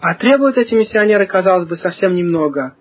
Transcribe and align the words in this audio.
А 0.00 0.14
требуют 0.14 0.58
эти 0.58 0.74
миссионеры, 0.74 1.26
казалось 1.26 1.68
бы, 1.68 1.76
совсем 1.76 2.14
немного. 2.14 2.74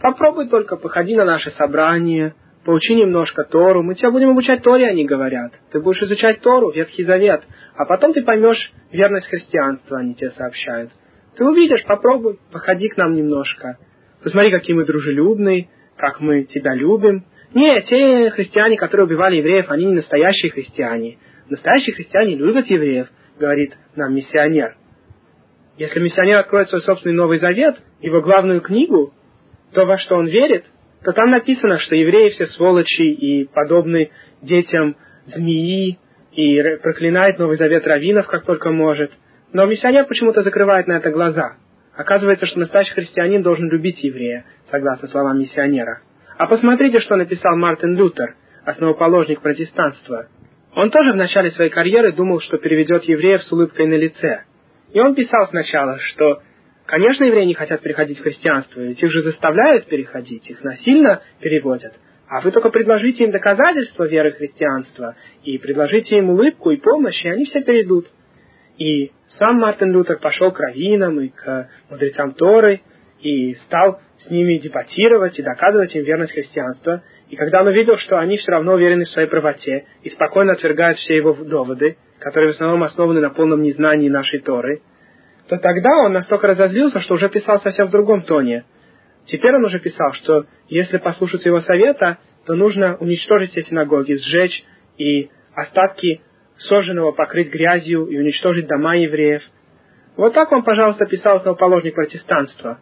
Попробуй 0.00 0.48
только, 0.48 0.76
походи 0.76 1.16
на 1.16 1.24
наши 1.24 1.50
собрания, 1.52 2.34
поучи 2.64 2.94
немножко 2.94 3.44
Тору, 3.44 3.82
мы 3.82 3.94
тебя 3.94 4.10
будем 4.10 4.30
обучать 4.30 4.62
Торе, 4.62 4.86
они 4.86 5.06
говорят. 5.06 5.52
Ты 5.72 5.80
будешь 5.80 6.02
изучать 6.02 6.40
Тору, 6.40 6.70
Ветхий 6.70 7.04
Завет, 7.04 7.42
а 7.74 7.86
потом 7.86 8.12
ты 8.12 8.22
поймешь 8.22 8.72
верность 8.92 9.28
христианства, 9.28 9.98
они 9.98 10.14
тебе 10.14 10.30
сообщают. 10.32 10.90
Ты 11.36 11.44
увидишь, 11.44 11.84
попробуй, 11.84 12.38
походи 12.52 12.88
к 12.88 12.96
нам 12.96 13.14
немножко. 13.14 13.78
Посмотри, 14.22 14.50
какие 14.50 14.76
мы 14.76 14.84
дружелюбные, 14.84 15.68
как 15.96 16.20
мы 16.20 16.44
тебя 16.44 16.74
любим. 16.74 17.24
Нет, 17.54 17.84
те 17.86 18.30
христиане, 18.30 18.76
которые 18.76 19.06
убивали 19.06 19.36
евреев, 19.36 19.70
они 19.70 19.86
не 19.86 19.94
настоящие 19.94 20.50
христиане. 20.50 21.18
Настоящие 21.48 21.94
христиане 21.94 22.36
любят 22.36 22.66
евреев, 22.66 23.08
говорит 23.38 23.76
нам 23.94 24.14
миссионер. 24.14 24.76
Если 25.76 26.00
миссионер 26.00 26.38
откроет 26.38 26.68
свой 26.68 26.80
собственный 26.82 27.14
Новый 27.14 27.38
Завет, 27.38 27.76
его 28.00 28.20
главную 28.20 28.60
книгу, 28.60 29.12
то, 29.72 29.84
во 29.84 29.98
что 29.98 30.16
он 30.16 30.26
верит, 30.26 30.64
то 31.04 31.12
там 31.12 31.30
написано, 31.30 31.78
что 31.78 31.94
евреи 31.94 32.30
все 32.30 32.46
сволочи 32.46 33.02
и 33.02 33.44
подобны 33.44 34.10
детям 34.42 34.96
змеи, 35.26 35.98
и 36.32 36.62
проклинает 36.82 37.38
Новый 37.38 37.56
Завет 37.56 37.86
раввинов, 37.86 38.26
как 38.26 38.44
только 38.44 38.70
может. 38.70 39.10
Но 39.52 39.66
миссионер 39.66 40.06
почему-то 40.06 40.42
закрывает 40.42 40.86
на 40.86 40.94
это 40.94 41.10
глаза. 41.10 41.56
Оказывается, 41.94 42.46
что 42.46 42.60
настоящий 42.60 42.92
христианин 42.92 43.42
должен 43.42 43.70
любить 43.70 44.02
еврея, 44.02 44.44
согласно 44.70 45.08
словам 45.08 45.38
миссионера. 45.38 46.02
А 46.36 46.46
посмотрите, 46.46 47.00
что 47.00 47.16
написал 47.16 47.56
Мартин 47.56 47.96
Лютер, 47.96 48.34
основоположник 48.64 49.40
протестанства. 49.40 50.28
Он 50.74 50.90
тоже 50.90 51.12
в 51.12 51.16
начале 51.16 51.50
своей 51.52 51.70
карьеры 51.70 52.12
думал, 52.12 52.40
что 52.40 52.58
переведет 52.58 53.04
евреев 53.04 53.42
с 53.42 53.52
улыбкой 53.52 53.86
на 53.86 53.94
лице. 53.94 54.42
И 54.96 54.98
он 54.98 55.14
писал 55.14 55.46
сначала, 55.48 55.98
что 55.98 56.40
Конечно, 56.86 57.24
евреи 57.24 57.46
не 57.46 57.54
хотят 57.54 57.80
переходить 57.80 58.20
в 58.20 58.22
христианство, 58.22 58.80
ведь 58.80 59.02
их 59.02 59.10
же 59.10 59.22
заставляют 59.22 59.86
переходить, 59.86 60.48
их 60.48 60.62
насильно 60.62 61.20
переводят. 61.40 61.94
А 62.28 62.40
вы 62.40 62.52
только 62.52 62.70
предложите 62.70 63.24
им 63.24 63.32
доказательства 63.32 64.04
веры 64.04 64.30
христианства, 64.30 65.16
и 65.42 65.58
предложите 65.58 66.18
им 66.18 66.30
улыбку 66.30 66.70
и 66.70 66.76
помощь, 66.76 67.24
и 67.24 67.28
они 67.28 67.44
все 67.46 67.60
перейдут. 67.62 68.06
И 68.78 69.10
сам 69.36 69.56
Мартин 69.56 69.92
Лютер 69.92 70.20
пошел 70.20 70.52
к 70.52 70.60
раввинам 70.60 71.20
и 71.20 71.30
к 71.30 71.68
мудрецам 71.90 72.34
Торы, 72.34 72.82
и 73.20 73.54
стал 73.66 74.00
с 74.24 74.30
ними 74.30 74.58
дебатировать 74.58 75.40
и 75.40 75.42
доказывать 75.42 75.92
им 75.96 76.04
верность 76.04 76.34
христианства. 76.34 77.02
И 77.30 77.34
когда 77.34 77.62
он 77.62 77.66
увидел, 77.66 77.98
что 77.98 78.16
они 78.20 78.36
все 78.36 78.52
равно 78.52 78.74
уверены 78.74 79.06
в 79.06 79.10
своей 79.10 79.28
правоте 79.28 79.86
и 80.04 80.10
спокойно 80.10 80.52
отвергают 80.52 80.98
все 81.00 81.16
его 81.16 81.34
доводы, 81.34 81.96
которые 82.26 82.50
в 82.50 82.54
основном 82.56 82.82
основаны 82.82 83.20
на 83.20 83.30
полном 83.30 83.62
незнании 83.62 84.08
нашей 84.08 84.40
Торы, 84.40 84.82
то 85.48 85.58
тогда 85.58 85.90
он 85.98 86.12
настолько 86.12 86.48
разозлился, 86.48 86.98
что 86.98 87.14
уже 87.14 87.28
писал 87.28 87.60
совсем 87.60 87.86
в 87.86 87.92
другом 87.92 88.22
тоне. 88.22 88.64
Теперь 89.26 89.54
он 89.54 89.64
уже 89.64 89.78
писал, 89.78 90.12
что 90.14 90.44
если 90.68 90.98
послушаться 90.98 91.48
его 91.48 91.60
совета, 91.60 92.18
то 92.44 92.56
нужно 92.56 92.96
уничтожить 92.96 93.52
все 93.52 93.62
синагоги, 93.62 94.14
сжечь 94.14 94.64
и 94.98 95.30
остатки 95.54 96.20
сожженного 96.56 97.12
покрыть 97.12 97.52
грязью 97.52 98.06
и 98.06 98.18
уничтожить 98.18 98.66
дома 98.66 98.96
евреев. 98.96 99.42
Вот 100.16 100.34
так 100.34 100.50
он, 100.50 100.64
пожалуйста, 100.64 101.06
писал 101.06 101.36
основоположник 101.36 101.94
протестанства. 101.94 102.80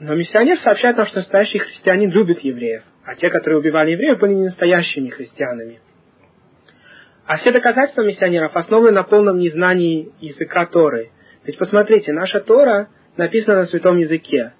Но 0.00 0.16
миссионер 0.16 0.58
сообщает 0.58 0.96
нам, 0.96 1.06
что 1.06 1.18
настоящий 1.18 1.58
христианин 1.58 2.10
любит 2.10 2.40
евреев, 2.40 2.82
а 3.04 3.14
те, 3.14 3.30
которые 3.30 3.60
убивали 3.60 3.92
евреев, 3.92 4.18
были 4.18 4.34
не 4.34 4.44
настоящими 4.46 5.10
христианами. 5.10 5.78
А 7.30 7.36
все 7.36 7.52
доказательства 7.52 8.02
миссионеров 8.02 8.56
основаны 8.56 8.90
на 8.90 9.04
полном 9.04 9.38
незнании 9.38 10.10
языка 10.20 10.66
Торы– 10.66 11.12
ведь 11.46 11.58
посмотрите, 11.58 12.12
наша 12.12 12.40
Тора 12.40 12.88
написана 13.16 13.60
на 13.60 13.66
святом 13.66 13.98
языке. 13.98 14.54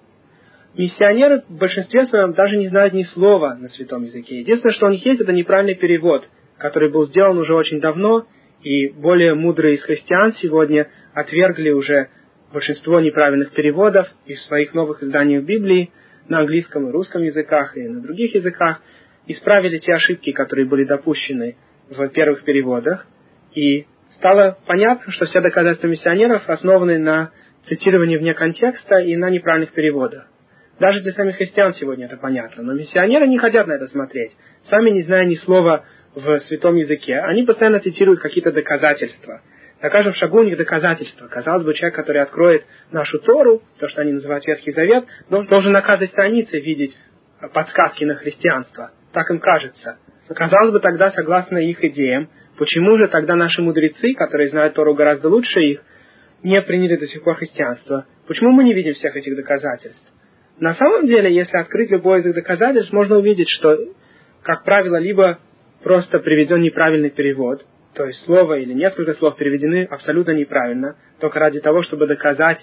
Миссионеры 0.76 1.42
в 1.48 1.58
большинстве 1.58 2.06
своем 2.06 2.32
даже 2.32 2.56
не 2.56 2.68
знают 2.68 2.92
ни 2.92 3.02
слова 3.02 3.56
на 3.56 3.68
святом 3.70 4.04
языке. 4.04 4.38
Единственное, 4.38 4.72
что 4.72 4.86
у 4.86 4.90
них 4.90 5.04
есть, 5.04 5.20
это 5.20 5.32
неправильный 5.32 5.74
перевод, 5.74 6.28
который 6.58 6.92
был 6.92 7.06
сделан 7.06 7.38
уже 7.38 7.56
очень 7.56 7.80
давно, 7.80 8.28
и 8.62 8.86
более 8.90 9.34
мудрые 9.34 9.74
из 9.74 9.82
христиан 9.82 10.32
сегодня 10.34 10.88
отвергли 11.12 11.70
уже 11.70 12.10
большинство 12.52 13.00
неправильных 13.00 13.50
переводов 13.50 14.06
из 14.26 14.40
своих 14.46 14.74
новых 14.74 15.02
изданий 15.02 15.40
Библии 15.40 15.90
на 16.28 16.38
английском 16.38 16.88
и 16.88 16.92
русском 16.92 17.24
языках 17.24 17.76
и 17.76 17.88
на 17.88 18.00
других 18.00 18.32
языках, 18.36 18.80
исправили 19.26 19.78
те 19.78 19.92
ошибки, 19.94 20.30
которые 20.30 20.68
были 20.68 20.84
допущены 20.84 21.56
в 21.90 22.08
первых 22.08 22.44
переводах, 22.44 23.06
и 23.54 23.86
стало 24.16 24.58
понятно, 24.66 25.12
что 25.12 25.26
все 25.26 25.40
доказательства 25.40 25.88
миссионеров 25.88 26.48
основаны 26.48 26.98
на 26.98 27.30
цитировании 27.66 28.16
вне 28.16 28.34
контекста 28.34 28.98
и 28.98 29.16
на 29.16 29.28
неправильных 29.28 29.72
переводах. 29.72 30.26
Даже 30.78 31.02
для 31.02 31.12
самих 31.12 31.36
христиан 31.36 31.74
сегодня 31.74 32.06
это 32.06 32.16
понятно. 32.16 32.62
Но 32.62 32.72
миссионеры 32.72 33.26
не 33.26 33.38
хотят 33.38 33.66
на 33.66 33.72
это 33.72 33.86
смотреть. 33.88 34.32
Сами 34.70 34.90
не 34.90 35.02
зная 35.02 35.26
ни 35.26 35.34
слова 35.34 35.84
в 36.14 36.40
святом 36.40 36.76
языке, 36.76 37.18
они 37.18 37.42
постоянно 37.42 37.80
цитируют 37.80 38.20
какие-то 38.20 38.50
доказательства. 38.50 39.42
На 39.82 39.90
каждом 39.90 40.14
шагу 40.14 40.40
у 40.40 40.42
них 40.42 40.56
доказательства. 40.56 41.28
Казалось 41.28 41.64
бы, 41.64 41.74
человек, 41.74 41.96
который 41.96 42.22
откроет 42.22 42.64
нашу 42.90 43.18
Тору, 43.18 43.62
то, 43.78 43.88
что 43.88 44.02
они 44.02 44.12
называют 44.12 44.46
Ветхий 44.46 44.72
Завет, 44.72 45.04
должен 45.28 45.72
на 45.72 45.82
каждой 45.82 46.08
странице 46.08 46.58
видеть 46.58 46.96
подсказки 47.52 48.04
на 48.04 48.14
христианство. 48.14 48.90
Так 49.12 49.30
им 49.30 49.38
кажется. 49.38 49.98
Казалось 50.34 50.72
бы, 50.72 50.80
тогда, 50.80 51.10
согласно 51.10 51.58
их 51.58 51.82
идеям, 51.84 52.28
Почему 52.60 52.98
же 52.98 53.08
тогда 53.08 53.36
наши 53.36 53.62
мудрецы, 53.62 54.12
которые 54.12 54.50
знают 54.50 54.74
Тору 54.74 54.94
гораздо 54.94 55.30
лучше 55.30 55.60
их, 55.60 55.82
не 56.42 56.60
приняли 56.60 56.96
до 56.96 57.06
сих 57.06 57.24
пор 57.24 57.36
христианство? 57.36 58.04
Почему 58.26 58.50
мы 58.50 58.64
не 58.64 58.74
видим 58.74 58.92
всех 58.92 59.16
этих 59.16 59.34
доказательств? 59.34 60.12
На 60.58 60.74
самом 60.74 61.06
деле, 61.06 61.34
если 61.34 61.56
открыть 61.56 61.90
любой 61.90 62.20
из 62.20 62.26
их 62.26 62.34
доказательств, 62.34 62.92
можно 62.92 63.16
увидеть, 63.16 63.48
что, 63.48 63.78
как 64.42 64.64
правило, 64.64 64.96
либо 64.96 65.38
просто 65.82 66.18
приведен 66.18 66.60
неправильный 66.60 67.08
перевод, 67.08 67.64
то 67.94 68.04
есть 68.04 68.22
слово 68.26 68.58
или 68.58 68.74
несколько 68.74 69.14
слов 69.14 69.38
переведены 69.38 69.84
абсолютно 69.84 70.32
неправильно, 70.32 70.96
только 71.18 71.38
ради 71.38 71.60
того, 71.60 71.80
чтобы 71.80 72.06
доказать, 72.06 72.58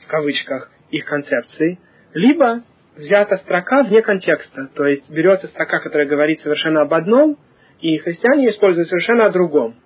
в 0.00 0.06
кавычках, 0.06 0.70
их 0.90 1.04
концепции, 1.04 1.78
либо 2.14 2.62
взята 2.96 3.36
строка 3.38 3.82
вне 3.82 4.02
контекста, 4.02 4.68
то 4.74 4.86
есть 4.86 5.08
берется 5.10 5.48
строка, 5.48 5.80
которая 5.80 6.06
говорит 6.06 6.40
совершенно 6.40 6.82
об 6.82 6.92
одном, 6.92 7.38
и 7.80 7.98
христиане 7.98 8.50
используют 8.50 8.88
совершенно 8.88 9.26
о 9.26 9.30
другом. 9.30 9.76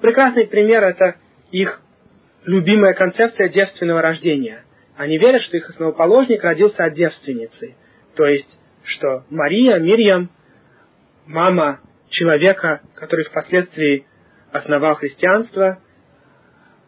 Прекрасный 0.00 0.46
пример– 0.46 0.82
это 0.84 1.16
их 1.52 1.80
любимая 2.44 2.94
концепция 2.94 3.48
девственного 3.48 4.02
рождения. 4.02 4.64
Они 4.96 5.18
верят, 5.18 5.42
что 5.42 5.56
их 5.56 5.68
основоположник 5.68 6.42
родился 6.42 6.84
от 6.84 6.94
девственницы. 6.94 7.76
То 8.16 8.26
есть, 8.26 8.58
что 8.84 9.24
Мария, 9.30 9.78
Мирьям, 9.78 10.30
мама 11.26 11.80
человека, 12.08 12.80
который 12.96 13.24
впоследствии 13.26 14.06
основал 14.52 14.94
христианство, 14.96 15.80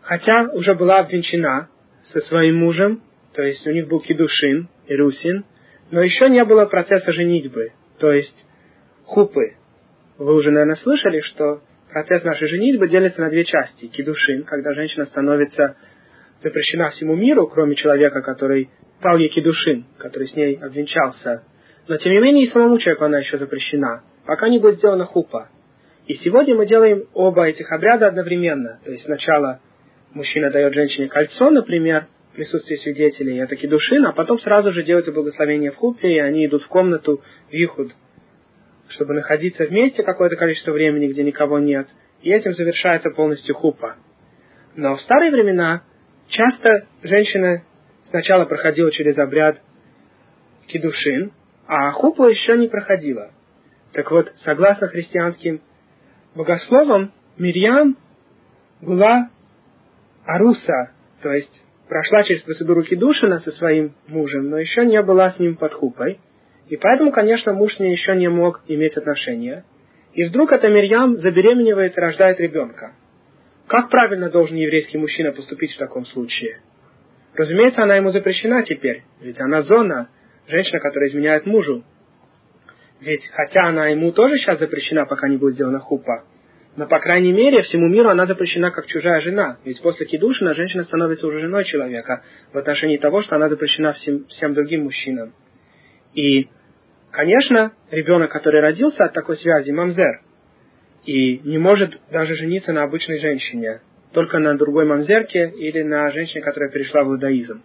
хотя 0.01 0.49
уже 0.53 0.75
была 0.75 0.99
обвенчана 0.99 1.69
со 2.13 2.21
своим 2.23 2.57
мужем, 2.57 3.03
то 3.35 3.43
есть 3.43 3.67
у 3.67 3.71
них 3.71 3.89
был 3.89 4.01
кедушин 4.01 4.69
и 4.87 4.97
русин, 4.97 5.45
но 5.91 6.03
еще 6.03 6.29
не 6.29 6.45
было 6.45 6.67
процесса 6.67 7.13
женитьбы, 7.13 7.73
то 7.99 8.13
есть 8.13 8.35
хупы, 9.05 9.57
вы 10.19 10.35
уже, 10.35 10.51
наверное, 10.51 10.77
слышали, 10.77 11.21
что 11.21 11.61
процесс 11.91 12.25
нашей 12.25 12.49
женитьбы 12.49 12.89
делится 12.89 13.21
на 13.21 13.31
две 13.31 13.45
части. 13.45 13.87
Кидушин, 13.87 14.45
когда 14.45 14.73
женщина 14.73 15.05
становится 15.07 15.77
запрещена 16.43 16.91
всему 16.91 17.15
миру, 17.15 17.47
кроме 17.47 17.75
человека, 17.77 18.23
который 18.23 18.71
пал 19.01 19.17
ей 19.19 19.29
кидушин, 19.29 19.87
который 19.99 20.29
с 20.29 20.35
ней 20.35 20.57
обвенчался. 20.57 21.45
Но, 21.89 21.97
тем 21.97 22.13
не 22.13 22.21
менее, 22.21 22.45
и 22.45 22.51
самому 22.51 22.79
человеку 22.79 23.05
она 23.05 23.19
еще 23.19 23.39
запрещена, 23.39 24.03
пока 24.27 24.49
не 24.49 24.59
будет 24.59 24.77
сделана 24.77 25.05
хупа. 25.05 25.49
И 26.07 26.15
сегодня 26.15 26.55
мы 26.55 26.67
делаем 26.67 27.05
оба 27.15 27.49
этих 27.49 27.71
обряда 27.71 28.09
одновременно. 28.09 28.81
То 28.85 28.91
есть 28.91 29.05
сначала 29.05 29.61
мужчина 30.13 30.51
дает 30.51 30.75
женщине 30.75 31.09
кольцо, 31.09 31.51
например, 31.51 32.07
в 32.33 32.35
присутствии 32.35 32.77
свидетелей, 32.77 33.41
это 33.41 33.57
кидушин, 33.57 34.07
а 34.07 34.13
потом 34.13 34.39
сразу 34.39 34.73
же 34.73 34.83
делается 34.83 35.13
благословение 35.13 35.71
в 35.71 35.77
хупе, 35.77 36.15
и 36.15 36.19
они 36.19 36.47
идут 36.47 36.63
в 36.63 36.69
комнату 36.69 37.21
в 37.51 37.53
Ихуд, 37.53 37.93
чтобы 38.89 39.13
находиться 39.13 39.65
вместе 39.65 40.03
какое-то 40.03 40.37
количество 40.37 40.73
времени, 40.73 41.09
где 41.09 41.23
никого 41.25 41.59
нет, 41.59 41.89
и 42.23 42.31
этим 42.31 42.55
завершается 42.55 43.11
полностью 43.11 43.55
хупа. 43.55 43.97
Но 44.77 44.97
в 44.97 45.01
старые 45.03 45.31
времена 45.31 45.83
часто 46.29 46.87
женщина 47.03 47.65
сначала 48.09 48.47
проходила 48.47 48.91
через 48.91 49.19
обряд 49.19 49.61
кедушин, 50.69 51.33
а 51.67 51.91
хупа 51.93 52.31
еще 52.31 52.57
не 52.57 52.69
проходила. 52.69 53.31
Так 53.93 54.11
вот, 54.11 54.33
согласно 54.43 54.87
христианским 54.87 55.61
богословам, 56.35 57.13
Мирьям 57.37 57.99
была 58.81 59.29
аруса, 60.25 60.93
то 61.23 61.31
есть 61.31 61.63
прошла 61.93 62.23
через 62.25 62.41
процедуру 62.43 62.85
кедушина 62.85 63.41
со 63.41 63.51
своим 63.53 63.95
мужем, 64.07 64.49
но 64.49 64.59
еще 64.59 64.87
не 64.87 65.03
была 65.03 65.33
с 65.33 65.39
ним 65.39 65.57
под 65.57 65.75
хупой– 65.75 66.19
и 66.73 66.77
поэтому, 66.79 67.13
конечно, 67.13 67.53
муж 67.53 67.75
с 67.75 67.81
ней 67.81 67.93
еще 67.93 68.17
не 68.17 68.29
мог 68.29 68.63
иметь 68.67 68.97
отношения. 68.97 69.65
И 70.15 70.25
вдруг 70.25 70.53
эта 70.53 70.69
Мирьям 70.69 71.19
забеременевает 71.19 71.97
и 71.97 72.01
рождает 72.01 72.41
ребенка. 72.41 72.95
Как 73.67 73.91
правильно 73.91 74.31
должен 74.31 74.57
еврейский 74.57 74.97
мужчина 74.97 75.33
поступить 75.33 75.75
в 75.75 75.79
таком 75.79 76.07
случае? 76.07 76.61
Разумеется, 77.35 77.83
она 77.83 77.97
ему 77.97 78.11
запрещена 78.11 78.63
теперь, 78.63 79.03
ведь 79.21 79.39
она 79.39 79.61
зона, 79.61 80.09
женщина, 80.49 80.81
которая 80.81 81.11
изменяет 81.11 81.45
мужу. 81.45 81.85
Ведь 83.01 83.27
хотя 83.33 83.69
она 83.69 83.89
ему 83.89 84.13
тоже 84.13 84.37
сейчас 84.37 84.59
запрещена, 84.59 85.05
пока 85.05 85.29
не 85.29 85.37
будет 85.37 85.55
сделана 85.55 85.79
хупа, 85.79 86.25
но, 86.75 86.87
по 86.87 86.99
крайней 87.01 87.33
мере, 87.33 87.63
всему 87.63 87.89
миру 87.89 88.09
она 88.09 88.25
запрещена 88.25 88.71
как 88.71 88.87
чужая 88.87 89.21
жена. 89.21 89.59
Ведь 89.65 89.83
после 89.83 90.07
кидушина 90.07 90.55
женщина 90.55 90.85
становится 90.85 91.27
уже 91.27 91.41
женой 91.41 91.65
человека 91.65 92.23
в 92.53 92.59
отношении 92.59 92.97
того, 92.97 93.23
что 93.23 93.37
она 93.37 93.49
запрещена 93.49 93.93
всем, 93.93 94.25
всем 94.27 94.55
другим 94.55 94.85
мужчинам. 94.85 95.35
И, 96.15 96.49
конечно, 97.11 97.73
ребенок, 97.91 98.31
который 98.31 98.63
родился 98.63 99.05
от 99.05 99.13
такой 99.13 99.37
связи, 99.37 99.71
мамзер, 99.71 100.23
и 101.05 101.39
не 101.41 101.59
может 101.59 101.99
даже 102.11 102.37
жениться 102.37 102.73
на 102.73 102.85
обычной 102.85 103.19
женщине, 103.19 103.83
только 104.15 104.39
на 104.39 104.57
другой 104.57 104.87
мамзерке 104.87 105.51
или 105.51 105.83
на 105.83 106.11
женщине, 106.11 106.43
которая 106.43 106.71
перешла 106.71 107.05
в 107.05 107.09
иудаизм. 107.09 107.63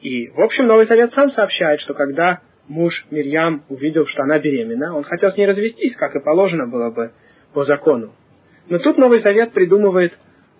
И, 0.00 0.28
в 0.28 0.40
общем, 0.40 0.66
Новый 0.66 0.86
Завет 0.86 1.12
сам 1.14 1.30
сообщает, 1.30 1.80
что 1.80 1.94
когда 1.94 2.42
муж 2.68 3.06
Мирьям 3.10 3.64
увидел, 3.68 4.06
что 4.06 4.22
она 4.22 4.38
беременна, 4.38 4.94
он 4.94 5.02
хотел 5.02 5.30
с 5.30 5.36
ней 5.36 5.46
развестись, 5.46 5.96
как 5.96 6.14
и 6.14 6.22
положено 6.22 6.66
было 6.66 6.90
бы 6.90 7.12
по 7.54 7.64
закону. 7.64 8.12
Но 8.68 8.78
тут 8.78 8.98
Новый 8.98 9.20
Завет 9.20 9.52
придумывает 9.52 10.12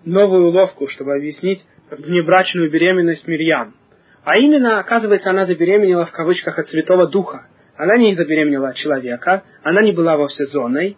новую 0.05 0.47
уловку, 0.47 0.87
чтобы 0.87 1.15
объяснить 1.15 1.63
внебрачную 1.91 2.71
беременность 2.71 3.27
Мирьям. 3.27 3.75
А 4.23 4.37
именно, 4.37 4.79
оказывается, 4.79 5.29
она 5.29 5.45
забеременела 5.45 6.05
в 6.05 6.11
кавычках 6.11 6.57
от 6.57 6.67
Святого 6.69 7.07
Духа. 7.07 7.47
Она 7.77 7.97
не 7.97 8.15
забеременела 8.15 8.69
от 8.69 8.75
человека, 8.75 9.43
она 9.61 9.81
не 9.81 9.91
была 9.91 10.17
вовсе 10.17 10.45
зоной, 10.45 10.97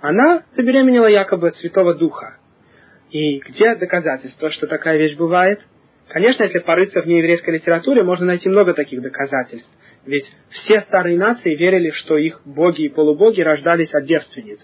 она 0.00 0.42
забеременела 0.56 1.06
якобы 1.06 1.48
от 1.48 1.56
Святого 1.56 1.94
Духа. 1.94 2.36
И 3.10 3.38
где 3.38 3.74
доказательства, 3.74 4.50
что 4.50 4.66
такая 4.66 4.98
вещь 4.98 5.16
бывает? 5.16 5.60
Конечно, 6.08 6.42
если 6.42 6.58
порыться 6.58 7.02
в 7.02 7.06
нееврейской 7.06 7.54
литературе, 7.54 8.02
можно 8.02 8.26
найти 8.26 8.48
много 8.48 8.74
таких 8.74 9.02
доказательств. 9.02 9.70
Ведь 10.06 10.30
все 10.50 10.80
старые 10.82 11.18
нации 11.18 11.54
верили, 11.54 11.90
что 11.90 12.16
их 12.16 12.40
боги 12.44 12.82
и 12.82 12.88
полубоги 12.88 13.40
рождались 13.40 13.92
от 13.92 14.04
девственниц. 14.04 14.60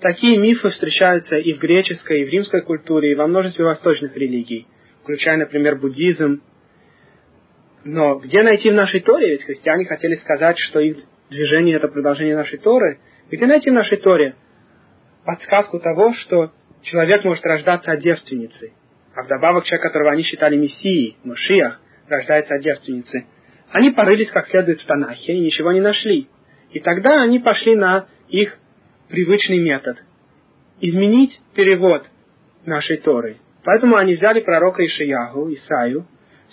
Такие 0.00 0.38
мифы 0.38 0.70
встречаются 0.70 1.36
и 1.36 1.52
в 1.52 1.58
греческой, 1.58 2.22
и 2.22 2.24
в 2.24 2.30
римской 2.30 2.62
культуре, 2.62 3.12
и 3.12 3.14
во 3.14 3.26
множестве 3.26 3.64
восточных 3.64 4.16
религий, 4.16 4.66
включая, 5.02 5.36
например, 5.36 5.76
буддизм. 5.76 6.42
Но 7.84 8.16
где 8.16 8.42
найти 8.42 8.70
в 8.70 8.74
нашей 8.74 9.00
Торе? 9.00 9.32
Ведь 9.32 9.44
христиане 9.44 9.84
хотели 9.84 10.14
сказать, 10.16 10.58
что 10.58 10.80
их 10.80 10.96
движение– 11.28 11.76
это 11.76 11.88
продолжение 11.88 12.34
нашей 12.34 12.58
Торы. 12.58 12.98
Где 13.30 13.46
найти 13.46 13.70
в 13.70 13.74
нашей 13.74 13.98
Торе 13.98 14.36
подсказку 15.26 15.78
того, 15.80 16.14
что 16.14 16.50
человек 16.82 17.24
может 17.24 17.44
рождаться 17.44 17.92
от 17.92 18.00
девственницы, 18.00 18.72
а 19.14 19.22
вдобавок 19.22 19.64
человек, 19.64 19.82
которого 19.82 20.12
они 20.12 20.22
считали 20.22 20.56
мессией, 20.56 21.18
Машиах, 21.24 21.80
рождается 22.08 22.54
от 22.54 22.62
девственницы. 22.62 23.26
Они 23.70 23.90
порылись 23.90 24.30
как 24.30 24.48
следует 24.48 24.80
в 24.80 24.86
Танахе 24.86 25.34
и 25.34 25.40
ничего 25.40 25.72
не 25.72 25.80
нашли. 25.80 26.28
И 26.72 26.80
тогда 26.80 27.22
они 27.22 27.38
пошли 27.38 27.76
на 27.76 28.06
их 28.28 28.59
привычный 29.10 29.58
метод– 29.58 29.98
изменить 30.80 31.40
перевод 31.54 32.06
нашей 32.64 32.96
Торы. 32.98 33.36
Поэтому 33.64 33.96
они 33.96 34.14
взяли 34.14 34.40
пророка 34.40 34.84
Ишиягу, 34.84 35.52
Исаю, 35.52 36.06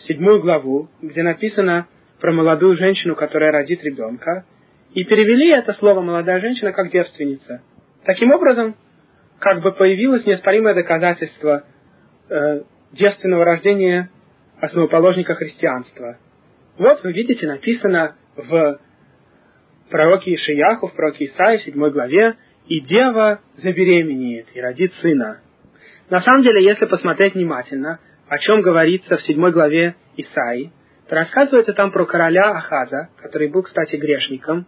седьмую 0.07 0.41
главу, 0.41 0.89
где 1.01 1.23
написано 1.23 1.87
про 2.19 2.33
молодую 2.33 2.75
женщину, 2.75 3.15
которая 3.15 3.51
родит 3.51 3.83
ребенка, 3.83 4.45
и 4.93 5.03
перевели 5.03 5.49
это 5.49 5.73
слово 5.73 6.01
«молодая 6.01 6.39
женщина» 6.39 6.73
как 6.73 6.91
девственница. 6.91 7.61
Таким 8.03 8.31
образом, 8.31 8.75
как 9.39 9.61
бы 9.61 9.71
появилось 9.71 10.25
неоспоримое 10.25 10.73
доказательство 10.73 11.63
э, 12.29 12.61
девственного 12.91 13.45
рождения 13.45 14.09
основоположника 14.59 15.35
христианства. 15.35 16.17
Вот 16.79 17.03
вы 17.03 17.11
видите, 17.13 17.45
написано 17.47 18.15
в 18.35 18.79
пророке 19.89 20.33
Ишияху, 20.33 20.87
в 20.87 20.93
пророке 20.93 21.25
Исаии, 21.25 21.59
седьмой 21.59 21.91
главе, 21.91 22.35
«И 22.67 22.81
дева 22.81 23.41
забеременеет 23.57 24.47
и 24.53 24.61
родит 24.61 24.93
сына». 24.95 25.41
На 26.09 26.21
самом 26.21 26.43
деле, 26.43 26.63
если 26.63 26.85
посмотреть 26.85 27.35
внимательно, 27.35 27.99
о 28.29 28.37
чем 28.39 28.61
говорится 28.61 29.17
в 29.17 29.21
седьмой 29.23 29.51
главе 29.51 29.95
Исаи, 30.15 30.71
то 31.07 31.15
рассказывается 31.15 31.73
там 31.73 31.91
про 31.91 32.05
короля 32.05 32.51
Ахаза, 32.51 33.09
который 33.17 33.49
был, 33.49 33.63
кстати, 33.63 33.95
грешником, 33.95 34.65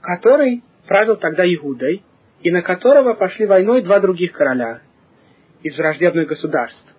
который 0.00 0.62
правил 0.86 1.16
тогда 1.16 1.44
Иудой, 1.44 2.02
и 2.40 2.50
на 2.50 2.62
которого 2.62 3.14
пошли 3.14 3.46
войной 3.46 3.82
два 3.82 4.00
других 4.00 4.32
короля 4.32 4.80
из 5.62 5.76
враждебных 5.76 6.28
государств. 6.28 6.94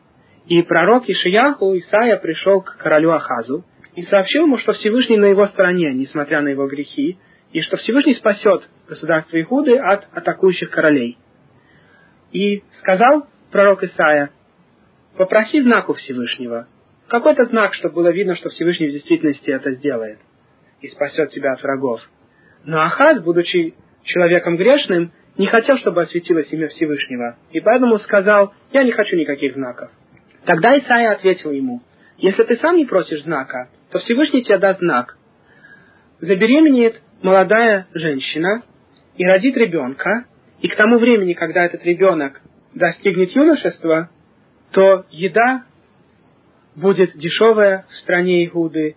И 0.47 0.61
пророк 0.63 1.07
Ишияху 1.07 1.77
Исаия 1.77 2.17
пришел 2.17 2.61
к 2.61 2.77
королю 2.77 3.11
Ахазу 3.11 3.65
и 3.95 4.03
сообщил 4.03 4.43
ему, 4.43 4.57
что 4.57 4.73
Всевышний 4.73 5.17
на 5.17 5.25
его 5.25 5.45
стороне, 5.47 5.93
несмотря 5.93 6.41
на 6.41 6.49
его 6.49 6.67
грехи, 6.67 7.17
и 7.57 7.61
что 7.61 7.75
Всевышний 7.77 8.13
спасет 8.13 8.69
государство 8.87 9.41
Игуды 9.41 9.79
от 9.79 10.05
атакующих 10.13 10.69
королей. 10.69 11.17
И 12.31 12.61
сказал 12.81 13.25
пророк 13.51 13.81
Исаия, 13.81 14.29
попроси 15.17 15.61
знак 15.61 15.89
у 15.89 15.95
Всевышнего, 15.95 16.67
какой-то 17.07 17.45
знак, 17.45 17.73
чтобы 17.73 17.95
было 17.95 18.11
видно, 18.11 18.35
что 18.35 18.49
Всевышний 18.49 18.89
в 18.89 18.91
действительности 18.91 19.49
это 19.49 19.71
сделает 19.71 20.19
и 20.81 20.87
спасет 20.89 21.31
тебя 21.31 21.53
от 21.53 21.63
врагов. 21.63 21.99
Но 22.63 22.79
Ахаз, 22.79 23.23
будучи 23.23 23.73
человеком 24.03 24.55
грешным, 24.55 25.11
не 25.39 25.47
хотел, 25.47 25.77
чтобы 25.77 26.03
осветилось 26.03 26.53
имя 26.53 26.67
Всевышнего, 26.67 27.39
и 27.49 27.59
поэтому 27.59 27.97
сказал, 27.97 28.53
я 28.71 28.83
не 28.83 28.91
хочу 28.91 29.15
никаких 29.15 29.55
знаков. 29.55 29.89
Тогда 30.45 30.77
Исаия 30.77 31.11
ответил 31.11 31.49
ему, 31.49 31.81
если 32.19 32.43
ты 32.43 32.55
сам 32.57 32.75
не 32.75 32.85
просишь 32.85 33.23
знака, 33.23 33.71
то 33.89 33.97
Всевышний 33.97 34.43
тебе 34.43 34.59
даст 34.59 34.77
знак. 34.77 35.17
Забеременеет 36.21 37.01
молодая 37.21 37.87
женщина 37.93 38.63
и 39.15 39.25
родит 39.25 39.55
ребенка, 39.57 40.25
и 40.61 40.67
к 40.67 40.75
тому 40.75 40.97
времени, 40.97 41.33
когда 41.33 41.65
этот 41.65 41.83
ребенок 41.85 42.41
достигнет 42.73 43.31
юношества, 43.31 44.09
то 44.71 45.05
еда 45.09 45.63
будет 46.75 47.17
дешевая 47.17 47.85
в 47.89 47.95
стране 47.95 48.45
Игуды, 48.45 48.95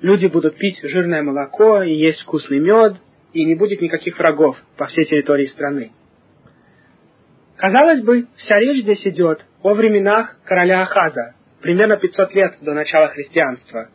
люди 0.00 0.26
будут 0.26 0.56
пить 0.56 0.80
жирное 0.82 1.22
молоко 1.22 1.82
и 1.82 1.94
есть 1.94 2.20
вкусный 2.22 2.58
мед, 2.58 2.96
и 3.32 3.44
не 3.44 3.54
будет 3.54 3.80
никаких 3.80 4.18
врагов 4.18 4.56
по 4.76 4.86
всей 4.86 5.06
территории 5.06 5.46
страны. 5.46 5.92
Казалось 7.56 8.02
бы, 8.02 8.26
вся 8.36 8.58
речь 8.58 8.82
здесь 8.82 9.06
идет 9.06 9.44
о 9.62 9.74
временах 9.74 10.36
короля 10.44 10.82
Ахаза, 10.82 11.34
примерно 11.62 11.96
500 11.96 12.34
лет 12.34 12.54
до 12.60 12.74
начала 12.74 13.08
христианства. 13.08 13.88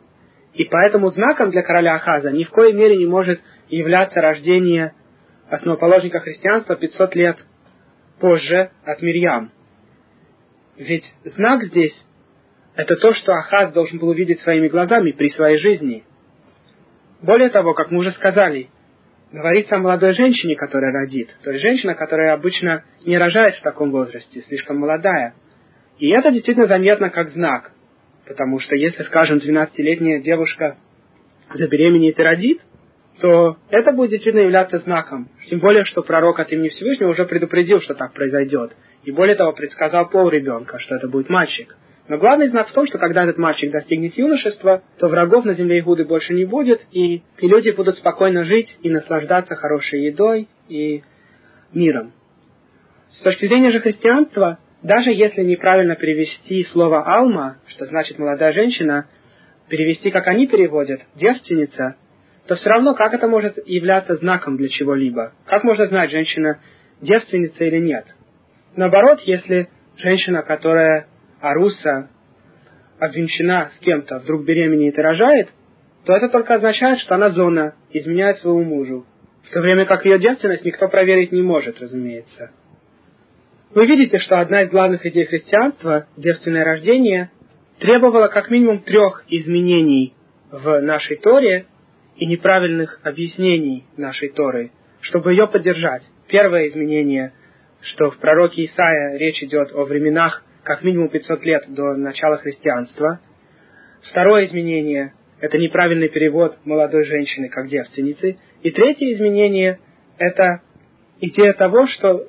И 0.58 0.64
поэтому 0.64 1.10
знаком 1.10 1.52
для 1.52 1.62
короля 1.62 1.94
Ахаза 1.94 2.32
ни 2.32 2.42
в 2.42 2.50
коей 2.50 2.72
мере 2.72 2.96
не 2.96 3.06
может 3.06 3.40
являться 3.68 4.20
рождение 4.20 4.92
основоположника 5.48 6.18
христианства 6.18 6.74
500 6.74 7.14
лет 7.14 7.38
позже 8.18 8.72
от 8.84 9.00
Мирьям. 9.00 9.52
Ведь 10.76 11.04
знак 11.24 11.62
здесь– 11.62 11.94
это 12.74 12.96
то, 12.96 13.14
что 13.14 13.32
Ахаз 13.34 13.72
должен 13.72 14.00
был 14.00 14.08
увидеть 14.08 14.40
своими 14.40 14.66
глазами 14.66 15.12
при 15.12 15.28
своей 15.28 15.58
жизни. 15.58 16.02
Более 17.22 17.50
того, 17.50 17.72
как 17.74 17.92
мы 17.92 18.00
уже 18.00 18.10
сказали, 18.10 18.68
говорится 19.30 19.76
о 19.76 19.80
молодой 19.80 20.12
женщине, 20.14 20.56
которая 20.56 20.92
родит. 20.92 21.30
То 21.44 21.52
есть 21.52 21.62
женщина, 21.62 21.94
которая 21.94 22.34
обычно 22.34 22.82
не 23.06 23.16
рожает 23.16 23.54
в 23.54 23.62
таком 23.62 23.92
возрасте, 23.92 24.42
слишком 24.42 24.78
молодая. 24.78 25.34
И 25.98 26.08
это 26.10 26.32
действительно 26.32 26.66
заметно 26.66 27.10
как 27.10 27.30
знак. 27.30 27.74
Потому 28.28 28.60
что 28.60 28.76
если, 28.76 29.02
скажем, 29.04 29.38
12-летняя 29.38 30.20
девушка 30.20 30.76
забеременеет 31.54 32.20
и 32.20 32.22
родит, 32.22 32.60
то 33.20 33.56
это 33.70 33.92
будет 33.92 34.10
действительно 34.10 34.42
являться 34.42 34.78
знаком. 34.80 35.28
Тем 35.48 35.60
более, 35.60 35.84
что 35.86 36.02
пророк 36.02 36.38
от 36.38 36.52
имени 36.52 36.68
Всевышнего 36.68 37.08
уже 37.08 37.24
предупредил, 37.24 37.80
что 37.80 37.94
так 37.94 38.12
произойдет. 38.12 38.76
И 39.04 39.10
более 39.10 39.34
того, 39.34 39.52
предсказал 39.54 40.08
пол 40.10 40.28
ребенка, 40.28 40.78
что 40.78 40.96
это 40.96 41.08
будет 41.08 41.30
мальчик. 41.30 41.74
Но 42.06 42.18
главный 42.18 42.48
знак 42.48 42.68
в 42.68 42.72
том, 42.72 42.86
что 42.86 42.98
когда 42.98 43.24
этот 43.24 43.38
мальчик 43.38 43.72
достигнет 43.72 44.16
юношества, 44.16 44.82
то 44.98 45.08
врагов 45.08 45.44
на 45.46 45.54
земле 45.54 45.80
Игуды 45.80 46.04
больше 46.04 46.34
не 46.34 46.44
будет, 46.44 46.82
и, 46.92 47.16
и 47.16 47.48
люди 47.48 47.70
будут 47.70 47.96
спокойно 47.96 48.44
жить 48.44 48.76
и 48.82 48.90
наслаждаться 48.90 49.54
хорошей 49.54 50.04
едой 50.04 50.48
и 50.68 51.02
миром. 51.72 52.12
С 53.10 53.22
точки 53.22 53.46
зрения 53.46 53.70
же 53.70 53.80
христианства, 53.80 54.58
даже 54.82 55.10
если 55.10 55.42
неправильно 55.42 55.96
перевести 55.96 56.64
слово 56.64 57.02
«алма», 57.04 57.58
что 57.66 57.86
значит 57.86 58.18
«молодая 58.18 58.52
женщина», 58.52 59.06
перевести, 59.68 60.10
как 60.10 60.26
они 60.28 60.46
переводят, 60.46 61.00
«девственница», 61.16 61.96
то 62.46 62.54
все 62.54 62.70
равно 62.70 62.94
как 62.94 63.12
это 63.12 63.28
может 63.28 63.58
являться 63.66 64.16
знаком 64.16 64.56
для 64.56 64.68
чего-либо? 64.68 65.32
Как 65.46 65.64
можно 65.64 65.86
знать, 65.86 66.10
женщина 66.10 66.60
девственница 67.02 67.64
или 67.64 67.78
нет? 67.78 68.06
Наоборот, 68.74 69.20
если 69.20 69.68
женщина, 69.98 70.42
которая 70.42 71.08
Аруса 71.40 72.08
обвенчана 72.98 73.70
с 73.76 73.78
кем-то, 73.80 74.20
вдруг 74.20 74.44
беременеет 74.44 74.96
и 74.96 75.02
рожает, 75.02 75.48
то 76.04 76.14
это 76.14 76.28
только 76.30 76.54
означает, 76.54 77.00
что 77.00 77.16
она 77.16 77.30
зона, 77.30 77.74
изменяет 77.90 78.38
своему 78.38 78.64
мужу. 78.64 79.04
В 79.44 79.52
то 79.52 79.60
время 79.60 79.84
как 79.84 80.04
ее 80.04 80.18
девственность 80.18 80.64
никто 80.64 80.88
проверить 80.88 81.32
не 81.32 81.42
может, 81.42 81.80
разумеется. 81.80 82.50
Вы 83.74 83.86
видите, 83.86 84.18
что 84.18 84.40
одна 84.40 84.62
из 84.62 84.70
главных 84.70 85.04
идей 85.04 85.26
христианства, 85.26 86.06
девственное 86.16 86.64
рождение, 86.64 87.30
требовала 87.78 88.28
как 88.28 88.50
минимум 88.50 88.80
трех 88.80 89.24
изменений 89.28 90.14
в 90.50 90.80
нашей 90.80 91.18
Торе 91.18 91.66
и 92.16 92.26
неправильных 92.26 92.98
объяснений 93.02 93.84
нашей 93.96 94.30
Торы, 94.30 94.72
чтобы 95.02 95.32
ее 95.32 95.46
поддержать. 95.48 96.02
Первое 96.28 96.68
изменение, 96.68 97.34
что 97.82 98.10
в 98.10 98.16
пророке 98.18 98.64
Исаия 98.64 99.18
речь 99.18 99.42
идет 99.42 99.72
о 99.74 99.84
временах 99.84 100.44
как 100.64 100.82
минимум 100.82 101.10
500 101.10 101.44
лет 101.44 101.64
до 101.68 101.94
начала 101.94 102.38
христианства. 102.38 103.20
Второе 104.10 104.46
изменение– 104.46 105.12
это 105.40 105.58
неправильный 105.58 106.08
перевод 106.08 106.56
молодой 106.64 107.04
женщины 107.04 107.48
как 107.50 107.68
девственницы. 107.68 108.38
И 108.62 108.70
третье 108.70 109.12
изменение– 109.12 109.78
это 110.18 110.62
идея 111.20 111.52
того, 111.52 111.86
что 111.86 112.28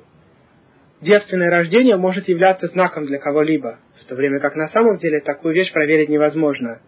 девственное 1.00 1.50
рождение 1.50 1.96
может 1.96 2.28
являться 2.28 2.68
знаком 2.68 3.06
для 3.06 3.18
кого-либо, 3.18 3.78
в 4.00 4.08
то 4.08 4.14
время 4.14 4.40
как 4.40 4.54
на 4.56 4.68
самом 4.68 4.98
деле 4.98 5.20
такую 5.20 5.54
вещь 5.54 5.72
проверить 5.72 6.08
невозможно. 6.08 6.80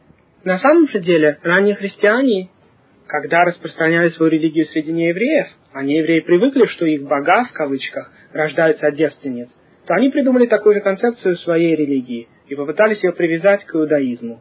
На 0.45 0.59
самом 0.59 0.89
же 0.89 1.01
деле 1.01 1.39
ранние 1.43 1.75
христиане, 1.75 2.51
когда 3.07 3.45
распространяли 3.45 4.09
свою 4.09 4.31
религию 4.33 4.65
среди 4.67 4.93
неевреев, 4.93 5.47
а 5.73 5.83
неевреи 5.83 6.21
привыкли, 6.21 6.67
что 6.67 6.87
их 6.87 7.03
бога, 7.03 7.45
в 7.45 7.53
кавычках, 7.53 8.13
рождаются 8.33 8.87
от 8.87 8.95
девственниц, 8.95 9.49
то 9.87 9.95
они 9.95 10.11
придумали 10.11 10.47
такую 10.47 10.75
же 10.75 10.81
концепцию 10.81 11.37
своей 11.37 11.75
религии 11.77 12.29
и 12.49 12.55
попытались 12.55 13.03
ее 13.03 13.13
привязать 13.13 13.65
к 13.65 13.75
иудаизму. 13.75 14.41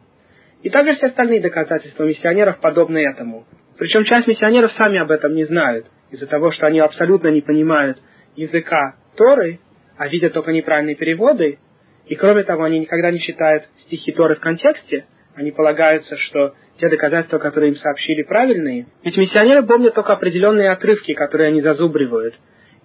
И 0.62 0.70
также 0.70 0.94
все 0.94 1.06
остальные 1.06 1.40
доказательства 1.40 2.04
миссионеров 2.04 2.60
подобны 2.60 2.98
этому. 2.98 3.46
Причем 3.78 4.04
часть 4.04 4.28
миссионеров 4.28 4.72
сами 4.72 5.00
об 5.00 5.10
этом 5.10 5.34
не 5.34 5.44
знают, 5.44 5.86
из-за 6.10 6.26
того, 6.26 6.50
что 6.52 6.66
они 6.66 6.78
абсолютно 6.78 7.28
не 7.28 7.40
понимают 7.40 7.98
языка 8.36 8.96
Торы, 9.16 9.60
а 9.96 10.08
видят 10.08 10.32
только 10.32 10.52
неправильные 10.52 10.96
переводы, 10.96 11.58
и 12.06 12.14
кроме 12.14 12.42
того, 12.42 12.64
они 12.64 12.80
никогда 12.80 13.10
не 13.10 13.20
читают 13.20 13.64
стихи 13.82 14.12
Торы 14.12 14.34
в 14.34 14.40
контексте, 14.40 15.06
они 15.34 15.50
полагаются, 15.50 16.16
что 16.16 16.54
те 16.78 16.88
доказательства, 16.88 17.38
которые 17.38 17.72
им 17.72 17.76
сообщили, 17.76 18.22
правильные. 18.22 18.86
Ведь 19.04 19.16
миссионеры 19.16 19.62
помнят 19.62 19.94
только 19.94 20.12
определенные 20.12 20.70
отрывки, 20.70 21.14
которые 21.14 21.48
они 21.48 21.60
зазубривают, 21.60 22.34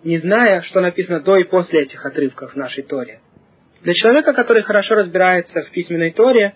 не 0.03 0.17
зная, 0.19 0.61
что 0.61 0.81
написано 0.81 1.21
до 1.21 1.37
и 1.37 1.43
после 1.43 1.81
этих 1.81 2.05
отрывков 2.05 2.53
в 2.53 2.55
нашей 2.55 2.83
Торе. 2.83 3.19
Для 3.81 3.93
человека, 3.93 4.33
который 4.33 4.63
хорошо 4.63 4.95
разбирается 4.95 5.61
в 5.61 5.71
письменной 5.71 6.11
Торе, 6.11 6.55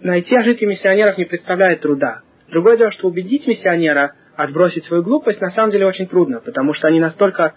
найти 0.00 0.36
ошибки 0.36 0.64
миссионеров 0.64 1.18
не 1.18 1.24
представляет 1.24 1.80
труда. 1.80 2.22
Другое 2.48 2.76
дело, 2.76 2.90
что 2.90 3.08
убедить 3.08 3.46
миссионера 3.46 4.14
отбросить 4.36 4.84
свою 4.86 5.02
глупость 5.02 5.40
на 5.40 5.50
самом 5.50 5.70
деле 5.70 5.86
очень 5.86 6.06
трудно, 6.06 6.40
потому 6.40 6.72
что 6.72 6.88
они 6.88 7.00
настолько 7.00 7.54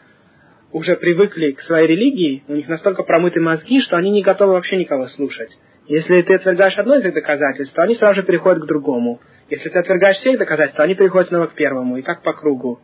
уже 0.73 0.95
привыкли 0.95 1.51
к 1.51 1.61
своей 1.61 1.87
религии, 1.87 2.43
у 2.47 2.55
них 2.55 2.67
настолько 2.67 3.03
промыты 3.03 3.39
мозги, 3.39 3.79
что 3.79 3.95
они 3.95 4.09
не 4.09 4.23
готовы 4.23 4.53
вообще 4.53 4.75
никого 4.75 5.05
слушать. 5.07 5.51
Если 5.87 6.21
ты 6.23 6.33
отвергаешь 6.33 6.77
одно 6.77 6.95
из 6.95 7.05
их 7.05 7.13
доказательств, 7.13 7.75
то 7.75 7.83
они 7.83 7.95
сразу 7.95 8.15
же 8.15 8.23
переходят 8.23 8.63
к 8.63 8.67
другому. 8.67 9.21
Если 9.49 9.69
ты 9.69 9.77
отвергаешь 9.77 10.17
все 10.17 10.33
их 10.33 10.39
доказательства, 10.39 10.83
они 10.83 10.95
переходят 10.95 11.27
снова 11.27 11.45
к 11.45 11.53
первому, 11.53 11.97
и 11.97 12.01
так 12.01 12.23
по 12.23 12.33
кругу. 12.33 12.79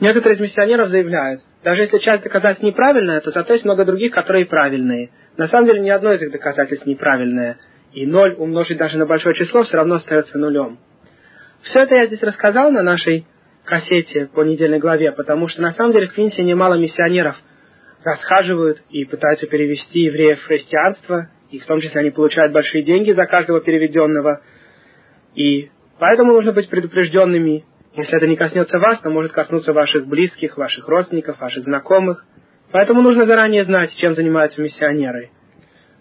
Некоторые 0.00 0.36
из 0.36 0.40
миссионеров 0.40 0.88
заявляют, 0.88 1.42
даже 1.62 1.82
если 1.82 1.98
часть 1.98 2.24
доказательств 2.24 2.64
неправильная, 2.64 3.20
то 3.20 3.30
зато 3.30 3.52
есть 3.52 3.64
много 3.64 3.84
других, 3.84 4.12
которые 4.12 4.46
правильные. 4.46 5.10
На 5.36 5.46
самом 5.46 5.66
деле 5.66 5.80
ни 5.80 5.90
одно 5.90 6.12
из 6.12 6.22
их 6.22 6.32
доказательств 6.32 6.86
неправильное. 6.86 7.58
И 7.92 8.04
ноль 8.04 8.34
умножить 8.36 8.78
даже 8.78 8.98
на 8.98 9.06
большое 9.06 9.34
число 9.34 9.62
все 9.62 9.76
равно 9.76 9.96
остается 9.96 10.38
нулем. 10.38 10.78
Все 11.62 11.80
это 11.80 11.94
я 11.94 12.06
здесь 12.06 12.22
рассказал 12.22 12.70
на 12.70 12.82
нашей 12.82 13.26
кассете 13.68 14.30
по 14.34 14.42
недельной 14.44 14.78
главе, 14.78 15.12
потому 15.12 15.46
что 15.46 15.60
на 15.60 15.72
самом 15.72 15.92
деле 15.92 16.06
в 16.06 16.14
Квинсе 16.14 16.42
немало 16.42 16.74
миссионеров 16.74 17.36
расхаживают 18.02 18.78
и 18.88 19.04
пытаются 19.04 19.46
перевести 19.46 20.00
евреев 20.00 20.40
в 20.40 20.46
христианство, 20.46 21.28
и 21.50 21.58
в 21.58 21.66
том 21.66 21.80
числе 21.80 22.00
они 22.00 22.10
получают 22.10 22.52
большие 22.52 22.82
деньги 22.82 23.12
за 23.12 23.26
каждого 23.26 23.60
переведенного. 23.60 24.40
И 25.34 25.70
поэтому 25.98 26.32
нужно 26.32 26.52
быть 26.52 26.70
предупрежденными. 26.70 27.66
Если 27.94 28.16
это 28.16 28.26
не 28.26 28.36
коснется 28.36 28.78
вас, 28.78 29.00
то 29.02 29.10
может 29.10 29.32
коснуться 29.32 29.74
ваших 29.74 30.06
близких, 30.06 30.56
ваших 30.56 30.88
родственников, 30.88 31.38
ваших 31.38 31.64
знакомых. 31.64 32.24
Поэтому 32.72 33.02
нужно 33.02 33.26
заранее 33.26 33.64
знать, 33.64 33.94
чем 33.96 34.14
занимаются 34.14 34.62
миссионеры. 34.62 35.30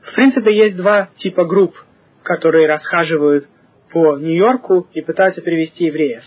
В 0.03 0.15
принципе, 0.15 0.55
есть 0.55 0.77
два 0.77 1.09
типа 1.17 1.43
групп, 1.43 1.75
которые 2.23 2.67
расхаживают 2.67 3.45
по 3.91 4.17
Нью-Йорку 4.17 4.87
и 4.93 5.01
пытаются 5.01 5.41
перевести 5.41 5.85
евреев. 5.85 6.23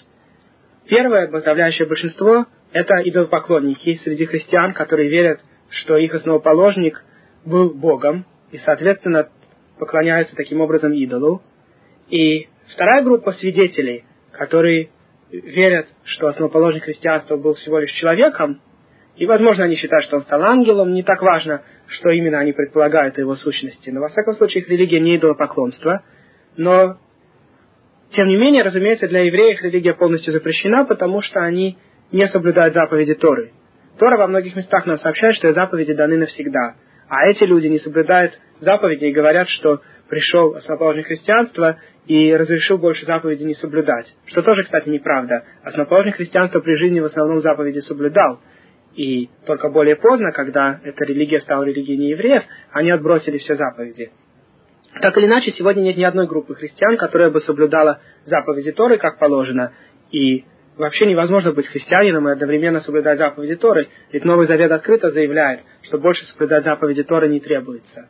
Первое, 0.90 1.28
подавляющее 1.28 1.86
большинство, 1.86 2.46
это 2.72 2.94
идолопоклонники 3.04 3.94
среди 4.02 4.24
христиан, 4.24 4.72
которые 4.72 5.08
верят, 5.08 5.40
что 5.68 5.96
их 5.96 6.12
основоположник 6.12 7.04
был 7.46 7.70
Богом, 7.70 8.26
и, 8.50 8.58
соответственно, 8.58 9.28
поклоняются 9.78 10.34
таким 10.34 10.60
образом 10.60 10.92
идолу. 10.92 11.42
И 12.08 12.48
вторая 12.74 13.04
группа 13.04 13.32
свидетелей, 13.34 14.04
которые 14.32 14.90
верят, 15.30 15.86
что 16.02 16.26
основоположник 16.26 16.82
христианства 16.82 17.36
был 17.36 17.54
всего 17.54 17.78
лишь 17.78 17.92
человеком, 17.92 18.60
и, 19.14 19.26
возможно, 19.26 19.64
они 19.64 19.76
считают, 19.76 20.06
что 20.06 20.16
он 20.16 20.22
стал 20.22 20.42
ангелом, 20.42 20.92
не 20.92 21.04
так 21.04 21.22
важно, 21.22 21.62
что 21.86 22.10
именно 22.10 22.40
они 22.40 22.52
предполагают 22.52 23.16
о 23.16 23.20
его 23.20 23.36
сущности. 23.36 23.90
Но, 23.90 24.00
во 24.00 24.08
всяком 24.08 24.34
случае, 24.34 24.62
их 24.62 24.68
религия 24.68 24.98
не 24.98 25.18
идолопоклонство, 25.18 26.02
но 26.56 26.98
тем 28.12 28.26
не 28.26 28.36
менее, 28.36 28.62
разумеется, 28.62 29.06
для 29.06 29.20
евреев 29.20 29.62
религия 29.62 29.94
полностью 29.94 30.32
запрещена, 30.32 30.84
потому 30.84 31.20
что 31.20 31.40
они 31.40 31.78
не 32.10 32.26
соблюдают 32.28 32.74
заповеди 32.74 33.14
Торы. 33.14 33.52
Тора 33.98 34.16
во 34.16 34.26
многих 34.26 34.56
местах 34.56 34.86
нам 34.86 34.98
сообщает, 34.98 35.36
что 35.36 35.52
заповеди 35.52 35.94
даны 35.94 36.16
навсегда. 36.16 36.74
А 37.08 37.28
эти 37.28 37.44
люди 37.44 37.68
не 37.68 37.78
соблюдают 37.78 38.38
заповеди 38.60 39.06
и 39.06 39.12
говорят, 39.12 39.48
что 39.48 39.80
пришел 40.08 40.56
основоположник 40.56 41.06
христианства 41.06 41.78
и 42.06 42.34
разрешил 42.34 42.78
больше 42.78 43.06
заповедей 43.06 43.46
не 43.46 43.54
соблюдать. 43.54 44.12
Что 44.26 44.42
тоже, 44.42 44.64
кстати, 44.64 44.88
неправда. 44.88 45.44
Основоположник 45.62 46.16
христианства 46.16 46.60
при 46.60 46.74
жизни 46.74 47.00
в 47.00 47.04
основном 47.04 47.40
заповеди 47.40 47.78
соблюдал. 47.80 48.40
И 48.96 49.30
только 49.46 49.70
более 49.70 49.96
поздно, 49.96 50.32
когда 50.32 50.80
эта 50.82 51.04
религия 51.04 51.40
стала 51.40 51.62
религией 51.62 51.96
неевреев, 51.96 52.42
они 52.72 52.90
отбросили 52.90 53.38
все 53.38 53.54
заповеди. 53.54 54.10
Так 54.94 55.16
или 55.16 55.26
иначе, 55.26 55.52
сегодня 55.52 55.82
нет 55.82 55.96
ни 55.96 56.02
одной 56.02 56.26
группы 56.26 56.54
христиан, 56.54 56.96
которая 56.96 57.30
бы 57.30 57.40
соблюдала 57.40 58.00
заповеди 58.26 58.72
Торы 58.72 58.98
как 58.98 59.18
положено. 59.18 59.72
И 60.10 60.44
вообще 60.76 61.06
невозможно 61.06 61.52
быть 61.52 61.68
христианином 61.68 62.28
и 62.28 62.32
одновременно 62.32 62.80
соблюдать 62.80 63.18
заповеди 63.18 63.54
Торы, 63.56 63.86
ведь 64.12 64.24
Новый 64.24 64.46
Завет 64.46 64.72
открыто 64.72 65.10
заявляет, 65.10 65.60
что 65.82 65.98
больше 65.98 66.26
соблюдать 66.26 66.64
заповеди 66.64 67.04
Торы 67.04 67.28
не 67.28 67.38
требуется. 67.38 68.08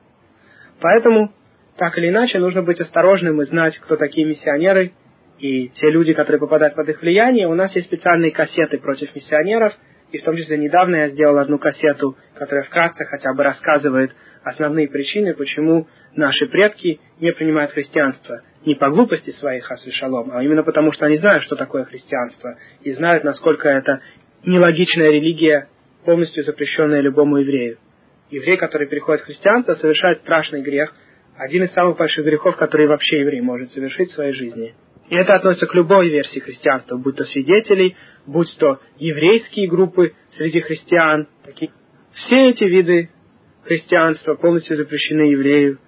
Поэтому, 0.81 1.33
так 1.77 1.99
или 1.99 2.09
иначе, 2.09 2.39
нужно 2.39 2.63
быть 2.63 2.81
осторожным 2.81 3.43
и 3.43 3.45
знать, 3.45 3.77
кто 3.79 3.97
такие 3.97 4.27
миссионеры, 4.27 4.93
и 5.39 5.69
те 5.69 5.91
люди, 5.91 6.15
которые 6.15 6.41
попадают 6.41 6.75
под 6.75 6.89
их 6.89 7.03
влияние. 7.03 7.49
У 7.49 7.55
нас 7.55 7.75
есть 7.75 7.89
специальные 7.89 8.31
кассеты 8.31 8.79
против 8.79 9.15
миссионеров, 9.15 9.73
и 10.13 10.19
в 10.19 10.25
том 10.25 10.37
числе 10.37 10.57
недавно 10.57 10.97
я 10.97 11.09
сделал 11.11 11.39
одну 11.39 11.59
кассету, 11.59 12.17
которая 12.35 12.65
вкратце 12.65 13.05
хотя 13.05 13.33
бы 13.33 13.43
рассказывает 13.43 14.13
основные 14.43 14.89
причины, 14.89 15.35
почему 15.35 15.87
наши 16.15 16.47
предки 16.47 17.01
не 17.21 17.33
принимают 17.33 17.73
христианство. 17.73 18.43
Не 18.67 18.75
по 18.75 18.91
глупости 18.91 19.31
своих, 19.31 19.71
асвишалом, 19.71 20.31
а 20.33 20.43
именно 20.43 20.63
потому, 20.63 20.93
что 20.93 21.07
они 21.07 21.17
знают, 21.17 21.43
что 21.45 21.57
такое 21.57 21.85
христианство, 21.85 22.57
и 22.83 22.93
знают, 22.93 23.25
насколько 23.25 23.69
это 23.69 24.01
нелогичная 24.45 25.11
религия, 25.11 25.69
полностью 26.05 26.45
запрещенная 26.45 27.01
любому 27.01 27.39
еврею. 27.39 27.79
Еврей, 28.31 28.57
который 28.57 28.89
переходит 28.89 29.23
в 29.23 29.27
христианство, 29.27 29.75
совершает 29.75 30.19
страшный 30.19 30.63
грех, 30.63 30.95
один 31.37 31.65
из 31.65 31.73
самых 31.73 31.97
больших 31.97 32.25
грехов, 32.25 32.57
которые 32.57 32.87
вообще 32.87 33.21
еврей 33.21 33.41
может 33.41 33.71
совершить 33.73 34.11
в 34.11 34.15
своей 34.15 34.33
жизни. 34.33 34.75
И 35.09 35.17
это 35.17 35.35
относится 35.35 35.67
к 35.67 35.75
любой 35.75 36.09
версии 36.09 36.39
христианства, 36.39 36.97
будь 36.97 37.17
то 37.17 37.25
свидетелей, 37.25 37.97
будь 38.27 38.55
то 38.59 38.79
еврейские 38.99 39.69
группы 39.69 40.13
среди 40.33 40.61
христиан. 40.61 41.29
Такие. 41.45 41.73
Все 42.13 42.51
эти 42.51 42.65
виды 42.65 43.09
христианства 43.65 44.35
полностью 44.35 44.77
запрещены 44.77 45.23
еврею, 45.23 45.79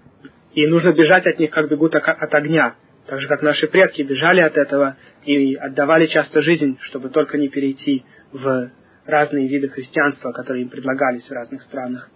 и 0.54 0.66
нужно 0.66 0.92
бежать 0.92 1.26
от 1.26 1.38
них, 1.38 1.50
как 1.50 1.68
бегут 1.68 1.94
от 1.94 2.34
огня, 2.34 2.74
так 3.06 3.20
же, 3.20 3.28
как 3.28 3.42
наши 3.42 3.66
предки 3.66 4.02
бежали 4.02 4.40
от 4.40 4.56
этого 4.56 4.96
и 5.24 5.54
отдавали 5.54 6.06
часто 6.06 6.42
жизнь, 6.42 6.78
чтобы 6.82 7.08
только 7.08 7.38
не 7.38 7.48
перейти 7.48 8.04
в 8.32 8.70
разные 9.06 9.48
виды 9.48 9.68
христианства, 9.68 10.32
которые 10.32 10.62
им 10.62 10.68
предлагались 10.68 11.26
в 11.26 11.32
разных 11.32 11.62
странах. 11.62 12.10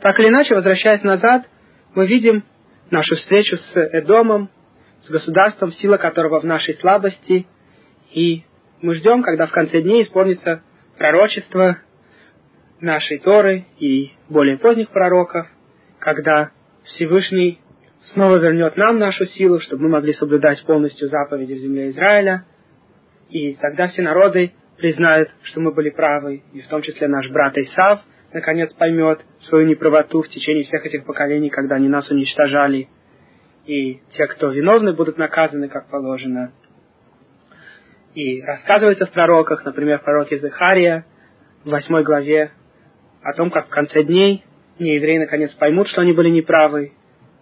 Так 0.00 0.18
или 0.20 0.28
иначе, 0.28 0.54
возвращаясь 0.54 1.02
назад, 1.02 1.48
мы 1.94 2.06
видим 2.06 2.44
нашу 2.90 3.16
встречу 3.16 3.56
с 3.56 3.76
Эдомом, 3.92 4.50
с 5.02 5.10
государством, 5.10 5.72
сила 5.72 5.96
которого 5.96 6.40
в 6.40 6.44
нашей 6.44 6.74
слабости, 6.74 7.46
и 8.12 8.44
мы 8.80 8.94
ждем, 8.94 9.22
когда 9.22 9.46
в 9.46 9.52
конце 9.52 9.80
дней 9.80 10.02
исполнится 10.02 10.62
пророчество 10.96 11.78
нашей 12.80 13.18
Торы 13.18 13.64
и 13.78 14.12
более 14.28 14.58
поздних 14.58 14.90
пророков, 14.90 15.46
когда 15.98 16.50
Всевышний 16.84 17.60
снова 18.12 18.36
вернет 18.36 18.76
нам 18.76 18.98
нашу 18.98 19.24
силу, 19.26 19.60
чтобы 19.60 19.84
мы 19.84 19.88
могли 19.90 20.12
соблюдать 20.12 20.64
полностью 20.64 21.08
заповеди 21.08 21.54
в 21.54 21.58
земле 21.58 21.90
Израиля, 21.90 22.44
и 23.30 23.54
тогда 23.54 23.88
все 23.88 24.02
народы 24.02 24.52
признают, 24.76 25.30
что 25.42 25.60
мы 25.60 25.72
были 25.72 25.90
правы, 25.90 26.42
и 26.52 26.60
в 26.60 26.68
том 26.68 26.82
числе 26.82 27.08
наш 27.08 27.28
брат 27.30 27.56
Исав, 27.58 28.00
наконец 28.32 28.72
поймет 28.74 29.20
свою 29.40 29.66
неправоту 29.66 30.22
в 30.22 30.28
течение 30.28 30.64
всех 30.64 30.84
этих 30.86 31.04
поколений, 31.04 31.50
когда 31.50 31.76
они 31.76 31.88
нас 31.88 32.10
уничтожали. 32.10 32.88
и 33.66 34.00
те, 34.12 34.26
кто 34.28 34.50
виновны, 34.50 34.94
будут 34.94 35.18
наказаны 35.18 35.68
как 35.68 35.90
положено. 35.90 36.52
И 38.14 38.40
рассказывается 38.42 39.04
в 39.04 39.10
пророках, 39.12 39.64
например, 39.66 39.98
в 39.98 40.04
пророке 40.04 40.38
Захария, 40.38 41.04
в 41.64 41.70
восьмой 41.70 42.02
главе, 42.02 42.50
о 43.22 43.34
том, 43.34 43.50
как 43.50 43.66
в 43.66 43.70
конце 43.70 44.02
дней 44.04 44.42
неевреи 44.78 45.18
наконец 45.18 45.52
поймут, 45.54 45.88
что 45.88 46.00
они 46.00 46.12
были 46.12 46.30
неправы. 46.30 46.92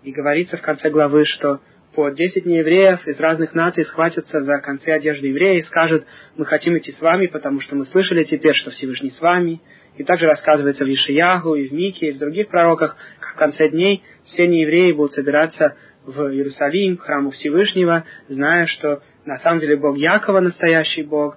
И 0.06 0.12
говорится 0.12 0.56
в 0.56 0.62
конце 0.62 0.88
главы, 0.88 1.24
что 1.26 1.58
по 1.96 2.10
десять 2.10 2.46
неевреев 2.46 3.04
из 3.08 3.18
разных 3.18 3.54
наций 3.54 3.84
схватятся 3.84 4.40
за 4.40 4.58
концы 4.60 4.90
одежды 4.90 5.26
еврея 5.26 5.58
и 5.58 5.62
скажут, 5.62 6.06
мы 6.36 6.44
хотим 6.46 6.78
идти 6.78 6.92
с 6.92 7.00
вами, 7.00 7.26
потому 7.26 7.60
что 7.60 7.74
мы 7.74 7.86
слышали 7.86 8.22
теперь, 8.22 8.54
что 8.54 8.70
Всевышний 8.70 9.10
с 9.10 9.20
вами. 9.20 9.60
И 9.96 10.04
также 10.04 10.26
рассказывается 10.26 10.84
в 10.84 10.88
Ишиягу, 10.88 11.56
и 11.56 11.66
в 11.66 11.72
Мике, 11.72 12.10
и 12.10 12.12
в 12.12 12.18
других 12.18 12.46
пророках, 12.46 12.96
как 13.18 13.34
в 13.34 13.36
конце 13.36 13.68
дней 13.68 14.04
все 14.26 14.46
неевреи 14.46 14.92
будут 14.92 15.14
собираться 15.14 15.74
в 16.04 16.30
Иерусалим, 16.30 16.98
к 16.98 17.02
храму 17.02 17.32
Всевышнего, 17.32 18.04
зная, 18.28 18.66
что 18.66 19.02
на 19.24 19.38
самом 19.38 19.58
деле 19.58 19.76
Бог 19.76 19.96
Якова 19.96 20.38
настоящий 20.38 21.02
Бог. 21.02 21.36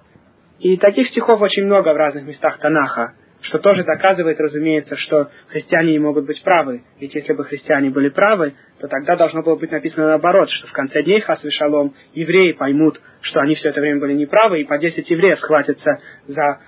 И 0.60 0.76
таких 0.76 1.08
стихов 1.08 1.42
очень 1.42 1.64
много 1.64 1.92
в 1.92 1.96
разных 1.96 2.22
местах 2.22 2.60
Танаха, 2.60 3.14
что 3.42 3.58
тоже 3.58 3.84
доказывает, 3.84 4.38
разумеется, 4.40 4.96
что 4.96 5.30
христиане 5.48 5.92
не 5.92 5.98
могут 5.98 6.26
быть 6.26 6.42
правы. 6.42 6.82
Ведь 6.98 7.14
если 7.14 7.32
бы 7.32 7.44
христиане 7.44 7.90
были 7.90 8.08
правы, 8.08 8.54
то 8.80 8.88
тогда 8.88 9.16
должно 9.16 9.42
было 9.42 9.56
быть 9.56 9.70
написано 9.70 10.08
наоборот, 10.08 10.50
что 10.50 10.66
в 10.66 10.72
конце 10.72 11.02
дней 11.02 11.20
Хас 11.20 11.40
Шалом 11.50 11.94
евреи 12.12 12.52
поймут, 12.52 13.00
что 13.22 13.40
они 13.40 13.54
все 13.54 13.70
это 13.70 13.80
время 13.80 14.00
были 14.00 14.12
неправы, 14.12 14.60
и 14.60 14.64
по 14.64 14.78
десять 14.78 15.10
евреев 15.10 15.38
схватятся 15.38 16.00
за 16.26 16.60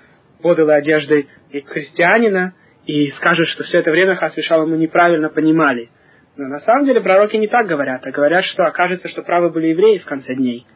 подалой 0.43 0.77
одеждой 0.77 1.29
христианина 1.67 2.55
и 2.87 3.11
скажут, 3.11 3.49
что 3.49 3.65
все 3.65 3.81
это 3.81 3.91
время 3.91 4.15
Хас 4.15 4.35
Шалом 4.35 4.71
мы 4.71 4.79
неправильно 4.79 5.29
понимали. 5.29 5.91
Но 6.37 6.49
на 6.49 6.61
самом 6.61 6.87
деле 6.87 7.03
пророки 7.03 7.37
не 7.37 7.49
так 7.49 7.67
говорят, 7.67 8.07
а 8.07 8.11
говорят, 8.11 8.45
что 8.45 8.65
окажется, 8.65 9.09
что 9.09 9.23
правы 9.23 9.51
были 9.51 9.69
евреи 9.69 9.99
в 9.99 10.07
конце 10.07 10.35
дней. 10.35 10.67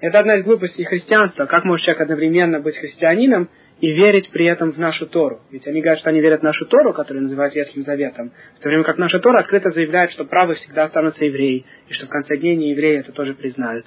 Это 0.00 0.18
одна 0.18 0.36
из 0.36 0.44
глупостей 0.44 0.84
христианства. 0.84 1.46
Как 1.46 1.64
может 1.64 1.84
человек 1.86 2.02
одновременно 2.02 2.60
быть 2.60 2.76
христианином 2.76 3.48
и 3.80 3.90
верить 3.92 4.30
при 4.30 4.46
этом 4.46 4.72
в 4.72 4.78
нашу 4.78 5.06
Тору? 5.06 5.40
Ведь 5.50 5.66
они 5.66 5.80
говорят, 5.80 6.00
что 6.00 6.10
они 6.10 6.20
верят 6.20 6.40
в 6.40 6.44
нашу 6.44 6.66
Тору, 6.66 6.92
которую 6.92 7.24
называют 7.24 7.54
Ветхим 7.54 7.82
Заветом, 7.82 8.32
в 8.58 8.62
то 8.62 8.68
время 8.68 8.84
как 8.84 8.98
наша 8.98 9.18
Тора 9.18 9.40
открыто 9.40 9.70
заявляет, 9.70 10.12
что 10.12 10.24
правы 10.24 10.54
всегда 10.54 10.84
останутся 10.84 11.24
евреи, 11.24 11.64
и 11.88 11.92
что 11.92 12.06
в 12.06 12.10
конце 12.10 12.36
дней 12.36 12.56
не 12.56 12.70
евреи 12.70 13.00
это 13.00 13.12
тоже 13.12 13.34
признают. 13.34 13.86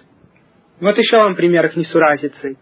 Вот 0.80 0.98
еще 0.98 1.18
вам 1.18 1.36
пример 1.36 1.66
их 1.66 1.76
несуразицы. 1.76 2.58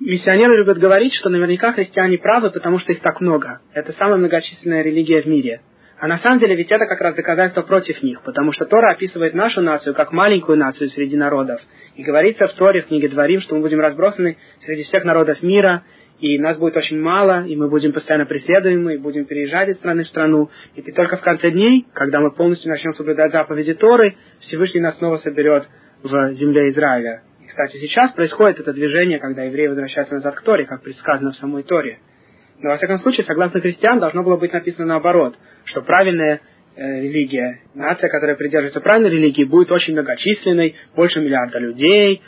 Миссионеры 0.00 0.56
любят 0.56 0.78
говорить, 0.78 1.14
что 1.14 1.28
наверняка 1.28 1.72
христиане 1.72 2.18
правы, 2.18 2.50
потому 2.50 2.78
что 2.78 2.92
их 2.92 3.00
так 3.00 3.20
много. 3.20 3.60
Это 3.74 3.92
самая 3.92 4.16
многочисленная 4.16 4.82
религия 4.82 5.20
в 5.20 5.26
мире– 5.26 5.60
а 6.02 6.08
на 6.08 6.18
самом 6.18 6.40
деле 6.40 6.56
ведь 6.56 6.72
это 6.72 6.84
как 6.86 7.00
раз 7.00 7.14
доказательство 7.14 7.62
против 7.62 8.02
них, 8.02 8.22
потому 8.22 8.50
что 8.50 8.64
Тора 8.64 8.90
описывает 8.90 9.34
нашу 9.34 9.60
нацию 9.60 9.94
как 9.94 10.10
маленькую 10.10 10.58
нацию 10.58 10.90
среди 10.90 11.16
народов. 11.16 11.60
И 11.94 12.02
говорится 12.02 12.48
в 12.48 12.52
Торе, 12.54 12.80
в 12.82 12.86
книге 12.86 13.08
Дворим, 13.08 13.40
что 13.40 13.54
мы 13.54 13.60
будем 13.60 13.78
разбросаны 13.78 14.36
среди 14.64 14.82
всех 14.82 15.04
народов 15.04 15.40
мира, 15.44 15.84
и 16.22 16.38
нас 16.38 16.56
будет 16.56 16.76
очень 16.76 17.00
мало, 17.00 17.44
и 17.46 17.56
мы 17.56 17.68
будем 17.68 17.92
постоянно 17.92 18.26
преследуемы, 18.26 18.94
и 18.94 18.98
будем 18.98 19.24
переезжать 19.24 19.68
из 19.70 19.76
страны 19.78 20.04
в 20.04 20.06
страну. 20.06 20.50
И 20.76 20.92
только 20.92 21.16
в 21.16 21.20
конце 21.20 21.50
дней, 21.50 21.84
когда 21.92 22.20
мы 22.20 22.30
полностью 22.30 22.70
начнем 22.70 22.92
соблюдать 22.92 23.32
заповеди 23.32 23.74
Торы, 23.74 24.14
Всевышний 24.38 24.80
нас 24.80 24.96
снова 24.98 25.16
соберет 25.16 25.68
в 26.04 26.34
земле 26.34 26.68
Израиля. 26.68 27.22
И, 27.42 27.48
кстати, 27.48 27.76
сейчас 27.78 28.12
происходит 28.12 28.60
это 28.60 28.72
движение, 28.72 29.18
когда 29.18 29.42
евреи 29.42 29.66
возвращаются 29.66 30.14
назад 30.14 30.36
к 30.36 30.42
Торе, 30.42 30.64
как 30.64 30.82
предсказано 30.82 31.32
в 31.32 31.36
самой 31.36 31.64
Торе. 31.64 31.98
Но, 32.60 32.70
во 32.70 32.76
всяком 32.76 32.98
случае, 32.98 33.26
согласно 33.26 33.60
христиан, 33.60 33.98
должно 33.98 34.22
было 34.22 34.36
быть 34.36 34.52
написано 34.52 34.86
наоборот, 34.86 35.34
что 35.64 35.82
правильная 35.82 36.40
э, 36.76 37.00
религия, 37.00 37.62
нация, 37.74 38.08
которая 38.08 38.36
придерживается 38.36 38.80
правильной 38.80 39.10
религии, 39.10 39.42
будет 39.42 39.72
очень 39.72 39.94
многочисленной, 39.94 40.76
больше 40.94 41.18
миллиарда 41.18 41.58
людей. 41.58 42.22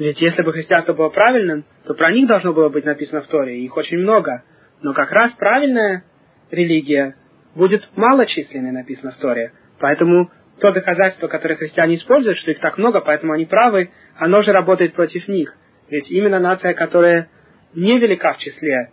Ведь 0.00 0.18
если 0.22 0.40
бы 0.40 0.54
христианство 0.54 0.94
было 0.94 1.10
правильным, 1.10 1.66
то 1.86 1.92
про 1.92 2.10
них 2.10 2.26
должно 2.26 2.54
было 2.54 2.70
быть 2.70 2.86
написано 2.86 3.20
в 3.20 3.26
Торе, 3.26 3.60
их 3.60 3.76
очень 3.76 3.98
много. 3.98 4.42
Но 4.80 4.94
как 4.94 5.12
раз 5.12 5.30
правильная 5.32 6.04
религия 6.50 7.16
будет 7.54 7.86
малочисленной 7.96 8.70
написано 8.70 9.12
в 9.12 9.18
Торе. 9.18 9.52
Поэтому 9.78 10.30
то 10.58 10.72
доказательство, 10.72 11.28
которое 11.28 11.56
христиане 11.56 11.96
используют, 11.96 12.38
что 12.38 12.50
их 12.50 12.60
так 12.60 12.78
много, 12.78 13.02
поэтому 13.02 13.34
они 13.34 13.44
правы, 13.44 13.90
оно 14.16 14.40
же 14.40 14.52
работает 14.52 14.94
против 14.94 15.28
них. 15.28 15.54
Ведь 15.90 16.10
именно 16.10 16.38
нация, 16.38 16.72
которая 16.72 17.28
не 17.74 17.98
велика 17.98 18.32
в 18.32 18.38
числе, 18.38 18.92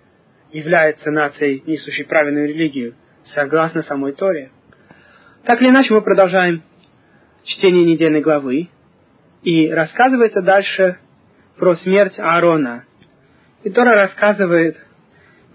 является 0.52 1.10
нацией, 1.10 1.64
несущей 1.66 2.04
правильную 2.04 2.50
религию, 2.50 2.96
согласно 3.34 3.82
самой 3.84 4.12
Торе. 4.12 4.52
Так 5.46 5.62
или 5.62 5.70
иначе, 5.70 5.94
мы 5.94 6.02
продолжаем 6.02 6.64
чтение 7.46 7.86
недельной 7.86 8.20
главы, 8.20 8.68
и 9.44 9.70
рассказывается 9.70 10.42
дальше 10.42 10.98
про 11.58 11.76
смерть 11.76 12.18
Аарона. 12.20 12.86
И 13.64 13.70
Тора 13.70 13.96
рассказывает, 13.96 14.78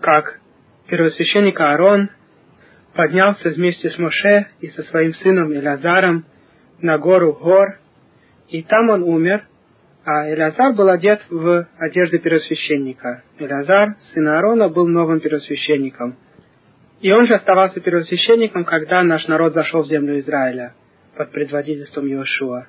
как 0.01 0.41
первосвященник 0.89 1.59
Аарон 1.61 2.11
поднялся 2.95 3.51
вместе 3.51 3.91
с 3.91 3.99
Моше 3.99 4.49
и 4.61 4.69
со 4.69 4.83
своим 4.85 5.13
сыном 5.15 5.55
Элазаром 5.55 6.25
на 6.81 6.99
гору 6.99 7.33
Гор, 7.33 7.79
и 8.49 8.63
там 8.63 8.91
он 8.91 9.03
умер, 9.03 9.47
а 10.05 10.29
Элязар 10.29 10.75
был 10.75 10.89
одет 10.89 11.21
в 11.31 11.69
одежды 11.79 12.19
первосвященника. 12.19 13.23
Элязар, 13.39 13.97
сын 14.13 14.29
Аарона, 14.29 14.69
был 14.69 14.89
новым 14.89 15.21
первосвященником. 15.21 16.17
И 17.01 17.11
он 17.11 17.27
же 17.27 17.35
оставался 17.35 17.81
первосвященником, 17.81 18.65
когда 18.65 19.03
наш 19.03 19.27
народ 19.29 19.53
зашел 19.53 19.83
в 19.83 19.87
землю 19.87 20.19
Израиля 20.19 20.75
под 21.17 21.31
предводительством 21.31 22.07
Иошуа. 22.09 22.67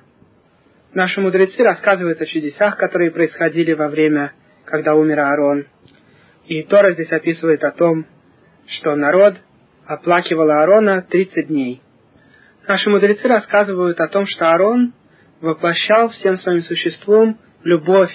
Наши 0.94 1.20
мудрецы 1.20 1.60
рассказывают 1.64 2.20
о 2.20 2.26
чудесах, 2.26 2.76
которые 2.76 3.10
происходили 3.10 3.72
во 3.72 3.88
время, 3.88 4.32
когда 4.64 4.94
умер 4.94 5.18
Аарон. 5.18 5.66
И 6.46 6.62
Тора 6.62 6.92
здесь 6.92 7.10
описывает 7.10 7.64
о 7.64 7.72
том, 7.72 8.06
что 8.68 8.94
народ 8.94 9.34
оплакивал 9.86 10.48
Аарона 10.48 11.02
30 11.02 11.48
дней. 11.48 11.82
Наши 12.68 12.88
мудрецы 12.88 13.26
рассказывают 13.26 13.98
о 13.98 14.06
том, 14.06 14.26
что 14.28 14.46
Аарон 14.46 14.92
воплощал 15.40 16.10
всем 16.10 16.36
своим 16.36 16.60
существом 16.60 17.38
любовь 17.64 18.14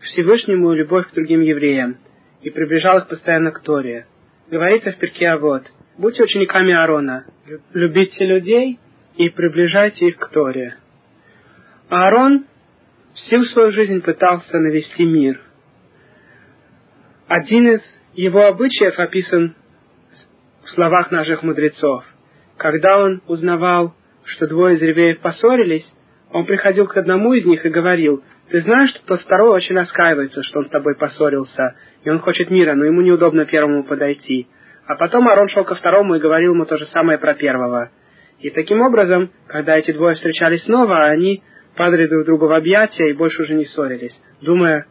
к 0.00 0.04
Всевышнему 0.04 0.72
и 0.72 0.78
любовь 0.78 1.06
к 1.06 1.14
другим 1.14 1.42
евреям, 1.42 1.98
и 2.40 2.48
приближал 2.48 2.98
их 2.98 3.08
постоянно 3.08 3.50
к 3.50 3.60
Торе. 3.60 4.06
Говорится 4.50 4.92
в 4.92 4.96
перке 4.96 5.28
а 5.28 5.36
вот, 5.36 5.64
будьте 5.98 6.22
учениками 6.22 6.72
Аарона, 6.72 7.26
любите 7.74 8.24
людей 8.24 8.80
и 9.16 9.28
приближайте 9.28 10.06
их 10.06 10.16
к 10.16 10.30
Торе. 10.30 10.78
Аарон 11.90 12.44
всю 13.14 13.42
свою 13.46 13.72
жизнь 13.72 14.00
пытался 14.00 14.60
навести 14.60 15.04
мир. 15.04 15.40
Один 17.26 17.66
из 17.66 17.80
его 18.14 18.46
обычаев 18.46 18.96
описан 18.96 19.56
в 20.62 20.70
словах 20.70 21.10
наших 21.10 21.42
мудрецов. 21.42 22.04
Когда 22.58 23.02
он 23.02 23.22
узнавал, 23.26 23.96
что 24.24 24.46
двое 24.46 24.76
из 24.76 24.82
евреев 24.82 25.18
поссорились, 25.18 25.84
он 26.30 26.46
приходил 26.46 26.86
к 26.86 26.96
одному 26.96 27.32
из 27.32 27.44
них 27.44 27.66
и 27.66 27.70
говорил, 27.70 28.22
«Ты 28.50 28.60
знаешь, 28.60 28.90
что 28.90 29.04
тот 29.06 29.22
второй 29.22 29.50
очень 29.50 29.74
раскаивается, 29.74 30.44
что 30.44 30.60
он 30.60 30.66
с 30.66 30.70
тобой 30.70 30.94
поссорился, 30.94 31.74
и 32.04 32.10
он 32.10 32.20
хочет 32.20 32.50
мира, 32.50 32.74
но 32.74 32.84
ему 32.84 33.00
неудобно 33.00 33.46
первому 33.46 33.82
подойти». 33.82 34.46
А 34.86 34.94
потом 34.94 35.26
Арон 35.26 35.48
шел 35.48 35.64
ко 35.64 35.74
второму 35.74 36.14
и 36.14 36.20
говорил 36.20 36.54
ему 36.54 36.66
то 36.66 36.76
же 36.76 36.86
самое 36.86 37.18
про 37.18 37.34
первого. 37.34 37.90
И 38.38 38.50
таким 38.50 38.80
образом, 38.80 39.30
когда 39.48 39.76
эти 39.76 39.90
двое 39.90 40.14
встречались 40.14 40.64
снова, 40.64 41.06
они 41.06 41.42
падали 41.76 42.06
друг 42.06 42.26
другу 42.26 42.46
в 42.46 42.52
объятия 42.52 43.10
и 43.10 43.14
больше 43.14 43.42
уже 43.42 43.54
не 43.54 43.64
ссорились, 43.66 44.18
думая 44.40 44.86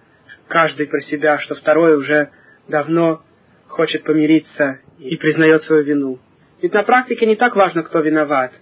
каждый 0.47 0.87
про 0.87 1.01
себя, 1.01 1.37
что 1.39 1.55
второй 1.55 1.97
уже 1.97 2.29
давно 2.67 3.21
хочет 3.67 4.03
помириться 4.03 4.79
и 4.99 5.15
признает 5.17 5.63
свою 5.63 5.83
вину. 5.83 6.19
Ведь 6.61 6.73
на 6.73 6.83
практике 6.83 7.25
не 7.25 7.35
так 7.35 7.55
важно, 7.55 7.83
кто 7.83 7.99
виноват– 7.99 8.51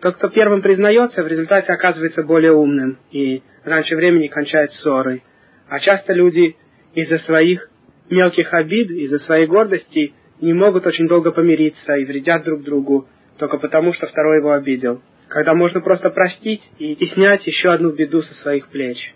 тот, 0.00 0.16
кто 0.16 0.28
первым 0.28 0.60
признается, 0.60 1.22
в 1.22 1.26
результате 1.26 1.72
оказывается 1.72 2.22
более 2.22 2.52
умным 2.52 2.98
и 3.10 3.42
раньше 3.64 3.96
времени 3.96 4.26
кончает 4.26 4.72
ссорой. 4.72 5.22
А 5.68 5.80
часто 5.80 6.12
люди 6.12 6.56
из-за 6.94 7.18
своих 7.20 7.68
мелких 8.10 8.52
обид, 8.52 8.90
из-за 8.90 9.18
своей 9.20 9.46
гордости 9.46 10.12
не 10.40 10.52
могут 10.52 10.86
очень 10.86 11.08
долго 11.08 11.32
помириться 11.32 11.94
и 11.94 12.04
вредят 12.04 12.44
друг 12.44 12.62
другу, 12.62 13.08
только 13.38 13.58
потому, 13.58 13.92
что 13.94 14.06
второй 14.06 14.38
его 14.38 14.52
обидел. 14.52 15.00
Когда 15.28 15.54
можно 15.54 15.80
просто 15.80 16.10
простить 16.10 16.62
и, 16.78 16.92
и 16.92 17.06
снять 17.06 17.46
еще 17.46 17.72
одну 17.72 17.90
беду 17.92 18.20
со 18.20 18.34
своих 18.34 18.68
плеч. 18.68 19.14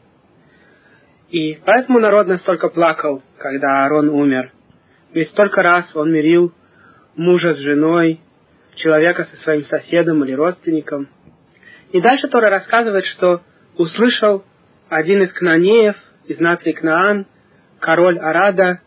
И 1.31 1.59
поэтому 1.65 2.01
народ 2.01 2.27
настолько 2.27 2.69
плакал, 2.69 3.23
когда 3.39 3.85
Аарон 3.85 4.09
умер. 4.09 4.53
Ведь 5.13 5.29
столько 5.31 5.63
раз 5.63 5.95
он 5.95 6.13
мирил 6.13 6.53
мужа 7.15 7.55
с 7.55 7.59
женой, 7.59 8.21
человека 8.75 9.25
со 9.25 9.37
своим 9.43 9.65
соседом 9.67 10.25
или 10.25 10.33
родственником. 10.33 11.09
И 11.93 12.01
дальше 12.01 12.29
Тора 12.29 12.51
рассказывает, 12.51 13.05
что 13.07 13.43
услышал 13.77 14.45
один 14.89 15.23
из 15.23 15.33
кнанеев 15.33 15.97
из 16.27 16.39
нации 16.39 16.73
Кнаан, 16.73 17.27
король 17.81 18.19
Арада, 18.19 18.81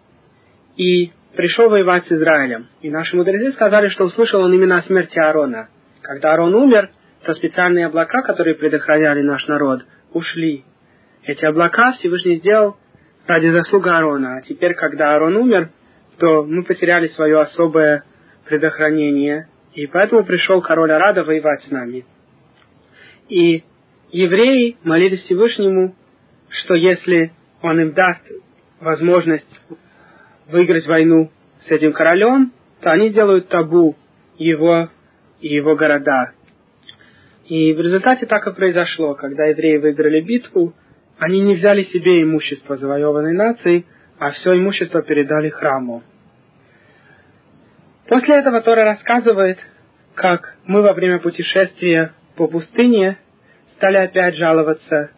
и 0.78 1.12
пришел 1.36 1.70
воевать 1.70 2.06
с 2.08 2.12
Израилем. 2.12 2.68
И 2.82 2.90
наши 2.90 3.16
мудрецы 3.16 3.52
сказали, 3.54 3.90
что 3.90 4.06
услышал 4.06 4.42
он 4.42 4.54
именно 4.54 4.78
о 4.78 4.84
смерти 4.84 5.20
Аарона. 5.20 5.70
Когда 6.02 6.32
Аарон 6.32 6.56
умер, 6.56 6.90
то 7.24 7.34
специальные 7.34 7.88
облака, 7.88 8.22
которые 8.22 8.56
предохраняли 8.56 9.22
наш 9.22 9.48
народ, 9.48 9.86
ушли. 10.12 10.66
Эти 11.24 11.46
облака 11.46 11.94
Всевышний 11.94 12.36
сделал 12.36 12.78
ради 13.28 13.48
заслуг 13.48 13.88
Аарона. 13.88 14.38
А 14.38 14.42
теперь, 14.42 14.74
когда 14.74 15.14
Аарон 15.14 15.38
умер, 15.38 15.70
то 16.20 16.44
мы 16.44 16.64
потеряли 16.64 17.08
свое 17.08 17.40
особое 17.40 18.04
предохранение. 18.46 19.48
И 19.74 19.88
поэтому 19.88 20.24
пришел 20.26 20.62
король 20.62 20.92
Арада 20.92 21.24
воевать 21.24 21.64
с 21.64 21.72
нами. 21.72 22.06
И 23.30 23.64
евреи 24.12 24.78
молились 24.84 25.22
Всевышнему, 25.22 25.96
что 26.50 26.76
если 26.76 27.32
он 27.62 27.80
им 27.80 27.94
даст 27.94 28.22
возможность 28.82 29.60
выиграть 30.48 30.86
войну 30.88 31.32
с 31.66 31.72
этим 31.72 31.94
королем, 31.94 32.52
то 32.82 32.92
они 32.92 33.10
сделают 33.10 33.48
табу 33.48 33.96
его 34.38 34.90
и 35.40 35.48
его 35.48 35.76
города. 35.76 36.34
И 37.54 37.72
в 37.72 37.80
результате 37.82 38.26
так 38.26 38.48
и 38.48 38.52
произошло. 38.52 39.14
Когда 39.14 39.46
евреи 39.46 39.78
выиграли 39.78 40.22
битву, 40.22 40.74
они 41.20 41.40
не 41.40 41.54
взяли 41.54 41.84
себе 41.84 42.24
имущество 42.24 42.78
завоеванной 42.78 43.34
нации, 43.34 43.86
а 44.18 44.32
все 44.32 44.58
имущество 44.58 45.04
передали 45.04 45.50
храму. 45.50 46.02
После 48.08 48.40
этого 48.40 48.60
Тора 48.62 48.86
рассказывает, 48.86 49.60
как 50.16 50.56
мы 50.66 50.82
во 50.82 50.94
время 50.94 51.20
путешествия 51.20 52.14
по 52.36 52.48
пустыне 52.48 53.20
стали 53.76 53.98
опять 53.98 54.36
жаловаться, 54.36 55.12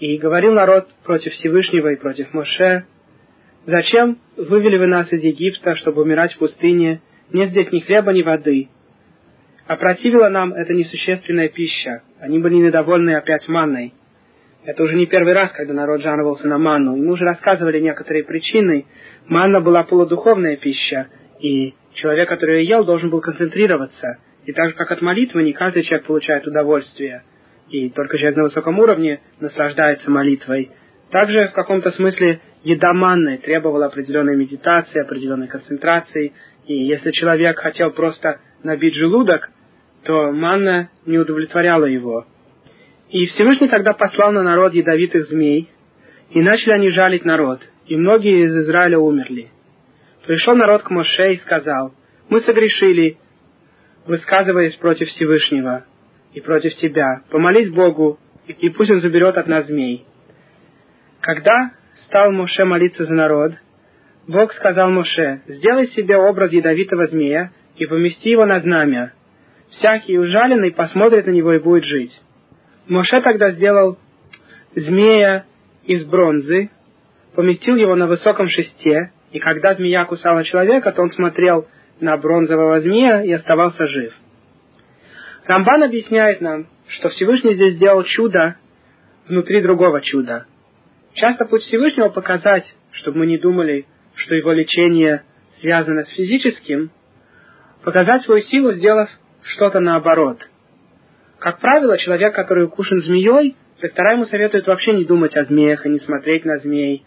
и 0.00 0.18
говорил 0.18 0.54
народ 0.54 0.88
против 1.04 1.32
Всевышнего 1.34 1.92
и 1.92 1.96
против 1.96 2.34
Моше, 2.34 2.86
«Зачем 3.66 4.18
вывели 4.36 4.78
вы 4.78 4.88
нас 4.88 5.12
из 5.12 5.22
Египта, 5.22 5.76
чтобы 5.76 6.02
умирать 6.02 6.32
в 6.32 6.38
пустыне? 6.38 7.02
Нет 7.32 7.50
здесь 7.50 7.70
ни 7.70 7.78
хлеба, 7.78 8.12
ни 8.12 8.22
воды. 8.22 8.68
Опротивила 9.68 10.30
нам 10.30 10.54
эта 10.54 10.72
несущественная 10.72 11.50
пища. 11.50 12.00
Они 12.20 12.38
были 12.38 12.54
недовольны 12.54 13.14
опять 13.14 13.46
манной. 13.48 13.92
Это 14.64 14.82
уже 14.82 14.94
не 14.94 15.04
первый 15.04 15.34
раз, 15.34 15.52
когда 15.52 15.74
народ 15.74 16.00
жаловался 16.00 16.48
на 16.48 16.56
манну. 16.56 16.96
И 16.96 17.00
мы 17.02 17.12
уже 17.12 17.26
рассказывали 17.26 17.78
некоторые 17.78 18.24
причины. 18.24 18.86
Манна 19.26 19.60
была 19.60 19.82
полудуховная 19.82 20.56
пища, 20.56 21.08
и 21.38 21.74
человек, 21.92 22.30
который 22.30 22.62
ее 22.62 22.68
ел, 22.70 22.84
должен 22.86 23.10
был 23.10 23.20
концентрироваться. 23.20 24.16
И 24.46 24.52
так 24.52 24.70
же, 24.70 24.74
как 24.74 24.90
от 24.90 25.02
молитвы, 25.02 25.42
не 25.42 25.52
каждый 25.52 25.82
человек 25.82 26.06
получает 26.06 26.46
удовольствие. 26.46 27.24
И 27.68 27.90
только 27.90 28.16
человек 28.16 28.38
на 28.38 28.44
высоком 28.44 28.78
уровне 28.78 29.20
наслаждается 29.38 30.10
молитвой. 30.10 30.70
Также 31.10 31.48
в 31.48 31.52
каком-то 31.52 31.90
смысле 31.90 32.40
еда 32.64 32.94
манны 32.94 33.36
требовала 33.36 33.86
определенной 33.86 34.34
медитации, 34.34 35.02
определенной 35.02 35.46
концентрации. 35.46 36.32
И 36.66 36.74
если 36.74 37.10
человек 37.10 37.58
хотел 37.58 37.90
просто 37.90 38.40
набить 38.62 38.94
желудок, 38.94 39.50
то 40.08 40.32
манна 40.32 40.88
не 41.04 41.18
удовлетворяла 41.18 41.84
его. 41.84 42.24
И 43.10 43.26
Всевышний 43.26 43.68
тогда 43.68 43.92
послал 43.92 44.32
на 44.32 44.42
народ 44.42 44.72
ядовитых 44.72 45.26
змей, 45.26 45.68
и 46.30 46.40
начали 46.40 46.72
они 46.72 46.88
жалить 46.88 47.26
народ, 47.26 47.60
и 47.86 47.94
многие 47.94 48.46
из 48.46 48.56
Израиля 48.56 48.98
умерли. 48.98 49.50
Пришел 50.26 50.56
народ 50.56 50.82
к 50.82 50.88
Моше 50.88 51.34
и 51.34 51.38
сказал, 51.40 51.92
«Мы 52.30 52.40
согрешили, 52.40 53.18
высказываясь 54.06 54.76
против 54.76 55.08
Всевышнего 55.08 55.84
и 56.32 56.40
против 56.40 56.74
тебя. 56.76 57.20
Помолись 57.28 57.68
Богу, 57.68 58.18
и 58.46 58.70
пусть 58.70 58.90
он 58.90 59.02
заберет 59.02 59.36
от 59.36 59.46
нас 59.46 59.66
змей». 59.66 60.06
Когда 61.20 61.72
стал 62.06 62.32
Моше 62.32 62.64
молиться 62.64 63.04
за 63.04 63.12
народ, 63.12 63.52
Бог 64.26 64.54
сказал 64.54 64.90
Моше, 64.90 65.42
«Сделай 65.48 65.88
себе 65.88 66.16
образ 66.16 66.50
ядовитого 66.50 67.04
змея 67.08 67.52
и 67.76 67.84
помести 67.84 68.30
его 68.30 68.46
на 68.46 68.60
знамя, 68.60 69.12
всякий 69.70 70.18
ужаленный 70.18 70.72
посмотрит 70.72 71.26
на 71.26 71.30
него 71.30 71.52
и 71.52 71.58
будет 71.58 71.84
жить. 71.84 72.12
Моше 72.86 73.20
тогда 73.20 73.50
сделал 73.52 73.98
змея 74.74 75.44
из 75.84 76.04
бронзы, 76.04 76.70
поместил 77.34 77.76
его 77.76 77.94
на 77.94 78.06
высоком 78.06 78.48
шесте, 78.48 79.12
и 79.32 79.38
когда 79.38 79.74
змея 79.74 80.04
кусала 80.04 80.44
человека, 80.44 80.92
то 80.92 81.02
он 81.02 81.10
смотрел 81.10 81.66
на 82.00 82.16
бронзового 82.16 82.80
змея 82.80 83.22
и 83.22 83.32
оставался 83.32 83.86
жив. 83.86 84.14
Рамбан 85.44 85.82
объясняет 85.82 86.40
нам, 86.40 86.66
что 86.88 87.08
Всевышний 87.10 87.54
здесь 87.54 87.74
сделал 87.74 88.02
чудо 88.04 88.56
внутри 89.28 89.62
другого 89.62 90.00
чуда. 90.00 90.46
Часто 91.14 91.44
путь 91.44 91.62
Всевышнего 91.62 92.08
показать, 92.08 92.74
чтобы 92.92 93.18
мы 93.18 93.26
не 93.26 93.38
думали, 93.38 93.86
что 94.14 94.34
его 94.34 94.52
лечение 94.52 95.22
связано 95.60 96.04
с 96.04 96.10
физическим, 96.10 96.90
показать 97.82 98.22
свою 98.22 98.42
силу, 98.42 98.72
сделав 98.72 99.08
что-то 99.42 99.80
наоборот. 99.80 100.48
Как 101.38 101.60
правило, 101.60 101.98
человек, 101.98 102.34
который 102.34 102.64
укушен 102.64 103.00
змеей, 103.00 103.56
доктора 103.80 104.14
ему 104.14 104.26
советуют 104.26 104.66
вообще 104.66 104.92
не 104.92 105.04
думать 105.04 105.36
о 105.36 105.44
змеях 105.44 105.86
и 105.86 105.88
не 105.88 106.00
смотреть 106.00 106.44
на 106.44 106.58
змей. 106.58 107.04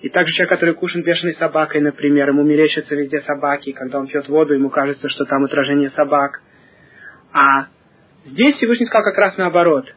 И 0.00 0.08
также 0.08 0.32
человек, 0.32 0.50
который 0.50 0.70
укушен 0.70 1.02
бешеной 1.02 1.34
собакой, 1.34 1.80
например, 1.80 2.28
ему 2.28 2.44
мерещатся 2.44 2.94
везде 2.94 3.20
собаки, 3.20 3.72
когда 3.72 3.98
он 3.98 4.06
пьет 4.06 4.28
воду, 4.28 4.54
ему 4.54 4.70
кажется, 4.70 5.08
что 5.08 5.24
там 5.24 5.44
отражение 5.44 5.90
собак. 5.90 6.40
А 7.32 7.66
здесь 8.24 8.54
Всевышний 8.56 8.86
сказал 8.86 9.04
как 9.04 9.18
раз 9.18 9.36
наоборот, 9.36 9.92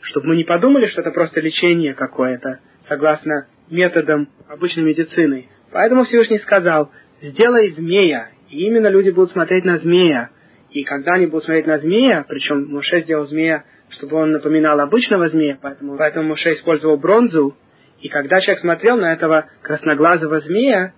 чтобы 0.00 0.28
мы 0.28 0.36
не 0.36 0.44
подумали, 0.44 0.86
что 0.86 1.02
это 1.02 1.10
просто 1.10 1.40
лечение 1.40 1.94
какое-то, 1.94 2.60
согласно 2.88 3.48
методам 3.68 4.28
обычной 4.48 4.84
медицины. 4.84 5.48
Поэтому 5.72 6.04
Всевышний 6.04 6.38
сказал, 6.38 6.90
сделай 7.20 7.70
змея, 7.70 8.28
и 8.48 8.66
именно 8.66 8.88
люди 8.88 9.10
будут 9.10 9.32
смотреть 9.32 9.64
на 9.64 9.78
змея, 9.78 10.30
и 10.70 10.84
когда 10.84 11.14
они 11.14 11.26
будут 11.26 11.44
смотреть 11.44 11.66
на 11.66 11.78
змея, 11.78 12.24
причем 12.28 12.68
Моше 12.68 13.00
сделал 13.02 13.24
змея, 13.24 13.64
чтобы 13.90 14.16
он 14.16 14.30
напоминал 14.30 14.78
обычного 14.80 15.28
змея, 15.28 15.58
поэтому, 15.60 15.96
поэтому 15.96 16.28
Моше 16.28 16.54
использовал 16.54 16.96
бронзу, 16.96 17.56
и 18.00 18.08
когда 18.08 18.40
человек 18.40 18.60
смотрел 18.60 18.96
на 18.96 19.12
этого 19.12 19.46
красноглазого 19.62 20.40
змея, 20.40 20.94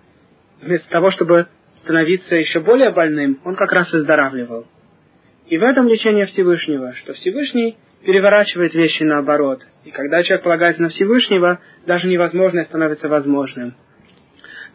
вместо 0.61 0.89
того, 0.89 1.11
чтобы 1.11 1.47
становиться 1.75 2.35
еще 2.35 2.59
более 2.61 2.91
больным, 2.91 3.39
он 3.43 3.55
как 3.55 3.71
раз 3.73 3.91
выздоравливал. 3.91 4.67
И 5.47 5.57
в 5.57 5.63
этом 5.63 5.87
лечение 5.87 6.25
Всевышнего, 6.27 6.93
что 6.93 7.13
Всевышний 7.13 7.77
переворачивает 8.05 8.73
вещи 8.73 9.03
наоборот. 9.03 9.65
И 9.83 9.91
когда 9.91 10.23
человек 10.23 10.43
полагается 10.43 10.81
на 10.81 10.89
Всевышнего, 10.89 11.59
даже 11.85 12.07
невозможное 12.07 12.65
становится 12.65 13.07
возможным. 13.07 13.75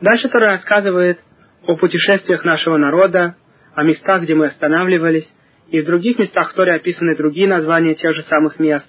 Дальше 0.01 0.29
Тора 0.29 0.47
рассказывает 0.53 1.19
о 1.67 1.77
путешествиях 1.77 2.45
нашего 2.45 2.77
народа, 2.77 3.37
о 3.79 3.85
местах, 3.85 4.23
где 4.23 4.35
мы 4.35 4.47
останавливались, 4.47 5.33
и 5.69 5.81
в 5.81 5.87
других 5.87 6.19
местах 6.19 6.51
в 6.51 6.55
Торе 6.55 6.73
описаны 6.73 7.15
другие 7.15 7.47
названия 7.47 7.95
тех 7.95 8.13
же 8.13 8.23
самых 8.23 8.59
мест, 8.59 8.89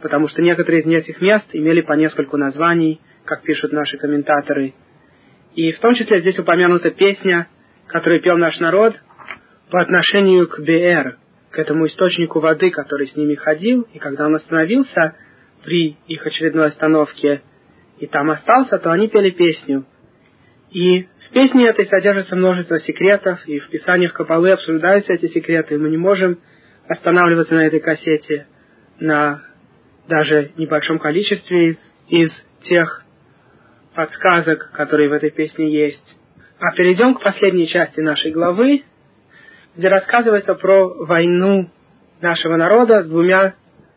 потому 0.00 0.28
что 0.28 0.40
некоторые 0.40 0.82
из 0.82 0.86
этих 0.86 1.20
мест 1.20 1.46
имели 1.52 1.80
по 1.80 1.94
нескольку 1.94 2.36
названий, 2.36 3.00
как 3.24 3.42
пишут 3.42 3.72
наши 3.72 3.98
комментаторы. 3.98 4.74
И 5.56 5.72
в 5.72 5.80
том 5.80 5.94
числе 5.96 6.20
здесь 6.20 6.38
упомянута 6.38 6.92
песня, 6.92 7.48
которую 7.88 8.22
пел 8.22 8.36
наш 8.36 8.60
народ 8.60 8.94
по 9.68 9.82
отношению 9.82 10.46
к 10.46 10.60
Беэр, 10.60 11.16
к 11.50 11.58
этому 11.58 11.86
источнику 11.86 12.38
воды, 12.38 12.70
который 12.70 13.08
с 13.08 13.16
ними 13.16 13.34
ходил, 13.34 13.88
и 13.92 13.98
когда 13.98 14.26
он 14.26 14.36
остановился 14.36 15.16
при 15.64 15.96
их 16.06 16.24
очередной 16.24 16.68
остановке 16.68 17.42
и 17.98 18.06
там 18.06 18.30
остался, 18.30 18.78
то 18.78 18.92
они 18.92 19.08
пели 19.08 19.30
песню. 19.30 19.86
И 20.70 21.08
в 21.30 21.32
песне 21.32 21.68
этой 21.68 21.86
содержится 21.86 22.34
множество 22.34 22.80
секретов, 22.80 23.46
и 23.46 23.60
в 23.60 23.68
писаниях 23.68 24.12
Кабалы 24.12 24.50
обсуждаются 24.50 25.12
эти 25.12 25.26
секреты, 25.26 25.76
и 25.76 25.78
мы 25.78 25.88
не 25.88 25.96
можем 25.96 26.40
останавливаться 26.88 27.54
на 27.54 27.66
этой 27.66 27.78
кассете 27.78 28.48
на 28.98 29.40
даже 30.08 30.50
небольшом 30.56 30.98
количестве 30.98 31.78
из 32.08 32.32
тех 32.62 33.04
подсказок, 33.94 34.72
которые 34.72 35.08
в 35.08 35.12
этой 35.12 35.30
песне 35.30 35.72
есть. 35.72 36.16
А 36.58 36.74
перейдем 36.74 37.14
к 37.14 37.22
последней 37.22 37.68
части 37.68 38.00
нашей 38.00 38.32
главы, 38.32 38.82
где 39.76 39.86
рассказывается 39.86 40.54
про 40.56 40.88
войну 41.06 41.70
нашего 42.20 42.56
народа 42.56 43.04
с 43.04 43.08
двумя 43.08 43.54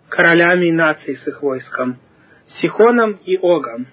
королями 0.08 0.70
наций 0.70 1.18
с 1.18 1.28
их 1.28 1.42
войском, 1.42 1.98
Сихоном 2.62 3.14
и 3.26 3.38
Огом. 3.38 3.88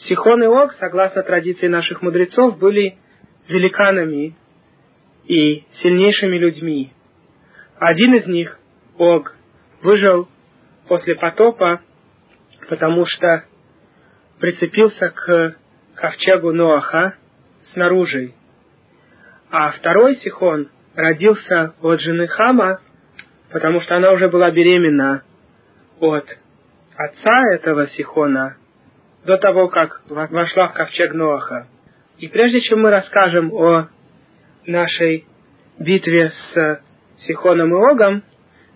Сихон 0.00 0.42
и 0.42 0.46
Ог, 0.46 0.72
согласно 0.74 1.22
традиции 1.22 1.66
наших 1.66 2.02
мудрецов, 2.02 2.58
были 2.58 2.98
великанами 3.48 4.36
и 5.26 5.64
сильнейшими 5.82 6.36
людьми. 6.36 6.92
Один 7.78 8.14
из 8.14 8.26
них, 8.26 8.58
Ог, 8.96 9.34
выжил 9.82 10.28
после 10.86 11.16
потопа, 11.16 11.80
потому 12.68 13.06
что 13.06 13.44
прицепился 14.38 15.10
к 15.10 15.56
ковчегу 15.94 16.52
Ноаха 16.52 17.14
снаружи. 17.72 18.32
А 19.50 19.70
второй 19.70 20.16
Сихон 20.16 20.68
родился 20.94 21.74
от 21.80 22.00
жены 22.00 22.26
Хама, 22.26 22.80
потому 23.50 23.80
что 23.80 23.96
она 23.96 24.12
уже 24.12 24.28
была 24.28 24.50
беременна 24.50 25.22
от 26.00 26.26
отца 26.96 27.42
этого 27.52 27.88
Сихона, 27.88 28.56
до 29.24 29.36
того, 29.36 29.68
как 29.68 30.02
вошла 30.08 30.68
в 30.68 30.74
ковчег 30.74 31.12
Ноаха. 31.14 31.66
И 32.18 32.28
прежде 32.28 32.60
чем 32.60 32.80
мы 32.80 32.90
расскажем 32.90 33.52
о 33.52 33.88
нашей 34.66 35.26
битве 35.78 36.30
с 36.30 36.80
Сихоном 37.26 37.72
и 37.74 37.90
Огом, 37.90 38.22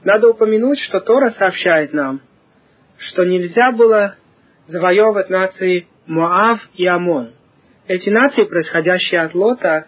надо 0.05 0.31
упомянуть, 0.31 0.81
что 0.81 1.01
Тора 1.01 1.31
сообщает 1.31 1.93
нам, 1.93 2.21
что 2.99 3.25
нельзя 3.25 3.73
было 3.73 4.17
завоевывать 4.69 5.31
нации 5.31 5.87
Моав 6.07 6.61
и 6.75 6.87
Амон. 6.87 7.33
Эти 7.87 8.11
нации, 8.11 8.45
происходящие 8.45 9.21
от 9.21 9.35
Лота, 9.35 9.87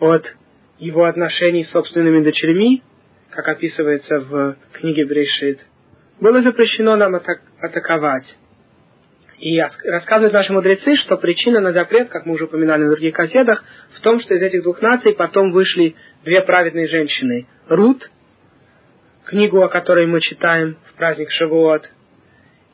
от 0.00 0.34
его 0.78 1.04
отношений 1.04 1.64
с 1.64 1.70
собственными 1.70 2.22
дочерьми, 2.22 2.82
как 3.30 3.48
описывается 3.48 4.20
в 4.20 4.56
книге 4.72 5.06
Брешит, 5.06 5.66
было 6.20 6.42
запрещено 6.42 6.96
нам 6.96 7.14
атак- 7.14 7.42
атаковать. 7.60 8.36
И 9.38 9.60
рассказывают 9.84 10.32
наши 10.32 10.52
мудрецы, 10.52 10.96
что 10.96 11.18
причина 11.18 11.60
на 11.60 11.72
запрет, 11.72 12.08
как 12.08 12.24
мы 12.24 12.34
уже 12.34 12.44
упоминали 12.44 12.84
на 12.84 12.90
других 12.90 13.14
кассетах, 13.14 13.62
в 13.94 14.00
том, 14.00 14.20
что 14.20 14.34
из 14.34 14.42
этих 14.42 14.62
двух 14.62 14.80
наций 14.80 15.12
потом 15.12 15.52
вышли 15.52 15.94
две 16.24 16.40
праведные 16.42 16.88
женщины. 16.88 17.46
Рут, 17.68 18.10
книгу, 19.26 19.62
о 19.62 19.68
которой 19.68 20.06
мы 20.06 20.20
читаем 20.20 20.78
в 20.90 20.94
праздник 20.94 21.30
Шавуот, 21.30 21.90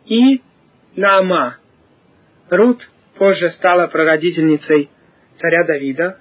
и 0.07 0.41
Наама. 0.95 1.57
Рут 2.49 2.89
позже 3.17 3.51
стала 3.51 3.89
прародительницей 3.89 4.89
царя 5.41 5.65
Давида, 5.65 6.19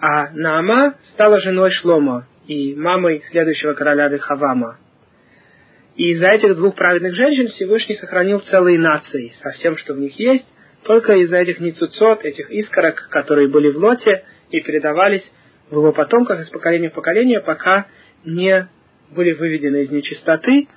а 0.00 0.30
Наама 0.30 0.94
стала 1.12 1.40
женой 1.40 1.70
Шлома 1.70 2.28
и 2.46 2.74
мамой 2.76 3.22
следующего 3.30 3.72
короля 3.72 4.08
Рехавама. 4.08 4.78
И 5.96 6.12
из-за 6.12 6.28
этих 6.28 6.56
двух 6.56 6.74
праведных 6.74 7.14
женщин 7.14 7.48
Всевышний 7.48 7.96
сохранил 7.96 8.40
целые 8.40 8.78
нации 8.78 9.32
со 9.42 9.50
всем, 9.52 9.78
что 9.78 9.94
в 9.94 9.98
них 9.98 10.18
есть, 10.18 10.46
только 10.84 11.14
из-за 11.14 11.38
этих 11.38 11.58
ницуцот, 11.58 12.24
этих 12.24 12.50
искорок, 12.50 13.08
которые 13.10 13.48
были 13.48 13.70
в 13.70 13.78
лоте 13.78 14.24
и 14.50 14.60
передавались 14.60 15.24
в 15.70 15.76
его 15.76 15.92
потомках 15.92 16.40
из 16.42 16.50
поколения 16.50 16.90
в 16.90 16.94
поколение, 16.94 17.40
пока 17.40 17.86
не 18.24 18.68
были 19.10 19.32
выведены 19.32 19.82
из 19.82 19.90
нечистоты, 19.90 20.68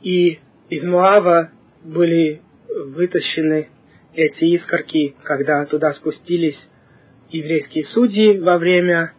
и 0.00 0.40
из 0.70 0.82
Муава 0.82 1.50
были 1.84 2.40
вытащены 2.68 3.68
эти 4.14 4.44
искорки, 4.54 5.14
когда 5.22 5.66
туда 5.66 5.92
спустились 5.92 6.58
еврейские 7.30 7.84
судьи 7.84 8.38
во 8.38 8.56
время, 8.56 9.12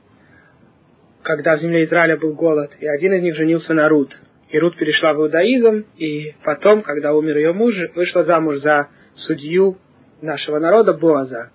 когда 1.21 1.55
в 1.55 1.61
земле 1.61 1.83
Израиля 1.83 2.17
был 2.17 2.33
голод, 2.33 2.71
и 2.79 2.87
один 2.87 3.13
из 3.13 3.21
них 3.21 3.35
женился 3.35 3.73
на 3.73 3.87
Рут. 3.89 4.17
И 4.49 4.59
Рут 4.59 4.77
перешла 4.77 5.13
в 5.13 5.17
иудаизм, 5.17 5.85
и 5.97 6.33
потом, 6.43 6.81
когда 6.81 7.13
умер 7.13 7.37
ее 7.37 7.53
муж, 7.53 7.75
вышла 7.95 8.23
замуж 8.23 8.57
за 8.57 8.87
судью 9.15 9.77
нашего 10.21 10.59
народа 10.59 10.93
Боаза. 10.93 11.51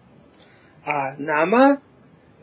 А 0.85 1.17
Наама 1.17 1.81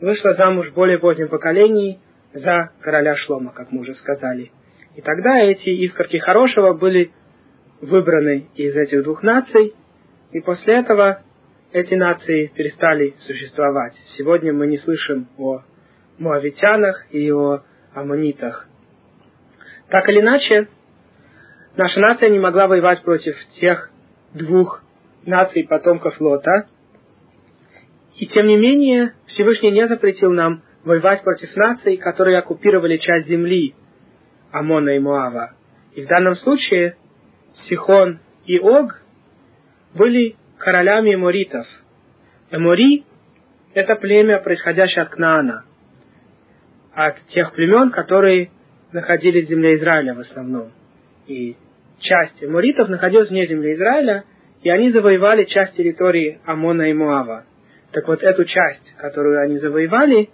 вышла 0.00 0.34
замуж 0.34 0.70
в 0.70 0.74
более 0.74 0.98
позднем 0.98 1.28
поколении 1.28 2.00
за 2.32 2.70
короля 2.80 3.14
Шлома, 3.16 3.52
как 3.52 3.70
мы 3.70 3.80
уже 3.80 3.94
сказали. 3.94 4.50
И 4.96 5.02
тогда 5.02 5.38
эти 5.40 5.68
искорки 5.84 6.16
хорошего 6.16 6.72
были 6.72 7.12
выбраны 7.80 8.48
из 8.56 8.74
этих 8.76 9.04
двух 9.04 9.22
наций, 9.22 9.74
и 10.32 10.40
после 10.40 10.80
этого 10.80 11.22
эти 11.72 11.94
нации 11.94 12.46
перестали 12.48 13.14
существовать. 13.20 13.94
Сегодня 14.16 14.52
мы 14.52 14.66
не 14.66 14.78
слышим 14.78 15.28
о 15.38 15.62
муавитянах 16.18 17.06
и 17.10 17.30
о 17.32 17.62
аммонитах. 17.94 18.69
Так 19.90 20.08
или 20.08 20.20
иначе, 20.20 20.68
наша 21.76 21.98
нация 21.98 22.30
не 22.30 22.38
могла 22.38 22.68
воевать 22.68 23.02
против 23.02 23.36
тех 23.60 23.90
двух 24.32 24.82
наций 25.26 25.66
потомков 25.68 26.20
Лота. 26.20 26.68
И 28.16 28.26
тем 28.28 28.46
не 28.46 28.56
менее, 28.56 29.14
Всевышний 29.26 29.72
не 29.72 29.88
запретил 29.88 30.30
нам 30.30 30.62
воевать 30.84 31.22
против 31.24 31.54
наций, 31.56 31.96
которые 31.96 32.38
оккупировали 32.38 32.98
часть 32.98 33.26
земли 33.26 33.74
Амона 34.52 34.90
и 34.90 35.00
Муава. 35.00 35.54
И 35.94 36.04
в 36.04 36.06
данном 36.06 36.36
случае 36.36 36.96
Сихон 37.68 38.20
и 38.46 38.60
Ог 38.60 39.00
были 39.94 40.36
королями 40.58 41.14
эморитов. 41.14 41.66
Эмори– 42.52 43.04
это 43.74 43.96
племя, 43.96 44.38
происходящее 44.38 45.02
от 45.02 45.10
Кнаана, 45.10 45.64
от 46.94 47.16
тех 47.28 47.52
племен, 47.52 47.90
которые 47.90 48.50
находились 48.92 49.46
в 49.46 49.50
земле 49.50 49.74
Израиля 49.74 50.14
в 50.14 50.20
основном. 50.20 50.72
И 51.26 51.56
часть 51.98 52.42
эморитов 52.42 52.88
находилась 52.88 53.30
вне 53.30 53.46
земли 53.46 53.74
Израиля, 53.74 54.24
и 54.62 54.70
они 54.70 54.90
завоевали 54.90 55.44
часть 55.44 55.74
территории 55.74 56.40
Амона 56.44 56.90
и 56.90 56.92
Муава. 56.92 57.44
Так 57.92 58.06
вот, 58.08 58.22
эту 58.22 58.44
часть, 58.44 58.94
которую 58.98 59.40
они 59.42 59.58
завоевали, 59.58 60.30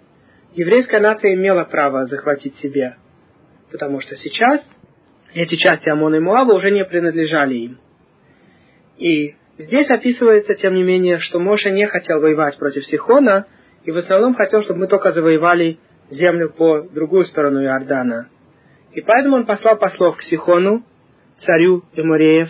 еврейская 0.53 0.99
нация 0.99 1.33
имела 1.33 1.63
право 1.63 2.05
захватить 2.05 2.55
себе, 2.57 2.95
потому 3.71 3.99
что 4.01 4.15
сейчас 4.15 4.61
эти 5.33 5.55
части 5.55 5.89
Амона 5.89 6.15
и 6.15 6.19
Муава 6.19 6.53
уже 6.53 6.71
не 6.71 6.85
принадлежали 6.85 7.55
им. 7.55 7.77
И 8.97 9.35
здесь 9.57 9.89
описывается, 9.89 10.55
тем 10.55 10.73
не 10.73 10.83
менее, 10.83 11.19
что 11.19 11.39
Моша 11.39 11.69
не 11.69 11.85
хотел 11.85 12.19
воевать 12.19 12.57
против 12.57 12.85
Сихона, 12.85 13.45
и 13.83 13.91
в 13.91 13.97
основном 13.97 14.33
хотел, 14.35 14.63
чтобы 14.63 14.81
мы 14.81 14.87
только 14.87 15.11
завоевали 15.11 15.79
землю 16.09 16.49
по 16.49 16.81
другую 16.81 17.25
сторону 17.25 17.63
Иордана. 17.63 18.29
И 18.97 19.01
поэтому 19.01 19.35
он 19.35 19.45
послал 19.45 19.77
послов 19.77 20.17
к 20.17 20.23
Сихону, 20.23 20.83
царю 21.45 21.83
Эмуреев, 21.93 22.49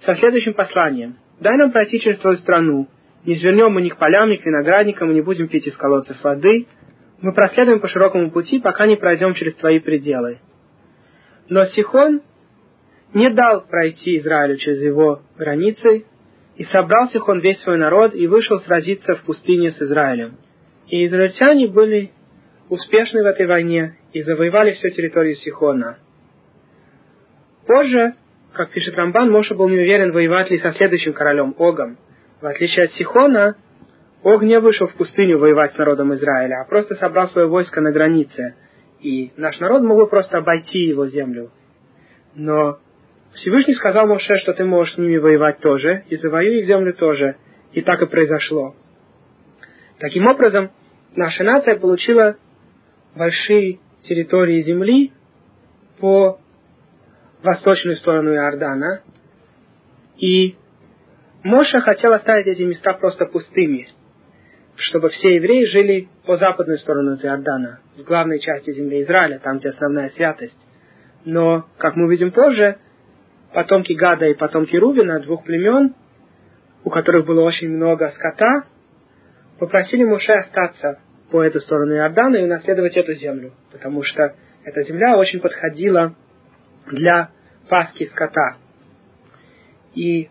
со 0.00 0.14
следующим 0.16 0.54
посланием. 0.54 1.18
«Дай 1.40 1.58
нам 1.58 1.72
пройти 1.72 2.00
через 2.00 2.18
твою 2.20 2.38
страну. 2.38 2.88
Не 3.26 3.36
свернем 3.36 3.74
мы 3.74 3.82
ни 3.82 3.90
к 3.90 3.98
полям, 3.98 4.30
ни 4.30 4.36
к 4.36 4.46
виноградникам, 4.46 5.10
и 5.10 5.14
не 5.14 5.20
будем 5.20 5.46
пить 5.46 5.66
из 5.66 5.76
колодцев 5.76 6.24
воды. 6.24 6.66
Мы 7.20 7.34
проследуем 7.34 7.80
по 7.80 7.88
широкому 7.88 8.30
пути, 8.30 8.60
пока 8.60 8.86
не 8.86 8.96
пройдем 8.96 9.34
через 9.34 9.56
твои 9.56 9.78
пределы». 9.78 10.38
Но 11.50 11.66
Сихон 11.66 12.22
не 13.12 13.28
дал 13.28 13.66
пройти 13.66 14.20
Израилю 14.20 14.56
через 14.56 14.80
его 14.80 15.20
границы, 15.36 16.06
и 16.56 16.64
собрал 16.64 17.10
Сихон 17.10 17.40
весь 17.40 17.60
свой 17.60 17.76
народ 17.76 18.14
и 18.14 18.26
вышел 18.26 18.58
сразиться 18.60 19.16
в 19.16 19.22
пустыне 19.24 19.72
с 19.72 19.82
Израилем. 19.82 20.38
И 20.88 21.04
израильтяне 21.04 21.66
были 21.68 22.12
успешны 22.68 23.22
в 23.22 23.26
этой 23.26 23.46
войне 23.46 23.96
и 24.12 24.22
завоевали 24.22 24.72
всю 24.72 24.90
территорию 24.90 25.34
Сихона. 25.36 25.98
Позже, 27.66 28.14
как 28.52 28.70
пишет 28.70 28.96
Рамбан, 28.96 29.30
Моша 29.30 29.54
был 29.54 29.68
не 29.68 29.76
уверен, 29.78 30.12
воевать 30.12 30.50
ли 30.50 30.58
со 30.58 30.72
следующим 30.72 31.12
королем 31.12 31.54
Огом. 31.58 31.98
В 32.40 32.46
отличие 32.46 32.86
от 32.86 32.92
Сихона, 32.92 33.56
Ог 34.22 34.42
не 34.42 34.58
вышел 34.58 34.88
в 34.88 34.94
пустыню 34.94 35.38
воевать 35.38 35.74
с 35.74 35.78
народом 35.78 36.14
Израиля, 36.14 36.62
а 36.62 36.68
просто 36.68 36.94
собрал 36.96 37.28
свое 37.28 37.46
войско 37.46 37.80
на 37.80 37.92
границе. 37.92 38.54
И 39.00 39.32
наш 39.36 39.58
народ 39.60 39.82
мог 39.82 39.98
бы 39.98 40.06
просто 40.08 40.38
обойти 40.38 40.78
его 40.78 41.06
землю. 41.06 41.50
Но 42.34 42.78
Всевышний 43.34 43.74
сказал 43.74 44.06
Моше, 44.06 44.36
что 44.38 44.54
ты 44.54 44.64
можешь 44.64 44.94
с 44.94 44.98
ними 44.98 45.18
воевать 45.18 45.60
тоже, 45.60 46.04
и 46.08 46.16
завоюй 46.16 46.60
их 46.60 46.66
землю 46.66 46.94
тоже. 46.94 47.36
И 47.72 47.82
так 47.82 48.02
и 48.02 48.06
произошло. 48.06 48.74
Таким 49.98 50.26
образом, 50.26 50.70
наша 51.14 51.44
нация 51.44 51.76
получила 51.76 52.36
большие 53.18 53.80
территории 54.04 54.62
земли 54.62 55.12
по 55.98 56.38
восточную 57.42 57.96
сторону 57.96 58.32
Иордана. 58.34 59.02
И 60.16 60.56
Моша 61.42 61.80
хотел 61.80 62.12
оставить 62.12 62.46
эти 62.46 62.62
места 62.62 62.94
просто 62.94 63.26
пустыми, 63.26 63.88
чтобы 64.76 65.10
все 65.10 65.34
евреи 65.36 65.64
жили 65.66 66.08
по 66.24 66.36
западную 66.36 66.78
сторону 66.78 67.16
Иордана, 67.16 67.80
в 67.96 68.02
главной 68.02 68.40
части 68.40 68.72
земли 68.72 69.02
Израиля, 69.02 69.38
там, 69.38 69.58
где 69.58 69.70
основная 69.70 70.08
святость. 70.10 70.56
Но, 71.24 71.66
как 71.78 71.96
мы 71.96 72.06
увидим 72.06 72.30
позже, 72.30 72.78
потомки 73.52 73.92
Гада 73.92 74.26
и 74.26 74.34
потомки 74.34 74.76
Рубина, 74.76 75.20
двух 75.20 75.44
племен, 75.44 75.94
у 76.84 76.90
которых 76.90 77.26
было 77.26 77.42
очень 77.42 77.68
много 77.68 78.10
скота, 78.10 78.64
попросили 79.58 80.04
Моше 80.04 80.32
остаться 80.32 81.00
по 81.30 81.42
эту 81.42 81.60
сторону 81.60 81.94
Иордана 81.94 82.36
и 82.36 82.44
унаследовать 82.44 82.96
эту 82.96 83.14
землю, 83.14 83.52
потому 83.72 84.02
что 84.02 84.34
эта 84.64 84.82
земля 84.82 85.16
очень 85.16 85.40
подходила 85.40 86.14
для 86.90 87.30
паски 87.68 88.06
скота. 88.06 88.56
И 89.94 90.28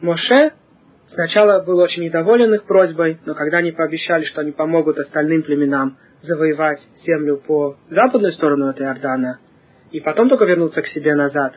Моше 0.00 0.52
сначала 1.08 1.62
был 1.62 1.78
очень 1.78 2.04
недоволен 2.04 2.52
их 2.54 2.64
просьбой, 2.64 3.18
но 3.24 3.34
когда 3.34 3.58
они 3.58 3.72
пообещали, 3.72 4.24
что 4.24 4.40
они 4.40 4.52
помогут 4.52 4.98
остальным 4.98 5.42
племенам 5.42 5.98
завоевать 6.22 6.80
землю 7.06 7.36
по 7.36 7.76
западную 7.90 8.32
сторону 8.32 8.70
этой 8.70 8.86
Иордана, 8.86 9.38
и 9.92 10.00
потом 10.00 10.28
только 10.28 10.44
вернуться 10.44 10.82
к 10.82 10.86
себе 10.88 11.14
назад, 11.14 11.54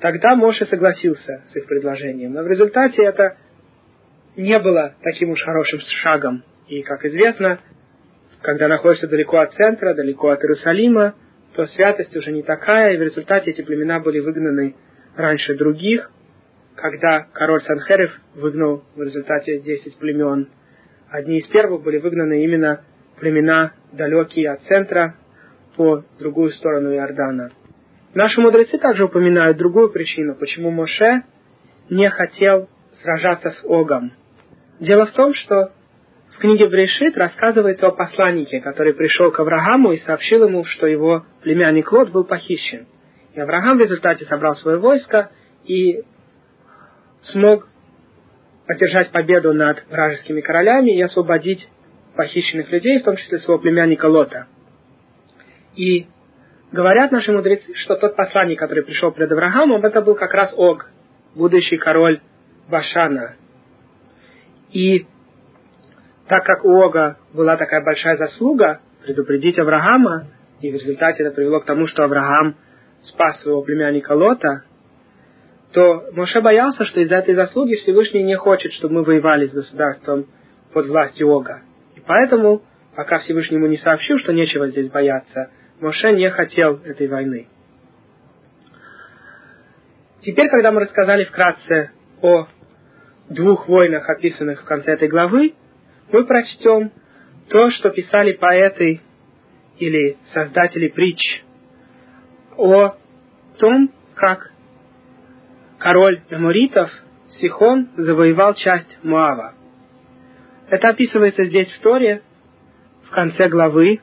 тогда 0.00 0.34
Моше 0.34 0.66
согласился 0.66 1.44
с 1.50 1.56
их 1.56 1.66
предложением. 1.66 2.34
Но 2.34 2.42
в 2.42 2.46
результате 2.46 3.02
это 3.04 3.36
не 4.36 4.58
было 4.58 4.94
таким 5.02 5.30
уж 5.30 5.42
хорошим 5.42 5.80
шагом. 6.02 6.42
И, 6.70 6.82
как 6.82 7.04
известно, 7.04 7.58
когда 8.42 8.68
находишься 8.68 9.08
далеко 9.08 9.38
от 9.38 9.52
центра, 9.54 9.92
далеко 9.92 10.28
от 10.28 10.40
Иерусалима, 10.44 11.16
то 11.54 11.66
святость 11.66 12.16
уже 12.16 12.30
не 12.30 12.44
такая, 12.44 12.94
и 12.94 12.96
в 12.96 13.02
результате 13.02 13.50
эти 13.50 13.62
племена 13.62 13.98
были 13.98 14.20
выгнаны 14.20 14.76
раньше 15.16 15.56
других. 15.56 16.12
Когда 16.76 17.26
король 17.32 17.60
Санхерев 17.62 18.16
выгнал 18.36 18.84
в 18.94 19.02
результате 19.02 19.58
10 19.58 19.96
племен, 19.98 20.48
одни 21.10 21.40
из 21.40 21.48
первых 21.48 21.82
были 21.82 21.98
выгнаны 21.98 22.44
именно 22.44 22.84
племена 23.18 23.72
далекие 23.92 24.52
от 24.52 24.62
центра, 24.62 25.16
по 25.76 26.04
другую 26.20 26.50
сторону 26.52 26.94
Иордана. 26.94 27.50
Наши 28.14 28.40
мудрецы 28.40 28.78
также 28.78 29.04
упоминают 29.04 29.56
другую 29.56 29.90
причину, 29.90 30.36
почему 30.36 30.70
Моше 30.70 31.22
не 31.88 32.08
хотел 32.10 32.68
сражаться 33.02 33.50
с 33.50 33.64
Огом. 33.64 34.12
Дело 34.78 35.06
в 35.06 35.12
том, 35.12 35.34
что 35.34 35.72
книге 36.40 36.68
Брешит 36.68 37.16
рассказывается 37.16 37.86
о 37.86 37.92
посланнике, 37.92 38.60
который 38.60 38.94
пришел 38.94 39.30
к 39.30 39.38
Аврааму 39.38 39.92
и 39.92 39.98
сообщил 39.98 40.44
ему, 40.44 40.64
что 40.64 40.86
его 40.86 41.24
племянник 41.42 41.92
Лот 41.92 42.10
был 42.10 42.24
похищен. 42.24 42.86
И 43.34 43.40
Авраам 43.40 43.76
в 43.76 43.80
результате 43.80 44.24
собрал 44.24 44.54
свое 44.56 44.78
войско 44.78 45.30
и 45.64 46.02
смог 47.22 47.68
одержать 48.66 49.10
победу 49.10 49.52
над 49.52 49.84
вражескими 49.88 50.40
королями 50.40 50.96
и 50.96 51.02
освободить 51.02 51.68
похищенных 52.16 52.70
людей, 52.70 52.98
в 52.98 53.04
том 53.04 53.16
числе 53.16 53.38
своего 53.38 53.60
племянника 53.60 54.06
Лота. 54.06 54.46
И 55.76 56.06
говорят 56.72 57.12
наши 57.12 57.32
мудрецы, 57.32 57.74
что 57.74 57.96
тот 57.96 58.16
посланник, 58.16 58.58
который 58.58 58.84
пришел 58.84 59.12
пред 59.12 59.30
Авраамом, 59.30 59.84
это 59.84 60.00
был 60.00 60.14
как 60.14 60.32
раз 60.32 60.52
Ог, 60.56 60.88
будущий 61.34 61.76
король 61.76 62.20
Башана. 62.68 63.36
И 64.72 65.06
так 66.30 66.44
как 66.44 66.64
у 66.64 66.70
Ога 66.80 67.16
была 67.34 67.56
такая 67.56 67.82
большая 67.82 68.16
заслуга 68.16 68.80
предупредить 69.02 69.58
Авраама, 69.58 70.28
и 70.60 70.70
в 70.70 70.74
результате 70.74 71.24
это 71.24 71.34
привело 71.34 71.58
к 71.58 71.64
тому, 71.64 71.88
что 71.88 72.04
Авраам 72.04 72.54
спас 73.00 73.40
своего 73.40 73.62
племянника 73.62 74.12
Лота, 74.12 74.62
то 75.72 76.04
Моше 76.12 76.40
боялся, 76.40 76.84
что 76.84 77.00
из-за 77.00 77.16
этой 77.16 77.34
заслуги 77.34 77.74
Всевышний 77.74 78.22
не 78.22 78.36
хочет, 78.36 78.70
чтобы 78.74 78.94
мы 78.94 79.02
воевали 79.02 79.48
с 79.48 79.52
государством 79.52 80.28
под 80.72 80.86
властью 80.86 81.26
Ога. 81.30 81.62
И 81.96 82.00
поэтому, 82.06 82.62
пока 82.94 83.18
Всевышний 83.18 83.56
ему 83.56 83.66
не 83.66 83.78
сообщил, 83.78 84.18
что 84.18 84.32
нечего 84.32 84.68
здесь 84.68 84.88
бояться, 84.88 85.50
Моше 85.80 86.12
не 86.12 86.30
хотел 86.30 86.76
этой 86.84 87.08
войны. 87.08 87.48
Теперь, 90.20 90.48
когда 90.48 90.70
мы 90.70 90.82
рассказали 90.82 91.24
вкратце 91.24 91.90
о 92.22 92.46
двух 93.28 93.66
войнах, 93.66 94.08
описанных 94.08 94.62
в 94.62 94.64
конце 94.64 94.92
этой 94.92 95.08
главы, 95.08 95.54
мы 96.12 96.24
прочтем 96.24 96.92
то, 97.48 97.70
что 97.70 97.90
писали 97.90 98.32
поэты 98.32 99.00
или 99.78 100.16
создатели 100.32 100.88
притч 100.88 101.42
о 102.56 102.94
том, 103.58 103.90
как 104.14 104.52
король 105.78 106.22
Эморитов 106.30 106.90
Сихон 107.40 107.88
завоевал 107.96 108.54
часть 108.54 108.98
Муава. 109.02 109.54
Это 110.68 110.88
описывается 110.88 111.44
здесь 111.44 111.72
в 111.72 111.80
Торе, 111.80 112.22
в 113.04 113.10
конце 113.10 113.48
главы, 113.48 114.00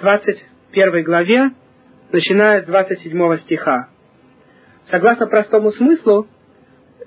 21 0.00 1.04
главе, 1.04 1.50
начиная 2.10 2.62
с 2.62 2.64
27 2.66 3.38
стиха. 3.38 3.88
Согласно 4.90 5.26
простому 5.26 5.70
смыслу, 5.70 6.26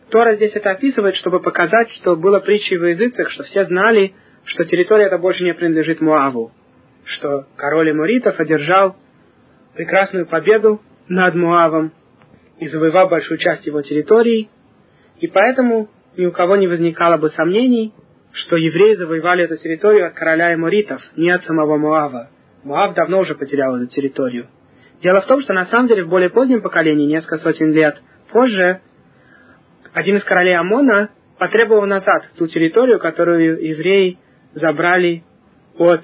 Тора 0.09 0.35
здесь 0.35 0.55
это 0.55 0.71
описывает, 0.71 1.15
чтобы 1.15 1.39
показать, 1.39 1.89
что 1.93 2.15
было 2.15 2.39
притчей 2.39 2.77
в 2.77 2.85
языцах, 2.85 3.29
что 3.31 3.43
все 3.43 3.65
знали, 3.65 4.13
что 4.43 4.65
территория 4.65 5.05
эта 5.05 5.17
больше 5.17 5.43
не 5.43 5.53
принадлежит 5.53 6.01
Муаву, 6.01 6.51
что 7.05 7.45
король 7.55 7.91
Эморитов 7.91 8.39
одержал 8.39 8.95
прекрасную 9.73 10.27
победу 10.27 10.81
над 11.07 11.35
Муавом 11.35 11.91
и 12.59 12.67
завоевал 12.67 13.09
большую 13.09 13.37
часть 13.39 13.65
его 13.65 13.81
территории, 13.81 14.49
и 15.19 15.27
поэтому 15.27 15.89
ни 16.17 16.25
у 16.25 16.31
кого 16.31 16.55
не 16.55 16.67
возникало 16.67 17.17
бы 17.17 17.29
сомнений, 17.29 17.93
что 18.31 18.57
евреи 18.57 18.95
завоевали 18.95 19.45
эту 19.45 19.57
территорию 19.57 20.07
от 20.07 20.13
короля 20.13 20.53
Эморитов, 20.53 21.01
не 21.15 21.31
от 21.31 21.43
самого 21.43 21.77
Муава. 21.77 22.29
Муав 22.63 22.93
давно 22.93 23.19
уже 23.19 23.35
потерял 23.35 23.75
эту 23.75 23.87
территорию. 23.87 24.47
Дело 25.01 25.21
в 25.21 25.27
том, 25.27 25.41
что 25.41 25.53
на 25.53 25.65
самом 25.65 25.87
деле 25.87 26.03
в 26.03 26.09
более 26.09 26.29
позднем 26.29 26.61
поколении, 26.61 27.05
несколько 27.05 27.37
сотен 27.37 27.71
лет 27.71 27.97
позже, 28.31 28.81
один 29.95 30.17
из 30.17 30.25
королей 30.25 30.57
Амона 30.57 31.09
потребовал 31.39 31.85
назад 31.85 32.29
ту 32.37 32.47
территорию, 32.47 32.99
которую 32.99 33.65
евреи 33.65 34.19
забрали 34.53 35.23
от 35.77 36.01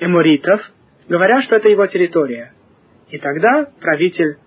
эморитов, 0.00 0.62
говоря, 1.10 1.42
что 1.42 1.56
это 1.56 1.68
его 1.68 1.86
территория. 1.86 2.54
И 3.10 3.18
тогда 3.18 3.68
правитель 3.82 4.38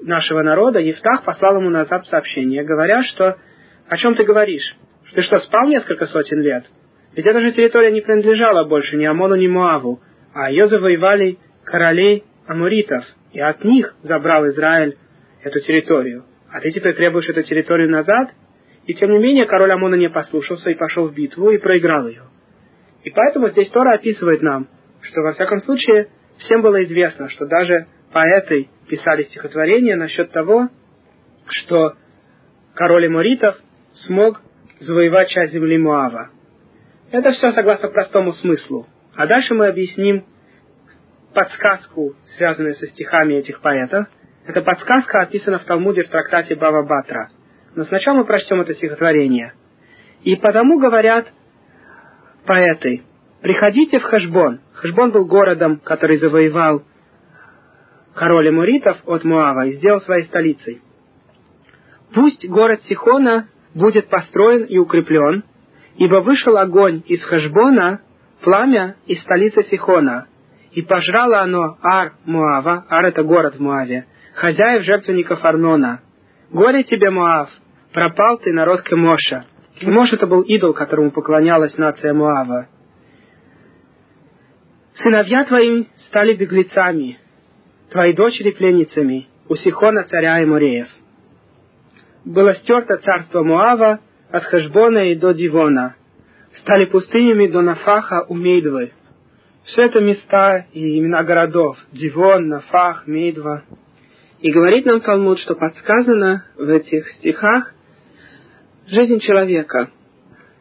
нашего 0.00 0.42
народа, 0.42 0.78
Евтах, 0.78 1.22
послал 1.24 1.58
ему 1.58 1.68
назад 1.68 2.06
сообщение, 2.06 2.64
говоря, 2.64 3.02
что 3.02 3.36
«О 3.88 3.96
чем 3.98 4.14
ты 4.14 4.24
говоришь? 4.24 4.74
Ты 5.12 5.20
что, 5.20 5.38
спал 5.40 5.68
несколько 5.68 6.06
сотен 6.06 6.40
лет? 6.40 6.64
Ведь 7.14 7.26
эта 7.26 7.40
же 7.40 7.52
территория 7.52 7.92
не 7.92 8.00
принадлежала 8.00 8.64
больше 8.64 8.96
ни 8.96 9.04
Амону, 9.04 9.34
ни 9.34 9.48
Моаву, 9.48 10.00
а 10.32 10.50
ее 10.50 10.66
завоевали 10.68 11.36
королей 11.62 12.24
Амуритов, 12.46 13.04
и 13.34 13.40
от 13.40 13.64
них 13.64 13.94
забрал 14.02 14.48
Израиль 14.48 14.96
эту 15.42 15.60
территорию. 15.60 16.24
А 16.50 16.60
ты 16.60 16.70
теперь 16.70 16.94
требуешь 16.94 17.28
эту 17.28 17.42
территорию 17.42 17.90
назад? 17.90 18.30
И 18.86 18.94
тем 18.94 19.10
не 19.10 19.18
менее 19.18 19.46
король 19.46 19.72
Амона 19.72 19.96
не 19.96 20.08
послушался 20.08 20.70
и 20.70 20.74
пошел 20.74 21.08
в 21.08 21.14
битву 21.14 21.50
и 21.50 21.58
проиграл 21.58 22.06
ее. 22.06 22.22
И 23.02 23.10
поэтому 23.10 23.48
здесь 23.48 23.70
Тора 23.70 23.92
описывает 23.92 24.42
нам, 24.42 24.68
что 25.00 25.22
во 25.22 25.32
всяком 25.32 25.60
случае 25.60 26.08
всем 26.38 26.62
было 26.62 26.82
известно, 26.84 27.28
что 27.28 27.46
даже 27.46 27.86
поэты 28.12 28.68
писали 28.88 29.24
стихотворения 29.24 29.96
насчет 29.96 30.30
того, 30.30 30.68
что 31.48 31.94
король 32.74 33.06
Эморитов 33.06 33.56
смог 34.06 34.40
завоевать 34.80 35.28
часть 35.28 35.52
земли 35.52 35.78
Муава. 35.78 36.30
Это 37.10 37.30
все 37.32 37.52
согласно 37.52 37.88
простому 37.88 38.32
смыслу. 38.32 38.86
А 39.14 39.26
дальше 39.26 39.54
мы 39.54 39.68
объясним 39.68 40.24
подсказку, 41.34 42.14
связанную 42.36 42.74
со 42.74 42.86
стихами 42.88 43.34
этих 43.34 43.60
поэтов. 43.60 44.06
Эта 44.46 44.62
подсказка 44.62 45.20
описана 45.20 45.58
в 45.58 45.64
Талмуде 45.64 46.02
в 46.02 46.08
трактате 46.08 46.54
Бава 46.54 46.86
Батра. 46.86 47.30
Но 47.76 47.84
сначала 47.84 48.16
мы 48.16 48.24
прочтем 48.24 48.60
это 48.62 48.74
стихотворение. 48.74 49.52
И 50.22 50.34
потому 50.34 50.78
говорят 50.80 51.26
поэты, 52.46 53.02
приходите 53.42 53.98
в 53.98 54.02
Хашбон. 54.02 54.60
Хашбон 54.72 55.10
был 55.12 55.26
городом, 55.26 55.78
который 55.84 56.16
завоевал 56.16 56.82
король 58.14 58.48
Эмуритов 58.48 58.96
от 59.04 59.24
Муава 59.24 59.66
и 59.66 59.72
сделал 59.72 60.00
своей 60.00 60.24
столицей. 60.24 60.80
Пусть 62.14 62.48
город 62.48 62.80
Сихона 62.84 63.48
будет 63.74 64.08
построен 64.08 64.64
и 64.64 64.78
укреплен, 64.78 65.44
ибо 65.96 66.22
вышел 66.22 66.56
огонь 66.56 67.02
из 67.06 67.22
Хашбона, 67.24 68.00
пламя 68.42 68.96
из 69.06 69.20
столицы 69.20 69.64
Сихона, 69.64 70.28
и 70.72 70.80
пожрало 70.80 71.40
оно 71.40 71.76
Ар 71.82 72.14
Муава, 72.24 72.86
Ар 72.88 73.04
это 73.04 73.22
город 73.22 73.56
в 73.56 73.60
Муаве, 73.60 74.06
хозяев 74.34 74.82
жертвенников 74.82 75.44
Арнона. 75.44 76.00
Горе 76.50 76.84
тебе, 76.84 77.10
Муав, 77.10 77.50
пропал 77.92 78.38
ты, 78.38 78.52
народ 78.52 78.82
Кемоша. 78.82 79.44
Кемош 79.80 80.12
это 80.12 80.26
был 80.26 80.42
идол, 80.42 80.72
которому 80.72 81.10
поклонялась 81.10 81.76
нация 81.76 82.14
Муава. 82.14 82.68
Сыновья 84.94 85.44
твои 85.44 85.84
стали 86.06 86.34
беглецами, 86.34 87.18
твои 87.90 88.14
дочери 88.14 88.50
пленницами 88.50 89.28
у 89.48 89.54
Сихона 89.54 90.04
царя 90.04 90.40
и 90.40 90.46
Муреев. 90.46 90.88
Было 92.24 92.54
стерто 92.54 92.96
царство 92.96 93.42
Муава 93.42 94.00
от 94.30 94.44
Хешбона 94.44 95.10
и 95.10 95.14
до 95.14 95.32
Дивона. 95.32 95.96
Стали 96.62 96.86
пустынями 96.86 97.46
до 97.46 97.60
Нафаха 97.60 98.24
у 98.28 98.34
Мейдвы. 98.34 98.92
Все 99.64 99.82
это 99.82 100.00
места 100.00 100.66
и 100.72 100.98
имена 100.98 101.22
городов. 101.22 101.76
Дивон, 101.92 102.48
Нафах, 102.48 103.06
Мейдва. 103.06 103.62
И 104.40 104.50
говорит 104.50 104.86
нам 104.86 105.00
Талмуд, 105.00 105.38
что 105.40 105.54
подсказано 105.54 106.44
в 106.56 106.68
этих 106.68 107.08
стихах 107.10 107.74
жизнь 108.86 109.20
человека. 109.20 109.90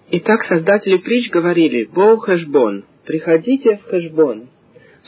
И 0.10 0.20
так 0.20 0.44
создатели 0.44 0.98
притч 0.98 1.30
говорили 1.32 1.86
«Боу 1.86 2.18
Хэшбон», 2.18 2.86
«Приходите 3.06 3.78
в 3.78 3.90
Хэшбон». 3.90 4.50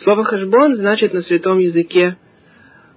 Слово 0.04 0.24
«хэшбон» 0.24 0.76
значит 0.76 1.14
на 1.14 1.22
святом 1.22 1.60
языке 1.60 2.18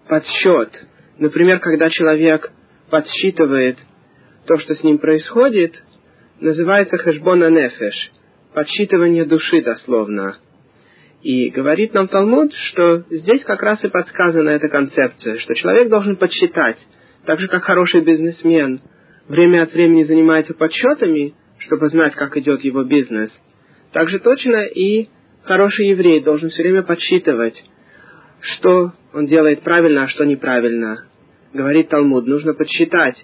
подсчет. 0.09 0.71
Например, 1.19 1.59
когда 1.59 1.89
человек 1.91 2.51
подсчитывает 2.91 3.79
то, 4.47 4.59
что 4.59 4.75
с 4.75 4.83
ним 4.83 4.99
происходит, 4.99 5.75
называется 6.41 6.97
хэшбона 6.97 7.51
нефеш, 7.51 8.11
подсчитывание 8.55 9.25
души 9.25 9.63
дословно. 9.63 10.37
И 11.23 11.51
говорит 11.51 11.93
нам 11.93 12.09
Талмуд, 12.09 12.53
что 12.71 13.05
здесь 13.11 13.45
как 13.45 13.63
раз 13.63 13.85
и 13.85 13.89
подсказана 13.89 14.49
эта 14.51 14.69
концепция, 14.69 15.39
что 15.39 15.55
человек 15.55 15.89
должен 15.91 16.17
подсчитать, 16.17 16.79
так 17.27 17.39
же 17.39 17.49
как 17.49 17.63
хороший 17.63 18.01
бизнесмен 18.01 18.81
время 19.29 19.63
от 19.63 19.73
времени 19.73 20.05
занимается 20.05 20.55
подсчетами, 20.55 21.35
чтобы 21.59 21.89
знать, 21.89 22.15
как 22.15 22.37
идет 22.37 22.63
его 22.63 22.85
бизнес, 22.85 23.31
так 23.93 24.09
же 24.09 24.19
точно 24.19 24.65
и 24.65 25.09
хороший 25.43 25.89
еврей 25.89 26.21
должен 26.21 26.51
все 26.51 26.63
время 26.63 26.83
подсчитывать, 26.83 27.63
что 28.41 28.93
он 29.13 29.27
делает 29.27 29.63
правильно, 29.63 30.05
а 30.05 30.09
что 30.09 30.25
неправильно. 30.25 31.07
Говорит 31.53 31.89
Талмуд, 31.89 32.27
нужно 32.27 32.55
подсчитать 32.55 33.17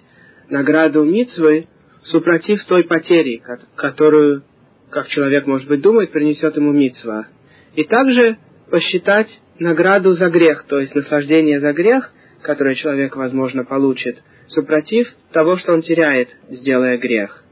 награду 0.49 1.03
Мицвы, 1.03 1.67
супротив 2.03 2.63
той 2.65 2.83
потери, 2.83 3.41
которую, 3.75 4.43
как 4.89 5.07
человек, 5.09 5.45
может 5.47 5.67
быть, 5.67 5.81
думает, 5.81 6.11
принесет 6.11 6.55
ему 6.55 6.71
Мицва. 6.71 7.27
И 7.75 7.83
также 7.83 8.37
посчитать 8.69 9.27
награду 9.59 10.13
за 10.13 10.29
грех, 10.29 10.65
то 10.67 10.79
есть 10.79 10.93
наслаждение 10.95 11.59
за 11.59 11.73
грех, 11.73 12.11
которое 12.41 12.75
человек, 12.75 13.15
возможно, 13.15 13.63
получит, 13.63 14.21
супротив 14.47 15.07
того, 15.31 15.57
что 15.57 15.73
он 15.73 15.81
теряет, 15.81 16.29
сделая 16.49 16.97
грех. 16.97 17.43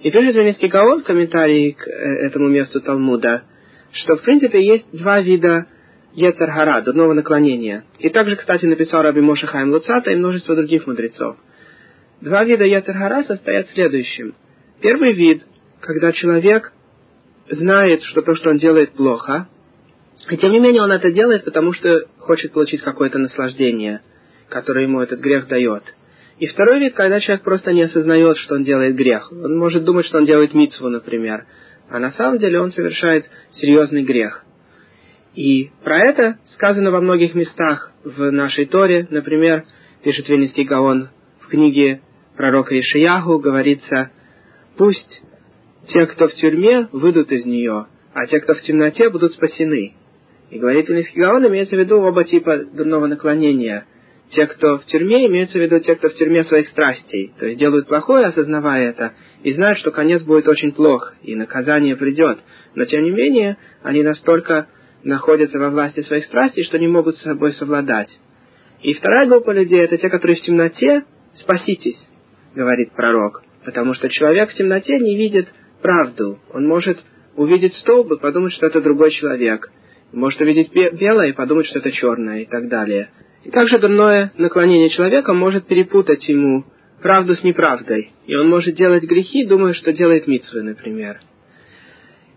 И 0.00 0.10
пишет 0.10 0.34
Венецкий 0.34 0.68
Гаон 0.68 1.00
в 1.00 1.04
комментарии 1.04 1.72
к 1.72 1.86
э, 1.86 2.26
этому 2.26 2.48
месту 2.48 2.80
Талмуда, 2.80 3.44
что 3.92 4.16
в 4.16 4.22
принципе 4.22 4.62
есть 4.64 4.86
два 4.92 5.20
вида 5.20 5.66
Ецаргара, 6.14 6.82
дурного 6.82 7.12
наклонения. 7.14 7.84
И 7.98 8.08
также, 8.10 8.36
кстати, 8.36 8.66
написал 8.66 9.02
Раби 9.02 9.20
Моша 9.20 9.46
Хайм 9.46 9.70
Луцата 9.70 10.10
и 10.10 10.16
множество 10.16 10.54
других 10.54 10.86
мудрецов. 10.86 11.36
Два 12.20 12.44
вида 12.44 12.64
Ецаргара 12.64 13.24
состоят 13.24 13.68
в 13.68 13.72
следующем. 13.72 14.34
Первый 14.80 15.12
вид, 15.12 15.42
когда 15.80 16.12
человек 16.12 16.72
знает, 17.50 18.02
что 18.02 18.22
то, 18.22 18.34
что 18.34 18.50
он 18.50 18.58
делает, 18.58 18.92
плохо, 18.92 19.48
и 20.30 20.36
тем 20.36 20.52
не 20.52 20.60
менее 20.60 20.82
он 20.82 20.92
это 20.92 21.10
делает, 21.10 21.44
потому 21.44 21.72
что 21.72 22.06
хочет 22.18 22.52
получить 22.52 22.82
какое-то 22.82 23.18
наслаждение, 23.18 24.00
которое 24.48 24.84
ему 24.84 25.00
этот 25.00 25.20
грех 25.20 25.48
дает. 25.48 25.82
И 26.38 26.46
второй 26.46 26.80
вид, 26.80 26.94
когда 26.94 27.20
человек 27.20 27.44
просто 27.44 27.72
не 27.72 27.82
осознает, 27.82 28.38
что 28.38 28.56
он 28.56 28.64
делает 28.64 28.96
грех. 28.96 29.30
Он 29.30 29.56
может 29.56 29.84
думать, 29.84 30.06
что 30.06 30.18
он 30.18 30.24
делает 30.24 30.52
митцву, 30.52 30.88
например, 30.88 31.46
а 31.88 31.98
на 31.98 32.10
самом 32.12 32.38
деле 32.38 32.60
он 32.60 32.72
совершает 32.72 33.26
серьезный 33.52 34.02
грех. 34.02 34.44
И 35.34 35.70
про 35.82 35.98
это 36.08 36.38
сказано 36.54 36.90
во 36.90 37.00
многих 37.00 37.34
местах 37.34 37.92
в 38.04 38.30
нашей 38.30 38.66
Торе. 38.66 39.06
Например, 39.10 39.64
пишет 40.02 40.28
Вильнинский 40.28 40.64
Гаон 40.64 41.08
в 41.40 41.48
книге 41.48 42.00
пророка 42.36 42.78
Ишияху, 42.78 43.38
говорится, 43.38 44.10
«Пусть 44.76 45.22
те, 45.88 46.06
кто 46.06 46.28
в 46.28 46.34
тюрьме, 46.34 46.88
выйдут 46.92 47.30
из 47.32 47.44
нее, 47.44 47.86
а 48.12 48.26
те, 48.26 48.40
кто 48.40 48.54
в 48.54 48.62
темноте, 48.62 49.10
будут 49.10 49.32
спасены». 49.32 49.94
И 50.50 50.58
говорит 50.58 50.88
Вильнинский 50.88 51.20
Гаон, 51.20 51.46
имеется 51.48 51.74
в 51.76 51.78
виду 51.78 52.00
оба 52.00 52.24
типа 52.24 52.58
дурного 52.72 53.06
наклонения. 53.06 53.86
Те, 54.30 54.46
кто 54.46 54.78
в 54.78 54.86
тюрьме, 54.86 55.26
имеется 55.26 55.58
в 55.58 55.62
виду 55.62 55.78
те, 55.80 55.94
кто 55.94 56.08
в 56.08 56.14
тюрьме 56.14 56.44
своих 56.44 56.68
страстей, 56.68 57.32
то 57.38 57.46
есть 57.46 57.58
делают 57.58 57.86
плохое, 57.86 58.26
осознавая 58.26 58.90
это, 58.90 59.12
и 59.42 59.52
знают, 59.52 59.78
что 59.78 59.90
конец 59.90 60.22
будет 60.22 60.48
очень 60.48 60.72
плох, 60.72 61.14
и 61.22 61.36
наказание 61.36 61.96
придет. 61.96 62.38
Но 62.74 62.84
тем 62.84 63.04
не 63.04 63.10
менее, 63.10 63.58
они 63.82 64.02
настолько 64.02 64.66
находятся 65.04 65.58
во 65.58 65.70
власти 65.70 66.00
своих 66.00 66.24
страстей, 66.24 66.64
что 66.64 66.78
не 66.78 66.88
могут 66.88 67.16
с 67.16 67.22
собой 67.22 67.52
совладать. 67.52 68.08
И 68.82 68.92
вторая 68.94 69.26
группа 69.28 69.50
людей– 69.50 69.80
это 69.84 69.98
те, 69.98 70.08
которые 70.08 70.36
в 70.36 70.40
темноте, 70.40 71.04
спаситесь, 71.36 71.98
говорит 72.54 72.92
пророк. 72.92 73.42
Потому 73.64 73.94
что 73.94 74.08
человек 74.08 74.50
в 74.50 74.54
темноте 74.54 74.98
не 74.98 75.16
видит 75.16 75.48
правду. 75.80 76.38
Он 76.52 76.66
может 76.66 76.98
увидеть 77.36 77.74
столб 77.76 78.12
и 78.12 78.18
подумать, 78.18 78.52
что 78.52 78.66
это 78.66 78.80
другой 78.80 79.10
человек. 79.10 79.70
Может 80.12 80.40
увидеть 80.40 80.70
белое 80.72 81.28
и 81.28 81.32
подумать, 81.32 81.66
что 81.66 81.78
это 81.78 81.90
черное 81.90 82.40
и 82.40 82.46
так 82.46 82.68
далее. 82.68 83.08
И 83.44 83.50
также 83.50 83.78
дурное 83.78 84.32
наклонение 84.38 84.88
человека 84.88 85.34
может 85.34 85.66
перепутать 85.66 86.26
ему 86.28 86.64
правду 87.02 87.34
с 87.34 87.42
неправдой. 87.42 88.12
И 88.26 88.34
он 88.34 88.48
может 88.48 88.74
делать 88.74 89.04
грехи, 89.04 89.44
думая, 89.46 89.74
что 89.74 89.92
делает 89.92 90.26
митсвы, 90.26 90.62
например. 90.62 91.20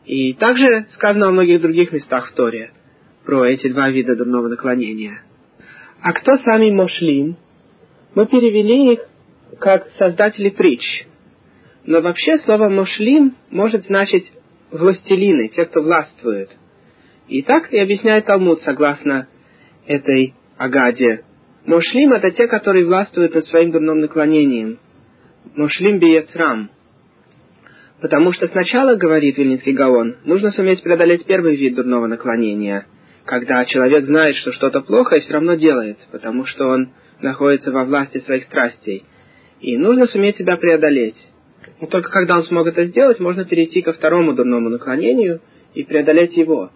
И 0.05 0.34
также 0.34 0.88
сказано 0.95 1.28
во 1.28 1.32
многих 1.32 1.62
других 1.62 1.93
местах 1.93 2.30
в 2.30 2.36
Торе 2.36 2.72
про 3.26 3.45
эти 3.45 3.70
два 3.70 3.89
вида 3.89 4.16
дурного 4.16 4.49
наклонения. 4.49 5.22
А 6.01 6.12
кто 6.12 6.36
сами 6.38 6.72
Мошлим? 6.72 7.38
Мы 8.14 8.28
перевели 8.28 8.93
их 8.93 8.99
как 9.60 9.88
создатели 9.97 10.49
притч. 10.49 11.05
Но 11.86 12.01
вообще 12.01 12.38
слово 12.39 12.68
Мошлим 12.68 13.36
может 13.49 13.86
значить 13.86 14.30
властелины, 14.72 15.47
те, 15.47 15.66
кто 15.66 15.82
властвует. 15.82 16.49
И 17.30 17.41
так 17.43 17.72
и 17.72 17.80
объясняет 17.80 18.26
Талмуд 18.26 18.60
согласно 18.62 19.28
этой 19.86 20.34
Агаде. 20.58 21.24
Мошлим 21.66 22.14
это 22.14 22.32
те, 22.32 22.47
которые 22.47 22.86
властвуют 22.86 23.36
над 23.36 23.45
своим 23.45 23.72
дурным 23.72 23.99
наклонением. 23.99 24.80
Мошлим 25.55 25.99
биецрам– 25.99 26.70
Потому 28.01 28.32
что 28.32 28.47
сначала, 28.47 28.95
говорит 28.95 29.38
Вильнинский 29.38 29.74
Гаон, 29.74 30.18
нужно 30.24 30.51
суметь 30.51 30.84
преодолеть 30.84 31.26
первый 31.26 31.55
вид 31.55 31.76
дурного 31.76 32.05
наклонения, 32.05 32.86
когда 33.26 33.66
человек 33.66 34.05
знает, 34.05 34.36
что 34.36 34.53
что-то 34.53 34.82
плохо 34.82 35.16
и 35.16 35.22
все 35.22 35.34
равно 35.34 35.55
делает, 35.55 35.97
потому 36.12 36.45
что 36.45 36.68
он 36.68 36.91
находится 37.22 37.72
во 37.72 37.86
власти 37.86 38.20
своих 38.20 38.43
страстей. 38.43 39.03
И 39.62 39.76
нужно 39.78 40.05
суметь 40.05 40.38
себя 40.38 40.58
преодолеть. 40.58 41.18
И 41.82 41.88
только 41.88 42.12
когда 42.12 42.36
он 42.38 42.43
смог 42.43 42.68
это 42.68 42.86
сделать, 42.86 43.20
можно 43.20 43.45
перейти 43.45 43.82
ко 43.82 43.93
второму 43.93 44.34
дурному 44.34 44.70
наклонению 44.70 45.41
и 45.74 45.84
преодолеть 45.84 46.38
его. 46.38 46.70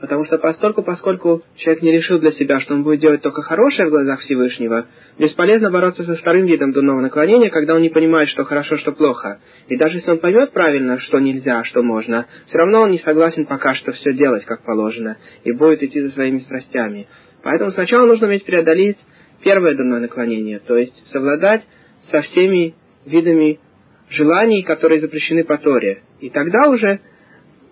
Потому 0.00 0.26
что 0.26 0.36
постольку, 0.36 0.82
поскольку 0.82 1.42
человек 1.56 1.82
не 1.82 1.92
решил 1.92 2.18
для 2.18 2.30
себя, 2.32 2.60
что 2.60 2.74
он 2.74 2.82
будет 2.82 3.00
делать 3.00 3.22
только 3.22 3.40
хорошее 3.40 3.88
в 3.88 3.90
глазах 3.90 4.20
Всевышнего, 4.20 4.86
бесполезно 5.18 5.70
бороться 5.70 6.04
со 6.04 6.16
вторым 6.16 6.44
видом 6.44 6.72
дурного 6.72 7.00
наклонения, 7.00 7.48
когда 7.48 7.74
он 7.74 7.80
не 7.80 7.88
понимает, 7.88 8.28
что 8.28 8.44
хорошо, 8.44 8.76
что 8.76 8.92
плохо. 8.92 9.40
И 9.68 9.76
даже 9.76 9.96
если 9.96 10.10
он 10.10 10.18
поймет 10.18 10.52
правильно, 10.52 11.00
что 11.00 11.18
нельзя, 11.18 11.64
что 11.64 11.82
можно, 11.82 12.26
все 12.46 12.58
равно 12.58 12.82
он 12.82 12.90
не 12.90 12.98
согласен 12.98 13.46
пока 13.46 13.74
что 13.74 13.92
все 13.92 14.12
делать, 14.12 14.44
как 14.44 14.64
положено, 14.64 15.16
и 15.44 15.52
будет 15.52 15.82
идти 15.82 16.02
за 16.02 16.10
своими 16.10 16.40
страстями. 16.40 17.08
Поэтому 17.42 17.70
сначала 17.70 18.06
нужно 18.06 18.26
уметь 18.26 18.44
преодолеть 18.44 18.98
первое 19.42 19.74
дурное 19.74 20.00
наклонение, 20.00 20.58
то 20.58 20.76
есть 20.76 21.10
совладать 21.10 21.62
со 22.10 22.20
всеми 22.20 22.74
видами 23.06 23.60
желаний, 24.10 24.62
которые 24.62 25.00
запрещены 25.00 25.44
по 25.44 25.56
Торе. 25.56 26.02
И 26.20 26.28
тогда 26.28 26.68
уже 26.68 27.00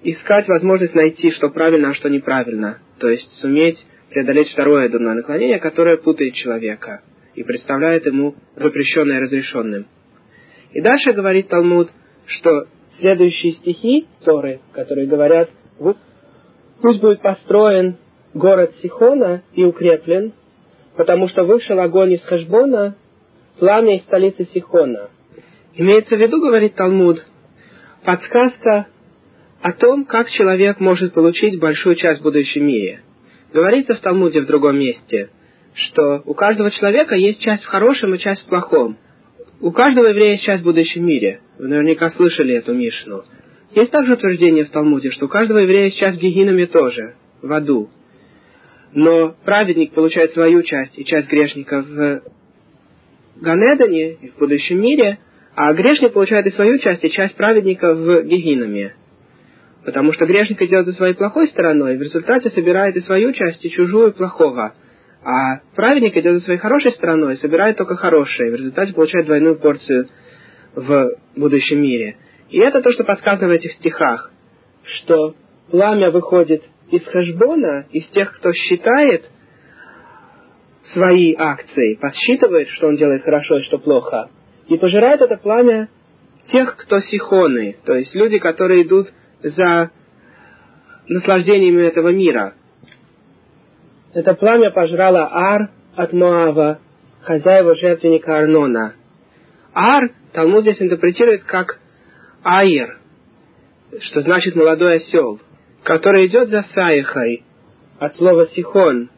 искать 0.05 0.47
возможность 0.49 0.95
найти, 0.95 1.31
что 1.31 1.49
правильно, 1.49 1.91
а 1.91 1.95
что 1.95 2.09
неправильно. 2.09 2.79
То 2.99 3.09
есть 3.09 3.29
суметь 3.41 3.85
преодолеть 4.11 4.51
второе 4.51 4.89
дурное 4.89 5.15
наклонение, 5.15 5.59
которое 5.59 5.97
путает 5.97 6.35
человека 6.35 7.03
и 7.35 7.43
представляет 7.43 8.07
ему 8.07 8.35
запрещенное 8.55 9.21
разрешенным. 9.21 9.87
И 10.73 10.81
дальше 10.81 11.13
говорит 11.13 11.49
Талмуд, 11.49 11.91
что 12.27 12.67
следующие 13.01 13.53
стихи 13.55 14.07
Торы, 14.25 14.61
которые 14.73 15.07
говорят, 15.07 15.51
пусть 15.79 17.01
будет 17.01 17.23
построен 17.23 17.97
город 18.35 18.73
Сихона 18.83 19.43
и 19.55 19.65
укреплен, 19.65 20.33
потому 20.97 21.29
что 21.29 21.45
вышел 21.45 21.79
огонь 21.81 22.13
из 22.13 22.23
Хашбона, 22.23 22.97
пламя 23.59 23.97
из 23.97 24.03
столицы 24.03 24.47
Сихона. 24.53 25.09
Имеется 25.75 26.17
в 26.17 26.21
виду, 26.21 26.41
говорит 26.41 26.75
Талмуд, 26.75 27.25
подсказка 28.05 28.87
о 29.65 29.73
том, 29.73 30.05
как 30.05 30.29
человек 30.29 30.79
может 30.79 31.15
получить 31.15 31.59
большую 31.59 31.95
часть 31.95 32.21
в 32.21 32.23
будущем 32.23 32.67
мире. 32.67 33.01
Говорится 33.51 33.95
в 33.95 34.01
Талмуде 34.01 34.43
в 34.43 34.47
другом 34.47 34.79
месте, 34.79 35.31
что 35.73 36.21
у 36.27 36.35
каждого 36.35 36.71
человека 36.71 37.15
есть 37.15 37.41
часть 37.41 37.63
в 37.63 37.69
хорошем 37.69 38.15
и 38.15 38.19
часть 38.19 38.43
в 38.43 38.47
плохом. 38.47 38.99
У 39.63 39.73
каждого 39.73 40.09
еврея 40.09 40.33
есть 40.33 40.45
часть 40.45 40.61
в 40.61 40.67
будущем 40.67 41.07
мире. 41.07 41.41
Вы 41.59 41.69
наверняка 41.69 42.11
слышали 42.11 42.55
эту 42.55 42.75
Мишну. 42.75 43.23
Есть 43.75 43.91
также 43.91 44.13
утверждение 44.13 44.67
в 44.67 44.69
Талмуде, 44.69 45.11
что 45.13 45.25
у 45.25 45.29
каждого 45.31 45.57
еврея 45.57 45.85
есть 45.85 45.97
часть 45.97 46.19
в 46.19 46.21
Гегинами 46.21 46.67
тоже, 46.67 47.15
в 47.41 47.51
аду. 47.51 47.89
Но 48.93 49.35
праведник 49.47 49.93
получает 49.93 50.33
свою 50.33 50.63
часть 50.63 50.99
и 50.99 51.07
часть 51.07 51.31
грешника 51.31 51.81
в 51.81 52.23
Ганедане 53.41 54.31
в 54.37 54.41
будущем 54.41 54.83
мире, 54.83 55.21
а 55.55 55.73
грешник 55.73 56.13
получает 56.13 56.45
и 56.49 56.51
свою 56.51 56.79
часть 56.81 57.03
и 57.03 57.11
часть 57.11 57.35
праведника 57.37 57.95
в 57.95 58.25
Гегинаме. 58.25 58.93
Потому 59.85 60.13
что 60.13 60.27
грешник 60.27 60.63
идет 60.63 60.87
за 60.87 60.93
своей 60.95 61.15
плохой 61.15 61.49
стороной, 61.49 61.99
в 61.99 62.03
результате 62.03 62.51
собирает 62.51 62.97
и 62.97 63.01
свою 63.01 63.33
часть, 63.33 63.65
и 63.65 63.71
чужую 63.71 64.13
плохого. 64.13 64.75
А 65.23 65.61
праведник 65.75 66.17
идет 66.17 66.39
за 66.39 66.41
своей 66.41 66.59
хорошей 66.59 66.93
стороной, 66.93 67.37
собирает 67.37 67.77
только 67.77 67.97
хорошее, 67.97 68.49
и 68.49 68.53
в 68.53 68.57
результате 68.57 68.95
получает 68.95 69.27
двойную 69.27 69.59
порцию 69.59 70.09
в 70.75 71.17
будущем 71.37 71.83
мире. 71.83 72.17
И 72.51 72.59
это 72.59 72.81
то, 72.81 72.93
что 72.93 73.05
подсказано 73.05 73.49
в 73.49 73.53
этих 73.53 73.73
стихах, 73.73 74.33
что 74.85 75.35
пламя 75.71 76.11
выходит 76.11 76.63
из 76.91 77.05
хашбона, 77.07 77.87
из 77.91 78.07
тех, 78.09 78.35
кто 78.37 78.53
считает 78.53 79.31
свои 80.93 81.35
акции, 81.37 81.95
подсчитывает, 81.97 82.69
что 82.69 82.89
он 82.89 82.97
делает 82.97 83.23
хорошо 83.23 83.59
и 83.59 83.65
что 83.65 83.79
плохо, 83.79 84.31
и 84.69 84.77
пожирает 84.77 85.21
это 85.21 85.37
пламя 85.37 85.89
тех, 86.49 86.77
кто 86.77 87.01
сихоны, 87.01 87.77
то 87.85 87.95
есть 87.95 88.15
люди, 88.15 88.39
которые 88.39 88.83
идут 88.83 89.09
за 89.45 89.91
наслаждениями 91.09 91.83
этого 91.83 92.09
мира. 92.09 92.55
Это 94.15 94.35
пламя 94.35 94.71
пожрало 94.71 95.29
Ар 95.31 95.71
от 95.97 96.13
Моава, 96.13 96.81
хозяева 97.23 97.75
жертвенника 97.77 98.39
Арнона. 98.39 98.95
Ар 99.75 100.11
Талмуд 100.33 100.63
здесь 100.63 100.81
интерпретирует 100.81 101.45
как 101.45 101.79
Аир, 102.43 102.99
что 104.01 104.21
значит 104.23 104.57
молодой 104.57 104.97
осел, 104.97 105.41
который 105.83 106.27
идет 106.27 106.49
за 106.49 106.63
Саихой, 106.75 107.45
от 107.99 108.17
слова 108.17 108.47
Сихон. 108.47 109.11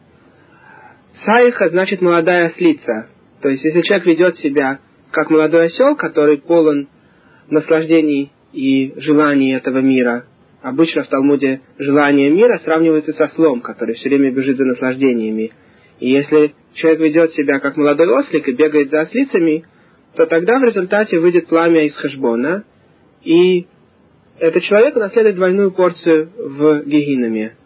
Саиха 1.25 1.69
значит 1.71 2.03
молодая 2.03 2.49
ослица. 2.49 3.09
То 3.43 3.49
есть, 3.49 3.65
если 3.65 3.83
человек 3.83 4.07
ведет 4.07 4.37
себя 4.39 4.81
как 5.11 5.31
молодой 5.31 5.67
осел, 5.67 5.97
который 5.97 6.39
полон 6.39 6.89
наслаждений 7.49 8.33
и 8.57 8.95
желаний 8.97 9.53
этого 9.53 9.79
мира, 9.79 10.25
обычно 10.63 11.05
в 11.05 11.09
Талмуде 11.09 11.61
желание 11.79 12.31
мира 12.31 12.59
сравнивается 12.65 13.13
со 13.13 13.29
слом, 13.29 13.61
который 13.61 13.95
все 13.97 14.09
время 14.09 14.33
бежит 14.33 14.57
за 14.57 14.65
наслаждениями. 14.65 15.53
И 16.01 16.11
если 16.11 16.55
человек 16.73 17.01
ведет 17.01 17.33
себя 17.33 17.61
как 17.61 17.77
молодой 17.77 18.09
ослик 18.09 18.49
и 18.49 18.53
бегает 18.53 18.89
за 18.91 19.01
ослицами, 19.01 19.65
то 20.17 20.25
тогда 20.25 20.59
в 20.59 20.65
результате 20.65 21.19
выйдет 21.19 21.49
пламя 21.49 21.85
из 21.85 21.95
хашбона, 21.97 22.65
и 23.23 23.67
этот 24.39 24.63
человек 24.63 24.97
унаследует 24.97 25.37
двойную 25.37 25.73
порцию 25.73 26.31
в 26.39 26.85
Гегинаме. 26.85 27.57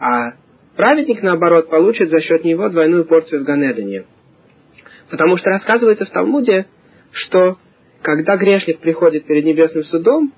А 0.00 0.32
праведник, 0.76 1.22
наоборот, 1.22 1.70
получит 1.70 2.10
за 2.10 2.20
счет 2.20 2.44
него 2.44 2.68
двойную 2.68 3.04
порцию 3.04 3.42
в 3.42 3.44
Ганедане. 3.44 4.04
Потому 5.10 5.36
что 5.36 5.50
рассказывается 5.50 6.06
в 6.06 6.10
Талмуде, 6.10 6.66
что 7.12 7.56
когда 8.02 8.36
грешник 8.36 8.80
приходит 8.80 9.26
перед 9.26 9.44
небесным 9.44 9.84
судом, 9.84 10.32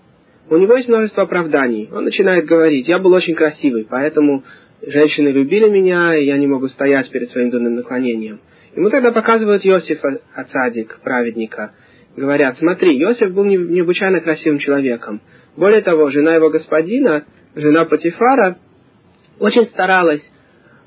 у 0.51 0.57
него 0.57 0.75
есть 0.75 0.89
множество 0.89 1.23
оправданий. 1.23 1.89
Он 1.93 2.05
начинает 2.05 2.47
говорить, 2.47 2.89
я 2.89 2.99
был 2.99 3.13
очень 3.13 3.35
красивый, 3.35 3.87
поэтому 3.89 4.45
женщины 4.85 5.29
любили 5.29 5.69
меня, 5.69 6.17
и 6.17 6.25
я 6.25 6.37
не 6.37 6.47
могу 6.47 6.69
стоять 6.69 7.11
перед 7.11 7.31
своим 7.31 7.51
дурным 7.51 7.75
наклонением. 7.75 8.41
Ему 8.75 8.91
тогда 8.91 9.13
показывают 9.13 9.65
Иосифа 9.65 10.21
Ацадик, 10.35 10.99
праведника. 11.03 11.73
Говорят, 12.17 12.59
смотри, 12.59 13.01
Иосиф 13.01 13.33
был 13.33 13.45
необычайно 13.45 14.21
красивым 14.21 14.59
человеком. 14.59 15.21
Более 15.57 15.83
того, 15.83 16.11
жена 16.11 16.35
его 16.35 16.51
господина, 16.51 17.25
жена 17.55 17.85
Патифара, 17.85 18.59
очень 19.39 19.67
старалась, 19.67 20.23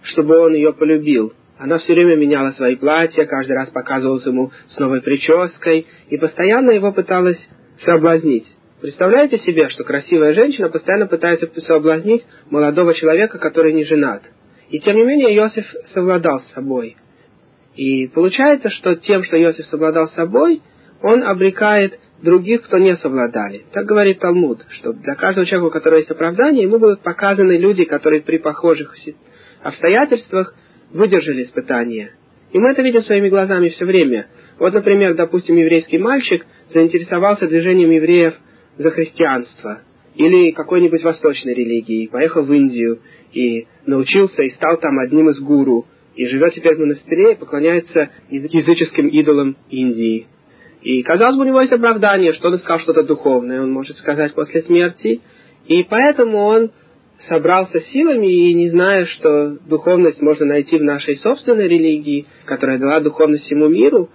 чтобы 0.04 0.38
он 0.40 0.54
ее 0.54 0.74
полюбил. 0.74 1.34
Она 1.58 1.78
все 1.78 1.94
время 1.94 2.16
меняла 2.16 2.52
свои 2.52 2.76
платья, 2.76 3.26
каждый 3.26 3.54
раз 3.54 3.70
показывалась 3.70 4.26
ему 4.26 4.52
с 4.68 4.78
новой 4.78 5.02
прической 5.02 5.86
и 6.10 6.18
постоянно 6.18 6.72
его 6.72 6.92
пыталась 6.92 7.40
соблазнить. 7.84 8.46
Представляете 8.86 9.40
себе, 9.40 9.68
что 9.70 9.84
красивая 9.84 10.36
женщина 10.36 10.70
постоянно 10.70 11.08
пытается 11.08 11.50
соблазнить 11.62 12.24
молодого 12.52 12.94
человека, 12.94 13.40
который 13.40 13.74
не 13.74 13.84
женат. 13.84 14.22
И 14.70 14.80
тем 14.80 14.96
не 14.96 15.04
менее 15.04 15.36
Иосиф 15.36 15.66
совладал 15.96 16.40
с 16.42 16.54
собой. 16.54 16.96
И 17.76 18.06
получается, 18.10 18.70
что 18.70 18.94
тем, 18.94 19.24
что 19.24 19.42
Иосиф 19.42 19.66
совладал 19.66 20.08
с 20.08 20.14
собой, 20.14 20.62
он 21.02 21.24
обрекает 21.24 22.00
других, 22.22 22.62
кто 22.62 22.78
не 22.78 22.96
совладали. 22.98 23.64
Так 23.74 23.86
говорит 23.86 24.20
Талмуд, 24.20 24.60
что 24.70 24.94
для 24.94 25.16
каждого 25.16 25.48
человека, 25.48 25.70
у 25.70 25.72
которого 25.72 25.98
есть 25.98 26.12
оправдание, 26.12 26.66
ему 26.66 26.78
будут 26.78 27.02
показаны 27.02 27.54
люди, 27.54 27.86
которые 27.86 28.22
при 28.22 28.38
похожих 28.38 28.94
обстоятельствах 29.64 30.54
выдержали 30.92 31.42
испытания. 31.42 32.12
И 32.52 32.60
мы 32.60 32.70
это 32.70 32.84
видим 32.84 33.02
своими 33.02 33.30
глазами 33.30 33.70
все 33.70 33.86
время. 33.86 34.28
Вот, 34.60 34.76
например, 34.76 35.16
допустим, 35.16 35.56
еврейский 35.56 35.98
мальчик 35.98 36.46
заинтересовался 36.72 37.48
движением 37.48 37.90
евреев 37.90 38.36
за 38.78 38.90
христианство 38.92 39.82
или 40.16 40.52
какой-нибудь 40.52 41.04
восточной 41.04 41.54
религией, 41.54 42.08
поехал 42.08 42.44
в 42.44 42.54
Индию 42.54 43.00
и 43.34 43.68
научился 43.86 44.44
и 44.44 44.52
стал 44.52 44.78
там 44.78 44.98
одним 45.00 45.30
из 45.30 45.40
гуру, 45.42 45.86
и 46.16 46.26
живет 46.28 46.54
теперь 46.54 46.76
в 46.76 46.80
монастыре 46.80 47.34
и 47.34 47.36
поклоняется 47.36 48.10
языческим 48.30 49.08
идолам 49.10 49.58
Индии. 49.70 50.28
И, 50.82 51.02
казалось 51.04 51.36
бы, 51.36 51.44
у 51.44 51.48
него 51.48 51.62
есть 51.62 51.74
оправдание, 51.74 52.34
что 52.34 52.48
он 52.48 52.56
искал 52.56 52.80
что-то 52.80 53.04
духовное, 53.04 53.62
он 53.62 53.72
может 53.72 53.98
сказать 53.98 54.34
после 54.34 54.62
смерти, 54.62 55.20
и 55.68 55.84
поэтому 55.84 56.38
он 56.38 56.72
собрался 57.28 57.80
силами 57.82 58.28
и 58.28 58.54
не 58.54 58.70
зная, 58.70 59.06
что 59.06 59.58
духовность 59.68 60.22
можно 60.22 60.46
найти 60.46 60.78
в 60.78 60.84
нашей 60.84 61.18
собственной 61.18 61.68
религии, 61.68 62.26
которая 62.46 62.78
дала 62.78 63.00
духовность 63.00 63.46
всему 63.46 63.68
миру, 63.68 64.10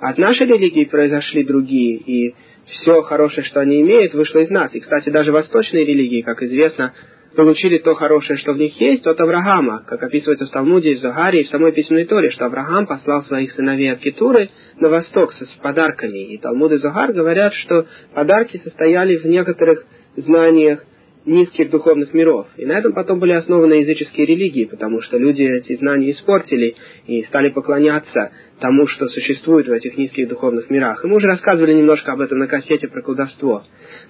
от 0.00 0.18
нашей 0.18 0.46
религии 0.46 0.84
произошли 0.84 1.44
другие, 1.44 1.96
и 1.96 2.34
все 2.66 3.02
хорошее, 3.02 3.46
что 3.46 3.60
они 3.60 3.80
имеют, 3.80 4.14
вышло 4.14 4.40
из 4.40 4.50
нас. 4.50 4.74
И, 4.74 4.80
кстати, 4.80 5.10
даже 5.10 5.32
восточные 5.32 5.84
религии, 5.84 6.22
как 6.22 6.42
известно, 6.42 6.92
получили 7.36 7.78
то 7.78 7.94
хорошее, 7.94 8.38
что 8.38 8.52
в 8.52 8.58
них 8.58 8.80
есть, 8.80 9.06
от 9.06 9.20
Авраама, 9.20 9.84
как 9.86 10.02
описывается 10.02 10.46
в 10.46 10.50
Талмуде, 10.50 10.94
в 10.94 10.98
Загаре 10.98 11.44
в 11.44 11.48
самой 11.48 11.72
письменной 11.72 12.06
Торе, 12.06 12.30
что 12.30 12.46
Авраам 12.46 12.86
послал 12.86 13.22
своих 13.22 13.52
сыновей 13.52 13.92
от 13.92 14.00
Кетуры 14.00 14.48
на 14.80 14.88
восток 14.88 15.32
с 15.32 15.46
подарками. 15.62 16.32
И 16.32 16.38
Талмуд 16.38 16.72
и 16.72 16.76
Загар 16.76 17.12
говорят, 17.12 17.54
что 17.54 17.86
подарки 18.14 18.60
состояли 18.64 19.16
в 19.16 19.26
некоторых 19.26 19.86
знаниях 20.16 20.84
низких 21.26 21.70
духовных 21.70 22.14
миров. 22.14 22.46
И 22.56 22.64
на 22.64 22.78
этом 22.78 22.92
потом 22.92 23.18
были 23.18 23.32
основаны 23.32 23.74
языческие 23.74 24.26
религии, 24.26 24.64
потому 24.64 25.02
что 25.02 25.18
люди 25.18 25.42
эти 25.42 25.74
знания 25.74 26.12
испортили 26.12 26.76
и 27.06 27.22
стали 27.24 27.50
поклоняться 27.50 28.30
тому, 28.60 28.86
что 28.86 29.06
существует 29.06 29.68
в 29.68 29.72
этих 29.72 29.96
низких 29.96 30.28
духовных 30.28 30.70
мирах. 30.70 31.04
И 31.04 31.08
мы 31.08 31.16
уже 31.16 31.26
рассказывали 31.26 31.74
немножко 31.74 32.12
об 32.12 32.20
этом 32.20 32.38
на 32.38 32.46
кассете 32.46 32.88
про 32.88 33.02
колдовство. 33.02 33.62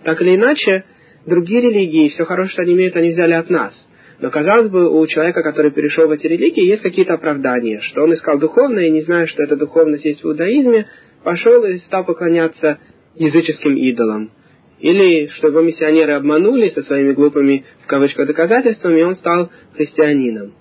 Так 0.05 0.20
или 0.22 0.36
иначе, 0.36 0.84
другие 1.26 1.61
религии, 1.62 2.09
все 2.09 2.24
хорошее, 2.24 2.53
что 2.53 2.62
они 2.62 2.74
имеют, 2.74 2.97
они 2.97 3.11
взяли 3.11 3.32
от 3.32 3.51
нас. 3.51 3.74
Но, 4.20 4.30
казалось 4.30 4.68
бы, 4.68 4.88
у 4.88 5.07
человека, 5.07 5.42
который 5.42 5.72
перешел 5.72 6.09
в 6.09 6.11
эти 6.11 6.26
религии, 6.26 6.66
есть 6.66 6.82
какие-то 6.82 7.14
оправдания, 7.14 7.80
что 7.82 8.03
он 8.03 8.14
искал 8.14 8.38
духовное, 8.38 8.86
и 8.86 8.90
не 8.90 9.03
зная, 9.03 9.26
что 9.26 9.42
эта 9.42 9.57
духовность 9.57 10.05
есть 10.05 10.22
в 10.22 10.26
иудаизме, 10.26 10.86
пошел 11.22 11.64
и 11.64 11.78
стал 11.78 12.05
поклоняться 12.05 12.78
языческим 13.14 13.76
идолам. 13.76 14.30
Или 14.78 15.26
что 15.28 15.49
его 15.49 15.61
миссионеры 15.61 16.12
обманули 16.12 16.68
со 16.68 16.82
своими 16.82 17.12
глупыми, 17.12 17.64
в 17.82 17.86
кавычках, 17.86 18.26
доказательствами, 18.26 19.01
и 19.01 19.05
он 19.05 19.16
стал 19.16 19.51
христианином. 19.74 20.53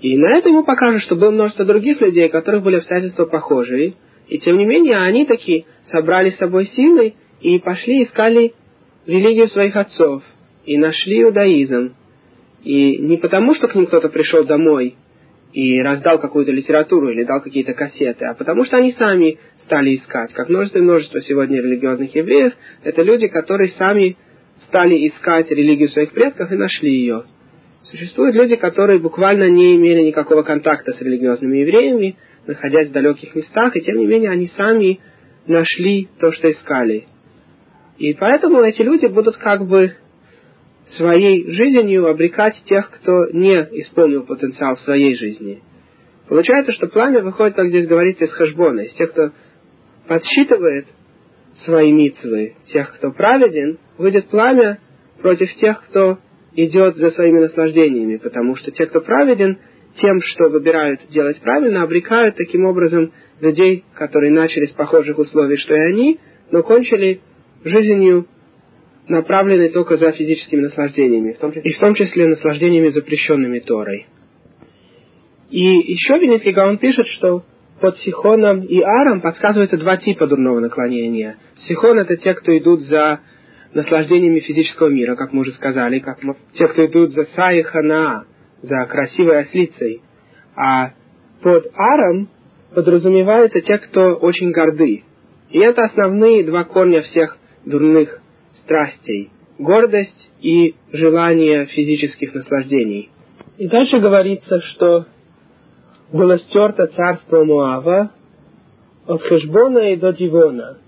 И 0.00 0.16
на 0.16 0.38
это 0.38 0.48
ему 0.48 0.64
покажут, 0.64 1.02
что 1.02 1.16
было 1.16 1.30
множество 1.30 1.64
других 1.64 2.00
людей, 2.00 2.28
у 2.28 2.30
которых 2.30 2.62
были 2.62 2.76
обстоятельства 2.76 3.26
похожие, 3.26 3.94
и 4.28 4.38
тем 4.38 4.56
не 4.56 4.64
менее 4.64 4.96
они 4.96 5.26
таки 5.26 5.66
собрали 5.90 6.30
с 6.30 6.38
собой 6.38 6.66
силы 6.68 7.14
и 7.40 7.58
пошли 7.58 8.04
искали 8.04 8.54
религию 9.06 9.48
своих 9.48 9.76
отцов, 9.76 10.22
и 10.64 10.78
нашли 10.78 11.22
иудаизм. 11.22 11.94
И 12.62 12.98
не 12.98 13.16
потому, 13.16 13.54
что 13.54 13.68
к 13.68 13.74
ним 13.74 13.86
кто-то 13.86 14.08
пришел 14.08 14.44
домой 14.44 14.96
и 15.52 15.80
раздал 15.82 16.18
какую-то 16.18 16.52
литературу 16.52 17.10
или 17.10 17.24
дал 17.24 17.40
какие-то 17.40 17.74
кассеты, 17.74 18.26
а 18.26 18.34
потому 18.34 18.64
что 18.64 18.76
они 18.76 18.92
сами 18.92 19.38
стали 19.64 19.96
искать. 19.96 20.32
Как 20.32 20.48
множество 20.48 20.78
и 20.78 20.82
множество 20.82 21.20
сегодня 21.22 21.60
религиозных 21.60 22.14
евреев, 22.14 22.52
это 22.84 23.02
люди, 23.02 23.26
которые 23.26 23.70
сами 23.70 24.16
стали 24.68 25.08
искать 25.08 25.50
религию 25.50 25.88
своих 25.88 26.12
предков 26.12 26.52
и 26.52 26.56
нашли 26.56 26.90
ее. 26.90 27.24
Существуют 27.84 28.36
люди, 28.36 28.56
которые 28.56 28.98
буквально 28.98 29.48
не 29.48 29.74
имели 29.76 30.02
никакого 30.02 30.42
контакта 30.42 30.92
с 30.92 31.00
религиозными 31.00 31.58
евреями, 31.58 32.16
находясь 32.46 32.88
в 32.88 32.92
далеких 32.92 33.34
местах, 33.34 33.76
и 33.76 33.80
тем 33.80 33.96
не 33.96 34.06
менее 34.06 34.30
они 34.30 34.48
сами 34.48 35.00
нашли 35.46 36.08
то, 36.18 36.32
что 36.32 36.50
искали. 36.50 37.06
И 37.98 38.14
поэтому 38.14 38.60
эти 38.60 38.82
люди 38.82 39.06
будут 39.06 39.36
как 39.36 39.66
бы 39.66 39.94
своей 40.96 41.50
жизнью 41.50 42.06
обрекать 42.08 42.60
тех, 42.64 42.90
кто 42.90 43.26
не 43.32 43.56
исполнил 43.80 44.24
потенциал 44.24 44.76
своей 44.78 45.14
жизни. 45.16 45.62
Получается, 46.28 46.72
что 46.72 46.86
пламя 46.86 47.22
выходит, 47.22 47.56
как 47.56 47.68
здесь 47.68 47.86
говорится, 47.86 48.24
из 48.24 48.32
хашбона, 48.32 48.80
из 48.80 48.92
тех, 48.94 49.10
кто 49.10 49.30
подсчитывает 50.06 50.86
свои 51.64 51.92
митцвы, 51.92 52.54
тех, 52.72 52.94
кто 52.96 53.10
праведен, 53.10 53.78
выйдет 53.98 54.28
пламя 54.28 54.78
против 55.20 55.52
тех, 55.56 55.82
кто 55.88 56.18
идет 56.54 56.96
за 56.96 57.10
своими 57.10 57.40
наслаждениями, 57.40 58.16
потому 58.16 58.56
что 58.56 58.70
те, 58.70 58.86
кто 58.86 59.00
праведен, 59.00 59.58
тем, 59.96 60.20
что 60.22 60.48
выбирают 60.48 61.00
делать 61.10 61.40
правильно, 61.40 61.82
обрекают 61.82 62.36
таким 62.36 62.64
образом 62.64 63.12
людей, 63.40 63.84
которые 63.94 64.32
начали 64.32 64.66
с 64.66 64.72
похожих 64.72 65.18
условий, 65.18 65.56
что 65.56 65.74
и 65.74 65.78
они, 65.78 66.20
но 66.50 66.62
кончили 66.62 67.20
жизнью, 67.64 68.26
направленной 69.08 69.70
только 69.70 69.96
за 69.96 70.12
физическими 70.12 70.62
наслаждениями, 70.62 71.32
в 71.32 71.38
том 71.38 71.52
числе, 71.52 71.70
и 71.70 71.74
в 71.74 71.78
том 71.78 71.94
числе 71.94 72.26
наслаждениями, 72.28 72.88
запрещенными 72.88 73.58
Торой. 73.60 74.06
И 75.50 75.58
еще 75.58 76.18
Венецкий 76.18 76.52
Гаон 76.52 76.78
пишет, 76.78 77.08
что 77.08 77.44
под 77.80 77.98
Сихоном 77.98 78.62
и 78.62 78.80
Аром 78.80 79.20
подсказывается 79.20 79.78
два 79.78 79.96
типа 79.96 80.26
дурного 80.26 80.60
наклонения. 80.60 81.36
Сихон– 81.66 81.98
это 82.00 82.16
те, 82.16 82.34
кто 82.34 82.56
идут 82.56 82.82
за 82.82 83.20
наслаждениями 83.74 84.40
физического 84.40 84.88
мира, 84.88 85.16
как 85.16 85.32
мы 85.32 85.42
уже 85.42 85.52
сказали, 85.52 86.00
как 86.00 86.18
те, 86.52 86.66
кто 86.68 86.86
идут 86.86 87.12
за 87.12 87.24
Саихана, 87.24 88.24
за 88.62 88.84
красивой 88.86 89.40
ослицей. 89.40 90.02
А 90.56 90.92
под 91.42 91.70
Аром 91.74 92.28
подразумеваются 92.74 93.60
те, 93.60 93.78
кто 93.78 94.14
очень 94.14 94.52
горды. 94.52 95.04
И 95.50 95.58
это 95.58 95.82
основные 95.82 96.44
два 96.44 96.64
корня 96.64 97.02
всех 97.02 97.36
дурных 97.64 98.20
страстей. 98.62 99.30
Гордость 99.58 100.30
и 100.40 100.74
желание 100.92 101.66
физических 101.66 102.34
наслаждений. 102.34 103.10
И 103.58 103.68
дальше 103.68 103.98
говорится, 103.98 104.60
что 104.60 105.06
было 106.12 106.38
стерто 106.38 106.86
царство 106.86 107.44
Муава 107.44 108.10
от 109.06 109.22
Хешбона 109.22 109.92
и 109.92 109.96
до 109.96 110.12
Дивона, 110.12 110.78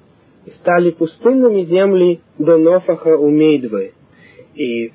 и 0.46 0.50
стали 0.50 0.90
пустынными 0.90 1.64
земли 1.64 2.20
до 2.38 2.56
Нофаха 2.56 3.16
у 3.16 3.30
Мейдвы. 3.30 3.92
И 4.54 4.92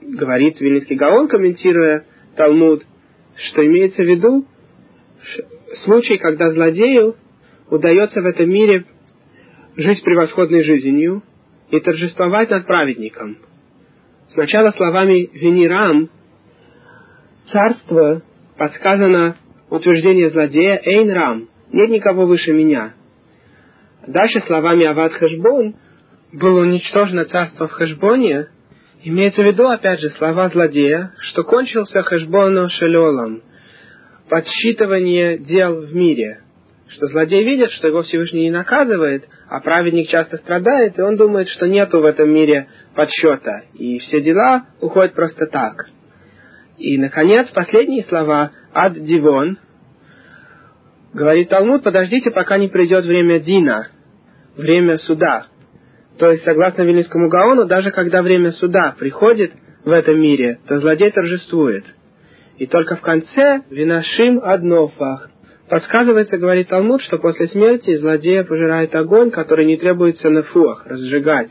говорит 0.00 0.60
Вильнинский 0.60 0.96
Гаон, 0.96 1.28
комментируя 1.28 2.04
Талмуд, 2.36 2.84
что 3.36 3.66
имеется 3.66 4.02
в 4.02 4.06
виду 4.06 4.46
случай, 5.84 6.18
когда 6.18 6.50
злодею 6.52 7.16
удается 7.70 8.20
в 8.20 8.26
этом 8.26 8.48
мире 8.50 8.84
жить 9.76 10.02
превосходной 10.02 10.62
жизнью 10.62 11.22
и 11.70 11.80
торжествовать 11.80 12.50
над 12.50 12.66
праведником. 12.66 13.38
Сначала 14.30 14.70
словами 14.70 15.28
«венерам» 15.32 16.10
царство 17.50 18.22
подсказано 18.56 19.36
утверждение 19.70 20.30
злодея 20.30 20.80
«эйн 20.84 21.48
нет 21.72 21.90
никого 21.90 22.26
выше 22.26 22.52
меня. 22.52 22.94
Дальше 24.06 24.40
словами 24.42 24.84
«ават 24.84 25.12
хэшбон» 25.12 25.76
было 26.32 26.60
уничтожено 26.60 27.24
царство 27.24 27.68
в 27.68 27.72
Хэшбоне, 27.72 28.48
имеется 29.02 29.42
в 29.42 29.46
виду, 29.46 29.68
опять 29.68 30.00
же, 30.00 30.10
слова 30.10 30.48
злодея, 30.48 31.12
что 31.20 31.44
кончился 31.44 32.02
Хэшбону 32.02 32.68
Шелолом, 32.68 33.42
подсчитывание 34.28 35.38
дел 35.38 35.80
в 35.80 35.94
мире, 35.94 36.40
что 36.88 37.06
злодей 37.06 37.44
видит, 37.44 37.70
что 37.70 37.88
его 37.88 38.02
Всевышний 38.02 38.44
не 38.44 38.50
наказывает, 38.50 39.24
а 39.48 39.60
праведник 39.60 40.08
часто 40.08 40.36
страдает, 40.38 40.98
и 40.98 41.02
он 41.02 41.16
думает, 41.16 41.48
что 41.48 41.66
нету 41.66 42.00
в 42.00 42.04
этом 42.04 42.30
мире 42.30 42.68
подсчета, 42.94 43.62
и 43.74 43.98
все 44.00 44.20
дела 44.20 44.66
уходят 44.80 45.14
просто 45.14 45.46
так. 45.46 45.86
И, 46.76 46.98
наконец, 46.98 47.48
последние 47.50 48.02
слова 48.04 48.50
«ад 48.74 48.94
дивон», 48.94 49.58
говорит 51.14 51.48
Талмуд, 51.48 51.82
подождите, 51.82 52.30
пока 52.30 52.58
не 52.58 52.68
придет 52.68 53.04
время 53.04 53.38
Дина, 53.38 53.88
время 54.56 54.98
суда. 54.98 55.46
То 56.18 56.30
есть, 56.30 56.44
согласно 56.44 56.82
Вильнюсскому 56.82 57.28
Гаону, 57.28 57.64
даже 57.64 57.90
когда 57.90 58.22
время 58.22 58.52
суда 58.52 58.94
приходит 58.98 59.52
в 59.84 59.90
этом 59.90 60.20
мире, 60.20 60.58
то 60.68 60.78
злодей 60.78 61.10
торжествует. 61.10 61.84
И 62.58 62.66
только 62.66 62.96
в 62.96 63.00
конце 63.00 63.62
«винашим 63.70 64.40
однофах» 64.42 65.30
подсказывается, 65.68 66.36
говорит 66.36 66.68
Талмуд, 66.68 67.02
что 67.02 67.18
после 67.18 67.48
смерти 67.48 67.96
злодея 67.96 68.44
пожирает 68.44 68.94
огонь, 68.94 69.30
который 69.30 69.66
не 69.66 69.76
требуется 69.76 70.30
на 70.30 70.42
фуах, 70.42 70.86
разжигать. 70.86 71.50